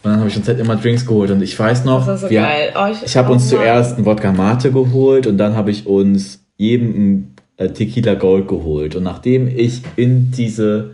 Und 0.06 0.12
dann 0.12 0.18
habe 0.20 0.28
ich 0.28 0.36
uns 0.36 0.46
halt 0.46 0.60
immer 0.60 0.76
Drinks 0.76 1.06
geholt. 1.06 1.30
Und 1.30 1.42
ich 1.42 1.58
weiß 1.58 1.84
noch, 1.84 2.06
so 2.16 2.30
wir. 2.30 2.46
Oh, 2.76 2.86
ich 2.90 3.02
ich 3.02 3.16
habe 3.16 3.30
oh 3.30 3.32
uns 3.32 3.50
Mann. 3.50 3.60
zuerst 3.60 3.96
einen 3.96 4.06
Wodka 4.06 4.32
Mate 4.32 4.70
geholt 4.70 5.26
und 5.26 5.38
dann 5.38 5.56
habe 5.56 5.70
ich 5.70 5.86
uns 5.86 6.40
jedem 6.56 6.94
einen 6.94 7.34
äh, 7.56 7.68
Tequila 7.70 8.14
Gold 8.14 8.48
geholt. 8.48 8.94
Und 8.94 9.02
nachdem 9.02 9.48
ich 9.48 9.82
in 9.96 10.30
diese 10.30 10.92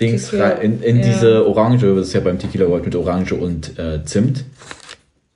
Dings, 0.00 0.30
Tequila, 0.30 0.50
in, 0.50 0.82
in 0.82 0.98
ja. 0.98 1.04
diese 1.04 1.46
Orange, 1.46 1.94
das 1.94 2.08
ist 2.08 2.12
ja 2.14 2.20
beim 2.20 2.38
Tequila 2.38 2.66
Gold 2.66 2.84
mit 2.84 2.96
Orange 2.96 3.34
und 3.34 3.78
äh, 3.78 4.04
Zimt, 4.04 4.44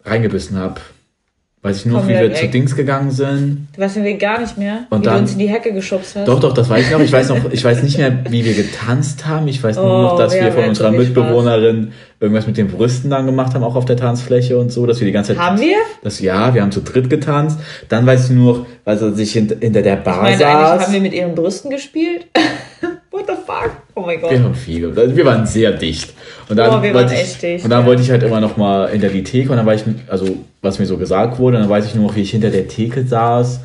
reingebissen 0.04 0.56
habe, 0.56 0.80
weiß 1.66 1.76
ich 1.78 1.86
nur, 1.86 1.98
noch, 2.00 2.04
wie 2.06 2.10
wir 2.10 2.16
Komplett 2.20 2.36
zu 2.38 2.42
weg. 2.44 2.52
Dings 2.52 2.76
gegangen 2.76 3.10
sind. 3.10 3.66
Du 3.74 3.80
weißt 3.82 3.96
mir 3.98 4.14
gar 4.16 4.40
nicht 4.40 4.56
mehr, 4.56 4.86
Und 4.90 5.00
wie 5.00 5.04
dann- 5.04 5.14
du 5.16 5.20
uns 5.22 5.32
in 5.32 5.38
die 5.40 5.48
Hecke 5.48 5.72
geschubst 5.72 6.16
hast. 6.16 6.26
Doch, 6.28 6.40
doch, 6.40 6.54
das 6.54 6.68
weiß 6.70 6.86
ich 6.86 6.92
noch. 6.92 7.00
Ich 7.00 7.12
weiß 7.12 7.28
noch, 7.30 7.52
ich 7.52 7.64
weiß 7.64 7.82
nicht 7.82 7.98
mehr, 7.98 8.16
wie 8.30 8.44
wir 8.44 8.54
getanzt 8.54 9.26
haben. 9.26 9.48
Ich 9.48 9.62
weiß 9.62 9.76
nur 9.76 9.84
Oh, 9.84 10.02
noch, 10.02 10.18
dass 10.18 10.34
wir 10.34 10.42
wir 10.44 10.52
von 10.52 10.64
unserer 10.64 10.92
Mitbewohnerin 10.92 11.92
irgendwas 12.20 12.46
mit 12.46 12.56
den 12.56 12.68
Brüsten 12.68 13.10
dann 13.10 13.26
gemacht 13.26 13.52
haben, 13.54 13.62
auch 13.64 13.74
auf 13.76 13.84
der 13.84 13.96
Tanzfläche 13.96 14.56
und 14.56 14.72
so, 14.72 14.86
dass 14.86 15.00
wir 15.00 15.06
die 15.06 15.12
ganze 15.12 15.34
Zeit. 15.34 15.42
Haben 15.44 15.60
wir? 15.60 15.76
Das, 16.02 16.20
ja, 16.20 16.54
wir 16.54 16.62
haben 16.62 16.72
zu 16.72 16.80
dritt 16.80 17.10
getanzt. 17.10 17.58
Dann 17.90 18.06
weiß 18.06 18.26
ich 18.26 18.30
nur 18.36 18.58
noch, 18.58 18.66
weil 18.84 18.96
sie 18.98 19.14
sich 19.14 19.32
hint, 19.32 19.54
hinter 19.60 19.82
der 19.82 19.96
Bar 19.96 20.16
Ich 20.30 20.38
meine, 20.38 20.46
eigentlich 20.46 20.68
saß. 20.68 20.82
haben 20.84 20.92
wir 20.94 21.00
mit 21.00 21.12
ihren 21.12 21.34
Brüsten 21.34 21.70
gespielt. 21.70 22.26
What 23.16 23.24
the 23.26 23.32
fuck? 23.46 23.70
Oh 23.94 24.02
mein 24.02 24.20
Gott. 24.20 24.30
Wir 24.30 24.42
haben 24.42 24.54
viel. 24.54 24.86
Also 24.94 25.16
wir 25.16 25.24
waren 25.24 25.46
sehr 25.46 25.72
dicht. 25.72 26.12
Und 26.50 26.56
dann 26.56 26.68
Oh, 26.68 26.82
wir 26.82 26.92
wollte 26.92 27.08
waren 27.10 27.14
ich, 27.14 27.20
echt 27.22 27.42
dicht, 27.42 27.64
Und 27.64 27.70
dann 27.70 27.80
ja. 27.80 27.86
wollte 27.86 28.02
ich 28.02 28.10
halt 28.10 28.22
immer 28.22 28.42
noch 28.42 28.58
mal 28.58 28.90
hinter 28.90 29.08
die 29.08 29.22
Theke 29.22 29.50
und 29.50 29.56
dann 29.56 29.64
war 29.64 29.72
ich, 29.74 29.84
also 30.08 30.26
was 30.60 30.78
mir 30.78 30.84
so 30.84 30.98
gesagt 30.98 31.38
wurde, 31.38 31.56
und 31.56 31.62
dann 31.62 31.70
weiß 31.70 31.86
ich 31.86 31.94
nur 31.94 32.08
noch, 32.08 32.14
wie 32.16 32.20
ich 32.20 32.30
hinter 32.30 32.50
der 32.50 32.68
Theke 32.68 33.06
saß 33.06 33.60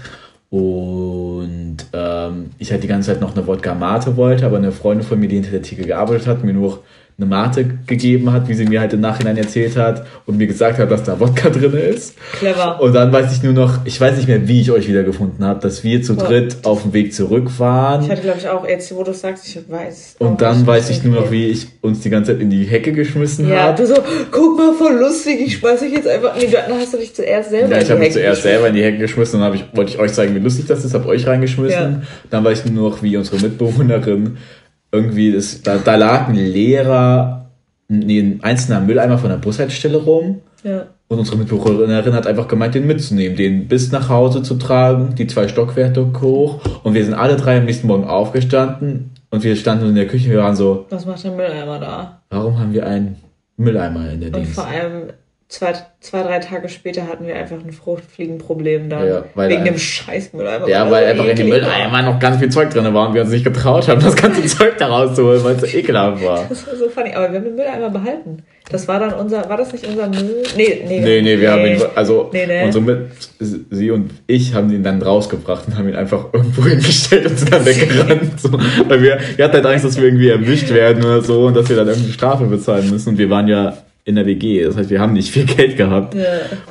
und 0.52 1.78
ähm, 1.92 2.52
ich 2.60 2.72
halt 2.72 2.82
die 2.84 2.88
ganze 2.88 3.12
Zeit 3.12 3.20
noch 3.20 3.36
eine 3.36 3.46
Wodka 3.46 3.74
Mate 3.76 4.16
wollte, 4.16 4.46
aber 4.46 4.56
eine 4.58 4.72
Freundin 4.72 5.06
von 5.06 5.20
mir, 5.20 5.28
die 5.28 5.36
hinter 5.36 5.52
der 5.52 5.64
Theke 5.64 5.84
gearbeitet 5.84 6.28
hat, 6.28 6.44
mir 6.46 6.54
nur 6.54 6.80
eine 7.22 7.30
Mate 7.30 7.66
gegeben 7.88 8.32
hat, 8.34 8.48
wie 8.50 8.54
sie 8.56 8.66
mir 8.66 8.80
halt 8.82 8.94
im 8.94 9.00
Nachhinein 9.02 9.38
erzählt 9.38 9.78
hat 9.78 10.06
und 10.26 10.38
mir 10.38 10.48
gesagt 10.48 10.80
hat, 10.80 10.90
dass 10.90 11.04
da 11.04 11.20
Wodka 11.20 11.50
drin 11.50 11.74
ist. 11.74 12.16
Clever. 12.34 12.82
Und 12.82 12.94
dann 12.94 13.12
weiß 13.14 13.32
ich 13.32 13.44
nur 13.44 13.54
noch, 13.54 13.86
ich 13.86 14.02
weiß 14.02 14.16
nicht 14.18 14.28
mehr, 14.28 14.48
wie 14.48 14.62
ich 14.62 14.72
euch 14.72 14.88
wiedergefunden 14.88 15.46
habe, 15.46 15.60
dass 15.60 15.84
wir 15.84 16.02
zu 16.02 16.16
dritt 16.16 16.58
auf 16.64 16.82
dem 16.82 16.94
Weg 16.94 17.14
zurück 17.14 17.48
waren. 17.60 18.04
Ich 18.04 18.10
hatte, 18.10 18.22
glaube 18.24 18.40
ich, 18.40 18.48
auch, 18.50 18.68
jetzt 18.68 18.94
wo 18.96 19.04
du 19.04 19.14
sagst, 19.14 19.48
ich 19.48 19.60
weiß. 19.70 20.16
Und 20.20 20.42
dann 20.42 20.58
nicht, 20.58 20.68
weiß 20.68 20.90
ich 20.90 21.04
nur 21.04 21.16
noch, 21.22 21.32
wie 21.32 21.48
ich 21.48 21.68
uns 21.82 22.00
die 22.02 22.10
ganze 22.10 22.32
Zeit 22.34 22.42
in 22.42 22.50
die 22.50 22.64
Hecke 22.64 22.92
geschmissen 22.92 23.48
Ja, 23.48 23.64
habe. 23.68 23.78
du 23.82 23.88
so, 23.88 23.96
guck 24.32 24.58
mal, 24.58 24.74
voll 24.74 24.96
lustig, 25.00 25.40
ich 25.46 25.58
schmeiß 25.58 25.80
dich 25.82 25.94
jetzt 25.94 26.08
einfach. 26.08 26.36
Nee, 26.36 26.46
du, 26.48 26.52
dann 26.54 26.80
hast 26.80 26.94
du 26.94 26.98
dich 26.98 27.14
zuerst 27.14 27.50
selber 27.52 27.70
Ja, 27.70 27.76
in 27.76 27.82
ich 27.82 27.86
die 27.88 27.92
habe 27.92 28.00
mich 28.00 28.10
Hecke 28.10 28.20
zuerst 28.20 28.38
geschmissen. 28.42 28.52
selber 28.62 28.68
in 28.70 28.74
die 28.76 28.84
Hecke 28.84 28.98
geschmissen 28.98 29.36
und 29.40 29.46
dann 29.46 29.54
ich, 29.54 29.66
wollte 29.76 29.92
ich 29.92 30.00
euch 30.00 30.14
zeigen, 30.14 30.34
wie 30.36 30.40
lustig 30.40 30.66
das 30.68 30.84
ist, 30.84 30.94
habe 30.94 31.08
euch 31.08 31.28
reingeschmissen. 31.28 31.80
Ja. 31.80 32.02
Dann 32.30 32.44
weiß 32.44 32.66
ich 32.66 32.72
nur 32.72 32.90
noch, 32.90 33.04
wie 33.04 33.16
unsere 33.18 33.38
Mitbewohnerin 33.42 34.38
irgendwie, 34.92 35.32
das, 35.32 35.62
da, 35.62 35.78
da 35.78 35.96
lag 35.96 36.28
ein 36.28 36.36
leerer, 36.36 37.50
nee, 37.88 38.20
ein 38.20 38.40
einzelner 38.44 38.82
Mülleimer 38.82 39.18
von 39.18 39.30
der 39.30 39.38
Bushaltestelle 39.38 39.98
rum. 39.98 40.40
Ja. 40.64 40.88
Und 41.08 41.20
unsere 41.20 41.38
Mitbewohnerin 41.38 42.14
hat 42.14 42.26
einfach 42.28 42.48
gemeint, 42.48 42.74
den 42.76 42.88
mitzunehmen, 42.88 43.36
den 43.36 43.68
bis 43.68 43.92
nach 43.92 44.08
Hause 44.08 44.44
zu 44.44 44.56
tragen, 44.56 45.16
die 45.16 45.28
zwei 45.28 45.48
Stockwerke 45.50 46.10
hoch. 46.22 46.62
Und 46.84 46.94
wir 46.94 47.04
sind 47.04 47.14
alle 47.16 47.36
drei 47.36 47.58
am 47.58 47.66
nächsten 47.66 47.88
Morgen 47.88 48.06
aufgestanden 48.06 49.12
und 49.30 49.44
wir 49.44 49.56
standen 49.58 49.90
in 49.90 49.96
der 49.96 50.08
Küche 50.08 50.28
und 50.28 50.32
wir 50.36 50.40
waren 50.44 50.56
so, 50.56 50.86
Was 50.90 51.06
macht 51.06 51.24
der 51.24 51.32
Mülleimer 51.32 51.80
da? 51.80 52.22
warum 52.30 52.58
haben 52.60 52.72
wir 52.74 52.86
einen 52.88 53.18
Mülleimer 53.58 54.10
in 54.12 54.22
der 54.22 54.30
Und 54.30 54.38
Dienst? 54.38 54.54
vor 54.54 54.68
allem 54.68 55.10
zwei, 55.52 55.74
zwei, 56.00 56.24
drei 56.24 56.40
Tage 56.40 56.70
später 56.70 57.08
hatten 57.08 57.28
wir 57.28 57.36
einfach 57.36 57.58
ein 57.58 57.72
Fruchtfliegenproblem 57.74 58.90
da. 58.90 59.06
Ja, 59.06 59.24
wegen 59.36 59.66
dem 59.66 59.78
scheiß 59.78 60.32
Mülleimer. 60.34 60.68
Ja, 60.68 60.90
weil 60.90 61.06
einfach 61.06 61.26
in 61.26 61.36
dem. 61.36 61.50
Mülleimer 61.50 62.02
noch 62.04 62.20
ganz 62.20 62.38
viel 62.38 62.50
Zeug 62.50 62.70
drin 62.70 62.92
war 62.94 63.10
und 63.10 63.14
wir 63.14 63.22
uns 63.22 63.32
nicht 63.32 63.44
getraut 63.44 63.88
haben, 63.90 64.02
das 64.02 64.16
ganze 64.16 64.44
Zeug 64.46 64.78
da 64.78 64.88
rauszuholen, 64.88 65.44
weil 65.44 65.56
es 65.56 65.62
so 65.62 65.78
ekelhaft 65.78 66.24
war. 66.24 66.46
Das 66.48 66.66
war 66.66 66.76
so 66.76 66.90
funny. 66.90 67.14
Aber 67.14 67.30
wir 67.30 67.40
haben 67.40 67.46
den 67.46 67.56
Mülleimer 67.56 67.90
behalten. 67.90 68.44
Das 68.72 68.88
war 68.88 69.02
dann 69.02 69.14
unser, 69.14 69.50
war 69.50 69.58
das 69.58 69.74
nicht 69.74 69.86
unser 69.86 70.08
Müll? 70.08 70.44
Nee, 70.56 70.86
nee. 70.88 71.02
Nee, 71.02 71.22
nee, 71.22 71.40
wir 71.40 71.52
haben 71.52 71.66
ihn, 71.66 71.82
also 71.96 72.30
Nee, 72.32 72.46
nee. 72.48 72.64
unsere 72.64 72.84
Mit, 72.86 73.10
sie 73.40 73.92
und 73.92 74.12
ich 74.28 74.54
haben 74.54 74.72
ihn 74.72 74.84
dann 74.84 75.02
rausgebracht 75.02 75.68
und 75.68 75.78
haben 75.78 75.90
ihn 75.90 75.96
einfach 75.96 76.28
irgendwo 76.32 76.64
hingestellt 76.68 77.26
und 77.26 77.38
sind 77.38 77.52
dann 77.52 77.66
weggerannt. 77.66 78.40
So, 78.40 78.54
weil 78.54 79.02
wir, 79.02 79.20
wir 79.36 79.44
hatten 79.44 79.56
halt 79.56 79.66
Angst, 79.66 79.84
dass 79.84 79.98
wir 79.98 80.06
irgendwie 80.06 80.30
erwischt 80.30 80.70
werden 80.70 81.04
oder 81.04 81.22
so 81.22 81.48
und 81.48 81.58
dass 81.58 81.68
wir 81.68 81.76
dann 81.76 81.88
irgendeine 81.88 82.14
Strafe 82.14 82.46
bezahlen 82.46 82.90
müssen. 82.90 83.10
Und 83.10 83.18
wir 83.18 83.30
waren 83.30 83.50
ja 83.50 83.74
in 84.04 84.16
der 84.16 84.26
WG, 84.26 84.64
das 84.64 84.76
heißt, 84.76 84.90
wir 84.90 85.00
haben 85.00 85.14
nicht 85.14 85.32
viel 85.32 85.46
Geld 85.56 85.78
gehabt. 85.78 86.16
Ja. 86.16 86.24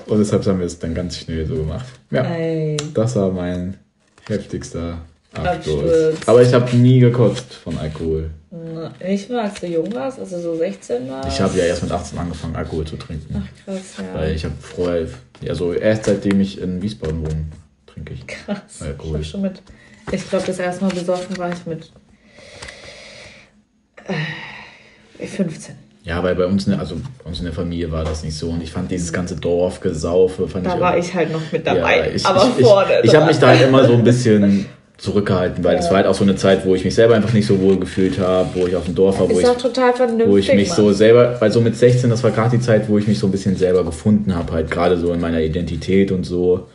Und 0.06 0.18
deshalb 0.18 0.44
haben 0.46 0.58
wir 0.58 0.66
es 0.66 0.78
dann 0.78 0.94
ganz 0.94 1.18
schnell 1.18 1.46
so 1.46 1.54
gemacht. 1.56 1.86
Ja, 2.10 2.24
Ey. 2.24 2.76
das 2.94 3.16
war 3.16 3.30
mein 3.30 3.76
heftigster 4.28 4.98
Absturz. 5.32 5.84
Absturz. 5.84 6.16
Aber 6.26 6.42
ich 6.42 6.52
habe 6.52 6.76
nie 6.76 6.98
gekotzt 6.98 7.54
von 7.54 7.78
Alkohol. 7.78 8.30
Na, 8.50 8.92
Nicht 9.06 9.30
mal, 9.30 9.42
als 9.48 9.60
du 9.60 9.68
jung 9.68 9.94
warst, 9.94 10.18
als 10.18 10.30
du 10.30 10.40
so 10.40 10.56
16 10.56 11.08
warst? 11.08 11.28
Ich 11.28 11.40
habe 11.40 11.56
ja 11.56 11.66
erst 11.66 11.84
mit 11.84 11.92
18 11.92 12.18
angefangen, 12.18 12.56
Alkohol 12.56 12.84
zu 12.84 12.96
trinken. 12.96 13.36
Ach, 13.46 13.64
krass, 13.64 13.94
ja. 13.98 14.18
Weil 14.18 14.34
ich 14.34 14.44
habe 14.44 14.54
vorher, 14.60 15.06
also 15.48 15.72
erst 15.72 16.06
seitdem 16.06 16.40
ich 16.40 16.60
in 16.60 16.82
Wiesbaden 16.82 17.20
wohne, 17.20 17.44
trinke 17.86 18.14
ich. 18.14 18.26
Krass. 18.26 18.80
Alkohol. 18.80 19.20
Ich, 19.20 19.36
mit, 19.36 19.62
ich 20.10 20.28
glaube, 20.28 20.46
das 20.46 20.58
erste 20.58 20.84
Mal 20.84 20.92
besoffen 20.92 21.38
war 21.38 21.52
ich 21.52 21.64
mit 21.64 21.92
äh, 25.20 25.26
15. 25.26 25.76
Ja, 26.02 26.22
weil 26.22 26.34
bei 26.34 26.46
uns, 26.46 26.66
ne, 26.66 26.78
also 26.78 26.96
bei 27.22 27.28
uns 27.28 27.38
in 27.40 27.44
der 27.44 27.52
Familie 27.52 27.90
war 27.92 28.04
das 28.04 28.24
nicht 28.24 28.36
so. 28.36 28.48
Und 28.48 28.62
ich 28.62 28.72
fand 28.72 28.90
dieses 28.90 29.12
ganze 29.12 29.36
Dorfgesaufe, 29.36 30.48
fand 30.48 30.66
Da 30.66 30.74
ich 30.74 30.80
war 30.80 30.98
ich 30.98 31.14
halt 31.14 31.32
noch 31.32 31.52
mit 31.52 31.66
dabei. 31.66 31.98
Ja, 31.98 32.14
ich, 32.14 32.26
aber 32.26 32.50
ich, 32.56 32.64
vorne. 32.64 33.00
Ich, 33.02 33.10
ich 33.10 33.14
habe 33.14 33.26
mich 33.26 33.38
da 33.38 33.48
halt 33.48 33.62
immer 33.62 33.86
so 33.86 33.92
ein 33.92 34.02
bisschen 34.02 34.66
zurückgehalten, 34.96 35.64
weil 35.64 35.78
es 35.78 35.88
war 35.88 35.96
halt 35.96 36.06
auch 36.06 36.14
so 36.14 36.24
eine 36.24 36.36
Zeit, 36.36 36.64
wo 36.66 36.74
ich 36.74 36.84
mich 36.84 36.94
selber 36.94 37.14
einfach 37.14 37.32
nicht 37.32 37.46
so 37.46 37.58
wohl 37.60 37.78
gefühlt 37.78 38.18
habe, 38.18 38.48
wo 38.54 38.66
ich 38.66 38.76
auf 38.76 38.84
dem 38.84 38.94
Dorf 38.94 39.18
war, 39.18 39.28
wo 39.28 39.32
Ist 39.32 39.40
ich, 39.40 39.46
doch 39.46 39.56
total 39.56 39.94
vernünftig. 39.94 40.28
wo 40.28 40.36
ich 40.36 40.52
mich 40.52 40.68
Mann. 40.68 40.76
so 40.76 40.92
selber, 40.92 41.36
weil 41.40 41.50
so 41.50 41.60
mit 41.60 41.74
16, 41.76 42.10
das 42.10 42.22
war 42.22 42.30
gerade 42.30 42.56
die 42.56 42.62
Zeit, 42.62 42.88
wo 42.88 42.98
ich 42.98 43.06
mich 43.06 43.18
so 43.18 43.26
ein 43.26 43.30
bisschen 43.30 43.56
selber 43.56 43.82
gefunden 43.82 44.34
habe, 44.34 44.52
halt 44.52 44.70
gerade 44.70 44.98
so 44.98 45.12
in 45.12 45.20
meiner 45.20 45.40
Identität 45.40 46.12
und 46.12 46.24
so, 46.24 46.66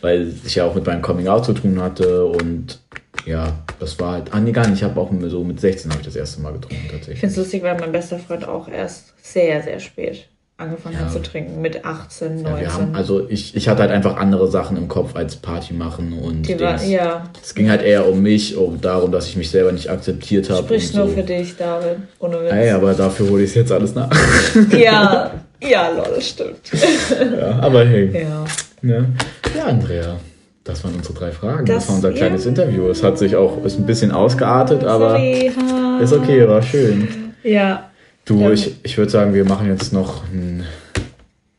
weil 0.00 0.32
ich 0.44 0.54
ja 0.54 0.64
auch 0.64 0.76
mit 0.76 0.86
meinem 0.86 1.02
Coming 1.02 1.26
Out 1.26 1.44
zu 1.44 1.54
tun 1.54 1.80
hatte 1.82 2.24
und 2.24 2.78
ja, 3.26 3.52
das 3.80 3.98
war 4.00 4.12
halt, 4.12 4.24
ah 4.32 4.40
nee, 4.40 4.52
gar 4.52 4.66
nicht, 4.68 4.78
ich 4.78 4.84
habe 4.84 5.00
auch 5.00 5.10
so 5.28 5.44
mit 5.44 5.60
16 5.60 5.90
habe 5.90 6.00
ich 6.00 6.06
das 6.06 6.16
erste 6.16 6.40
Mal 6.40 6.52
getrunken 6.52 6.82
Ich 6.86 6.90
tatsächlich. 6.90 7.20
finde 7.20 7.32
es 7.32 7.36
lustig, 7.38 7.62
weil 7.62 7.76
mein 7.78 7.92
bester 7.92 8.18
Freund 8.18 8.46
auch 8.46 8.68
erst 8.68 9.12
sehr, 9.22 9.62
sehr 9.62 9.78
spät 9.80 10.28
angefangen 10.58 10.94
Ja. 10.96 11.06
hat 11.06 11.12
zu 11.12 11.20
trinken. 11.22 11.60
Mit 11.60 11.84
18, 11.84 12.42
19. 12.42 12.62
Ja, 12.64 12.72
haben, 12.74 12.94
also 12.94 13.28
ich, 13.28 13.56
ich 13.56 13.68
hatte 13.68 13.82
halt 13.82 13.90
einfach 13.90 14.16
andere 14.16 14.48
Sachen 14.48 14.76
im 14.76 14.86
Kopf 14.86 15.16
als 15.16 15.34
Party 15.36 15.74
machen 15.74 16.12
und 16.12 16.48
war, 16.60 16.80
ja, 16.84 17.24
es 17.42 17.54
ging 17.54 17.68
halt 17.68 17.82
eher 17.82 18.06
um 18.08 18.22
mich, 18.22 18.56
um 18.56 18.80
darum, 18.80 19.10
dass 19.10 19.26
ich 19.26 19.36
mich 19.36 19.50
selber 19.50 19.72
nicht 19.72 19.90
akzeptiert 19.90 20.48
habe. 20.50 20.62
sprichst 20.62 20.94
und 20.94 21.00
nur 21.00 21.08
so. 21.08 21.14
für 21.14 21.22
dich, 21.24 21.56
David. 21.56 21.96
Ohne 22.20 22.42
Witz. 22.42 22.52
Ey, 22.52 22.70
aber 22.70 22.94
dafür 22.94 23.28
hole 23.30 23.42
ich 23.42 23.50
es 23.50 23.56
jetzt 23.56 23.72
alles 23.72 23.94
nach. 23.94 24.10
Ja, 24.70 25.32
ja, 25.60 25.88
lol, 25.90 26.06
das 26.14 26.28
stimmt. 26.28 26.58
ja, 27.38 27.58
aber 27.58 27.84
hey. 27.84 28.26
Ja. 28.82 29.04
Ja, 29.56 29.64
Andrea. 29.66 30.18
Das 30.64 30.84
waren 30.84 30.94
unsere 30.94 31.14
drei 31.14 31.32
Fragen. 31.32 31.66
Das, 31.66 31.76
das 31.76 31.88
war 31.88 31.96
unser 31.96 32.12
kleines 32.12 32.44
ja. 32.44 32.50
Interview. 32.50 32.88
Es 32.88 33.02
hat 33.02 33.18
sich 33.18 33.34
auch, 33.34 33.64
ist 33.64 33.78
ein 33.78 33.86
bisschen 33.86 34.12
ausgeartet, 34.12 34.84
aber 34.84 35.18
ist 36.00 36.12
okay, 36.12 36.46
war 36.46 36.62
schön. 36.62 37.08
Ja. 37.42 37.90
Du, 38.24 38.40
ja. 38.40 38.50
ich, 38.50 38.76
ich 38.84 38.96
würde 38.96 39.10
sagen, 39.10 39.34
wir 39.34 39.44
machen 39.44 39.66
jetzt 39.66 39.92
noch 39.92 40.22
ein, 40.32 40.64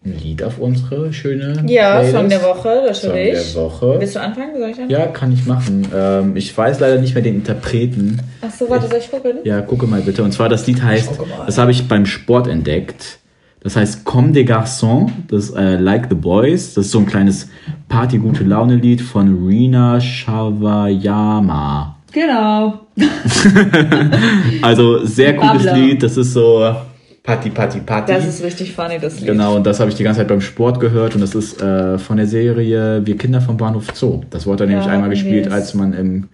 ein 0.05 0.17
Lied 0.17 0.41
auf 0.41 0.57
unsere 0.57 1.11
schöne 1.11 1.65
Ja, 1.67 1.95
Playlist. 1.95 2.15
Song 2.15 2.29
der 2.29 2.43
Woche, 2.43 2.83
das 2.87 3.01
Song 3.01 3.13
der 3.13 3.55
Woche. 3.55 3.99
Willst 3.99 4.15
du 4.15 4.21
anfangen? 4.21 4.51
Soll 4.57 4.69
ich 4.69 4.79
anfangen? 4.79 4.89
Ja, 4.89 5.07
kann 5.07 5.33
ich 5.33 5.45
machen. 5.45 5.85
Ähm, 5.93 6.37
ich 6.37 6.57
weiß 6.57 6.79
leider 6.79 7.01
nicht 7.01 7.13
mehr 7.13 7.23
den 7.23 7.35
Interpreten. 7.35 8.21
Ach 8.41 8.51
so, 8.51 8.69
warte, 8.69 8.87
soll 8.87 8.99
ich 8.99 9.11
gucken? 9.11 9.39
Ja, 9.43 9.59
gucke 9.59 9.85
mal 9.85 9.99
bitte. 9.99 10.23
Und 10.23 10.31
zwar, 10.31 10.47
das 10.47 10.65
Lied 10.65 10.81
heißt, 10.81 11.11
das 11.45 11.57
habe 11.57 11.71
ich 11.71 11.89
beim 11.89 12.05
Sport 12.05 12.47
entdeckt. 12.47 13.19
Das 13.63 13.77
heißt 13.77 14.03
Comme 14.03 14.33
des 14.33 14.45
Garçons, 14.45 15.09
das 15.29 15.45
ist 15.45 15.55
äh, 15.55 15.77
Like 15.77 16.07
the 16.09 16.15
Boys. 16.15 16.73
Das 16.73 16.85
ist 16.85 16.91
so 16.91 16.99
ein 16.99 17.05
kleines 17.05 17.49
Party-Gute-Laune-Lied 17.87 19.01
von 19.01 19.47
Rina 19.47 20.01
Shavayama. 20.01 21.95
Genau. 22.11 22.81
also 24.61 25.05
sehr 25.05 25.37
cooles 25.37 25.63
Lied. 25.73 26.03
Das 26.03 26.17
ist 26.17 26.33
so 26.33 26.75
Party, 27.23 27.49
Party, 27.49 27.79
Party. 27.79 28.11
Das 28.11 28.27
ist 28.27 28.43
richtig 28.43 28.73
funny, 28.73 28.99
das 28.99 29.21
Lied. 29.21 29.29
Genau, 29.29 29.55
und 29.55 29.65
das 29.65 29.79
habe 29.79 29.89
ich 29.89 29.95
die 29.95 30.03
ganze 30.03 30.19
Zeit 30.19 30.27
beim 30.27 30.41
Sport 30.41 30.81
gehört. 30.81 31.15
Und 31.15 31.21
das 31.21 31.33
ist 31.33 31.61
äh, 31.61 31.97
von 31.97 32.17
der 32.17 32.27
Serie 32.27 33.01
Wir 33.05 33.17
Kinder 33.17 33.39
vom 33.39 33.55
Bahnhof 33.55 33.87
Zoo. 33.93 34.23
Das 34.29 34.45
wurde 34.45 34.65
ja, 34.65 34.71
nämlich 34.71 34.87
einmal 34.87 35.09
gespielt, 35.09 35.49
als 35.49 35.73
man 35.73 35.93
im, 35.93 36.27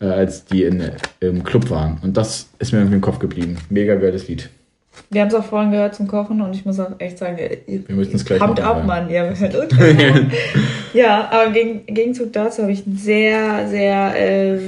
äh, 0.00 0.06
als 0.06 0.44
die 0.44 0.62
in, 0.62 0.82
im 1.18 1.42
Club 1.42 1.68
waren. 1.68 1.98
Und 2.02 2.16
das 2.16 2.48
ist 2.60 2.72
mir 2.72 2.78
irgendwie 2.78 2.94
im 2.94 3.02
Kopf 3.02 3.18
geblieben. 3.18 3.56
Mega 3.70 3.96
geiles 3.96 4.28
Lied. 4.28 4.48
Wir 5.10 5.20
haben 5.20 5.28
es 5.28 5.34
auch 5.34 5.44
vorhin 5.44 5.70
gehört 5.70 5.94
zum 5.94 6.08
Kochen 6.08 6.40
und 6.40 6.54
ich 6.54 6.64
muss 6.64 6.80
auch 6.80 6.90
echt 6.98 7.18
sagen, 7.18 7.38
ihr, 7.38 7.88
wir 7.88 7.94
müssen 7.94 8.16
es 8.16 8.24
gleich 8.24 8.40
habt 8.40 8.60
ab, 8.60 8.84
Mann. 8.84 9.08
Ja, 9.10 9.32
ja, 10.94 11.28
aber 11.30 11.56
im 11.56 11.86
Gegenzug 11.86 12.32
dazu 12.32 12.62
habe 12.62 12.72
ich 12.72 12.86
ein 12.86 12.96
sehr, 12.96 13.68
sehr 13.68 14.14
äh, 14.16 14.58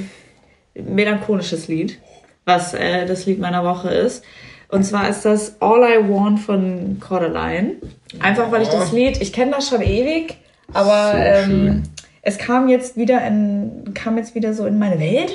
melancholisches 0.80 1.68
Lied, 1.68 1.98
was 2.44 2.74
äh, 2.74 3.06
das 3.06 3.26
Lied 3.26 3.40
meiner 3.40 3.64
Woche 3.64 3.90
ist. 3.90 4.24
Und 4.68 4.84
zwar 4.84 5.08
ist 5.08 5.24
das 5.24 5.60
All 5.60 5.82
I 5.82 6.08
Want 6.08 6.40
von 6.40 6.98
Cordeline. 7.00 7.76
Einfach 8.20 8.52
weil 8.52 8.62
ich 8.62 8.68
das 8.68 8.92
Lied, 8.92 9.20
ich 9.20 9.32
kenne 9.32 9.52
das 9.52 9.68
schon 9.68 9.80
ewig, 9.80 10.36
aber 10.72 11.12
so 11.12 11.18
ähm, 11.52 11.82
es 12.22 12.36
kam 12.36 12.68
jetzt 12.68 12.96
wieder 12.96 13.26
in, 13.26 13.94
kam 13.94 14.18
jetzt 14.18 14.34
wieder 14.34 14.52
so 14.52 14.66
in 14.66 14.78
meine 14.78 15.00
Welt. 15.00 15.32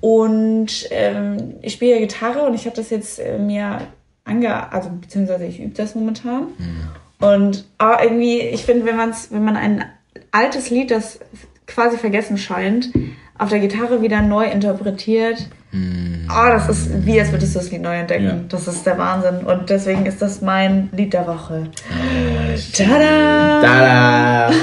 Und 0.00 0.86
ähm, 0.90 1.54
ich 1.62 1.74
spiele 1.74 1.94
ja 1.94 1.98
Gitarre 1.98 2.42
und 2.42 2.54
ich 2.54 2.66
habe 2.66 2.76
das 2.76 2.90
jetzt 2.90 3.18
äh, 3.18 3.38
mir 3.38 3.80
ange, 4.26 4.72
also 4.72 4.90
beziehungsweise 4.90 5.46
ich 5.46 5.60
übe 5.60 5.74
das 5.74 5.94
momentan. 5.94 6.48
Mhm. 6.58 7.26
Und 7.26 7.64
aber 7.78 8.04
irgendwie, 8.04 8.40
ich 8.40 8.64
finde, 8.64 8.84
wenn 8.84 8.96
man's, 8.96 9.28
wenn 9.30 9.44
man 9.44 9.56
ein 9.56 9.84
altes 10.32 10.68
Lied, 10.70 10.90
das 10.90 11.20
quasi 11.66 11.96
vergessen 11.96 12.36
scheint, 12.36 12.90
auf 13.38 13.48
der 13.48 13.60
Gitarre 13.60 14.02
wieder 14.02 14.20
neu 14.22 14.44
interpretiert, 14.44 15.48
mhm. 15.72 16.28
oh, 16.30 16.48
das 16.48 16.68
ist 16.68 17.06
wie 17.06 17.18
als 17.18 17.32
würdest 17.32 17.54
du 17.54 17.58
das 17.60 17.70
Lied 17.70 17.82
neu 17.82 17.96
entdecken. 17.96 18.24
Ja. 18.24 18.40
Das 18.48 18.68
ist 18.68 18.84
der 18.84 18.98
Wahnsinn. 18.98 19.46
Und 19.46 19.70
deswegen 19.70 20.04
ist 20.04 20.20
das 20.20 20.42
mein 20.42 20.90
Lied 20.92 21.12
der 21.12 21.26
Woche. 21.26 21.68
Oh, 21.90 22.58
Tada! 22.72 23.62
Tada! 23.62 24.50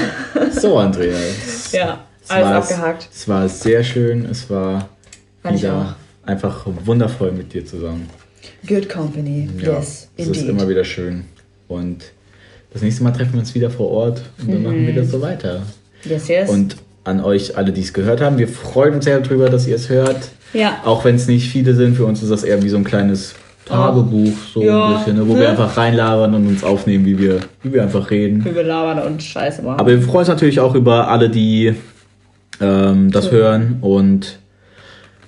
So, 0.50 0.78
Andreas. 0.78 1.72
ja, 1.72 1.98
alles 2.28 2.70
abgehakt. 2.70 3.08
Es 3.12 3.28
war 3.28 3.48
sehr 3.48 3.82
schön. 3.82 4.24
Es 4.24 4.48
war 4.48 4.88
wieder 5.42 5.96
einfach 6.24 6.64
wundervoll 6.66 7.32
mit 7.32 7.52
dir 7.52 7.66
zusammen. 7.66 8.08
Good 8.66 8.88
company, 8.88 9.48
ja, 9.60 9.78
yes, 9.78 10.08
Es 10.16 10.28
ist 10.28 10.48
immer 10.48 10.68
wieder 10.68 10.84
schön. 10.84 11.24
Und 11.68 12.04
das 12.72 12.82
nächste 12.82 13.02
Mal 13.04 13.12
treffen 13.12 13.34
wir 13.34 13.40
uns 13.40 13.54
wieder 13.54 13.70
vor 13.70 13.90
Ort 13.90 14.22
und 14.40 14.50
dann 14.50 14.58
mhm. 14.58 14.64
machen 14.64 14.86
wir 14.86 14.94
das 14.94 15.10
so 15.10 15.20
weiter. 15.20 15.62
Yes, 16.04 16.28
yes. 16.28 16.50
Und 16.50 16.76
an 17.04 17.20
euch 17.20 17.56
alle, 17.56 17.72
die 17.72 17.82
es 17.82 17.92
gehört 17.92 18.20
haben, 18.20 18.38
wir 18.38 18.48
freuen 18.48 18.94
uns 18.94 19.04
sehr 19.04 19.20
darüber, 19.20 19.48
dass 19.48 19.66
ihr 19.66 19.76
es 19.76 19.88
hört. 19.88 20.30
Ja. 20.52 20.80
Auch 20.84 21.04
wenn 21.04 21.16
es 21.16 21.26
nicht 21.26 21.48
viele 21.50 21.74
sind, 21.74 21.96
für 21.96 22.06
uns 22.06 22.22
ist 22.22 22.30
das 22.30 22.44
eher 22.44 22.62
wie 22.62 22.68
so 22.68 22.76
ein 22.76 22.84
kleines 22.84 23.34
Tagebuch, 23.66 24.32
so 24.52 24.62
ja. 24.62 24.88
ein 24.88 24.98
bisschen, 24.98 25.16
ne, 25.16 25.28
wo 25.28 25.34
ne? 25.34 25.40
wir 25.40 25.50
einfach 25.50 25.76
reinlabern 25.76 26.34
und 26.34 26.46
uns 26.46 26.64
aufnehmen, 26.64 27.06
wie 27.06 27.18
wir, 27.18 27.40
wie 27.62 27.72
wir 27.72 27.82
einfach 27.82 28.10
reden. 28.10 28.44
Wie 28.44 28.54
wir 28.54 28.62
labern 28.62 29.06
und 29.06 29.22
Scheiße 29.22 29.62
machen. 29.62 29.80
Aber 29.80 29.90
wir 29.90 30.02
freuen 30.02 30.20
uns 30.20 30.28
natürlich 30.28 30.60
auch 30.60 30.74
über 30.74 31.08
alle, 31.08 31.30
die 31.30 31.74
ähm, 32.60 33.10
das 33.10 33.26
cool. 33.26 33.32
hören 33.32 33.78
und 33.80 34.38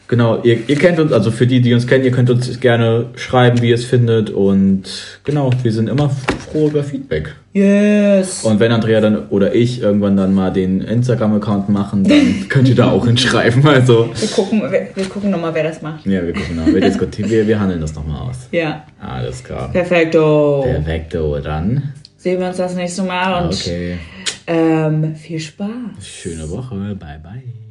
Genau, 0.08 0.40
ihr, 0.42 0.68
ihr 0.68 0.76
kennt 0.76 1.00
uns, 1.00 1.12
also 1.12 1.30
für 1.30 1.46
die, 1.46 1.60
die 1.60 1.74
uns 1.74 1.86
kennen, 1.86 2.04
ihr 2.04 2.12
könnt 2.12 2.30
uns 2.30 2.60
gerne 2.60 3.06
schreiben, 3.16 3.60
wie 3.60 3.70
ihr 3.70 3.74
es 3.74 3.84
findet. 3.84 4.30
Und 4.30 4.84
genau, 5.24 5.50
wir 5.62 5.72
sind 5.72 5.88
immer 5.88 6.10
froh 6.10 6.68
über 6.68 6.84
Feedback. 6.84 7.34
Yes. 7.52 8.44
Und 8.44 8.60
wenn 8.60 8.70
Andrea 8.70 9.00
dann 9.00 9.28
oder 9.30 9.54
ich 9.54 9.80
irgendwann 9.80 10.16
dann 10.16 10.34
mal 10.34 10.52
den 10.52 10.80
Instagram-Account 10.80 11.68
machen, 11.70 12.04
dann 12.04 12.46
könnt 12.48 12.68
ihr 12.68 12.74
da 12.74 12.90
auch 12.90 13.06
hinschreiben. 13.06 13.66
Also. 13.66 14.10
Wir 14.14 14.28
gucken, 14.28 14.62
wir, 14.70 14.88
wir 14.94 15.04
gucken 15.06 15.30
nochmal, 15.30 15.54
wer 15.54 15.64
das 15.64 15.82
macht. 15.82 16.06
Ja, 16.06 16.24
wir 16.24 16.32
gucken 16.32 16.56
nochmal. 16.56 16.74
Wir, 16.74 16.82
diskutieren, 16.82 17.30
wir, 17.30 17.48
wir 17.48 17.58
handeln 17.58 17.80
das 17.80 17.94
nochmal 17.94 18.28
aus. 18.28 18.48
Ja. 18.52 18.84
Alles 19.00 19.42
klar. 19.42 19.70
Perfekto. 19.72 20.62
Perfekto, 20.64 21.38
dann. 21.40 21.94
Sehen 22.16 22.40
wir 22.40 22.48
uns 22.48 22.58
das 22.58 22.74
nächste 22.74 23.02
Mal 23.02 23.44
und 23.44 23.54
okay. 23.54 23.98
ähm, 24.46 25.14
viel 25.16 25.40
Spaß. 25.40 25.68
Schöne 26.02 26.48
Woche. 26.50 26.74
Bye, 26.74 27.20
bye. 27.22 27.65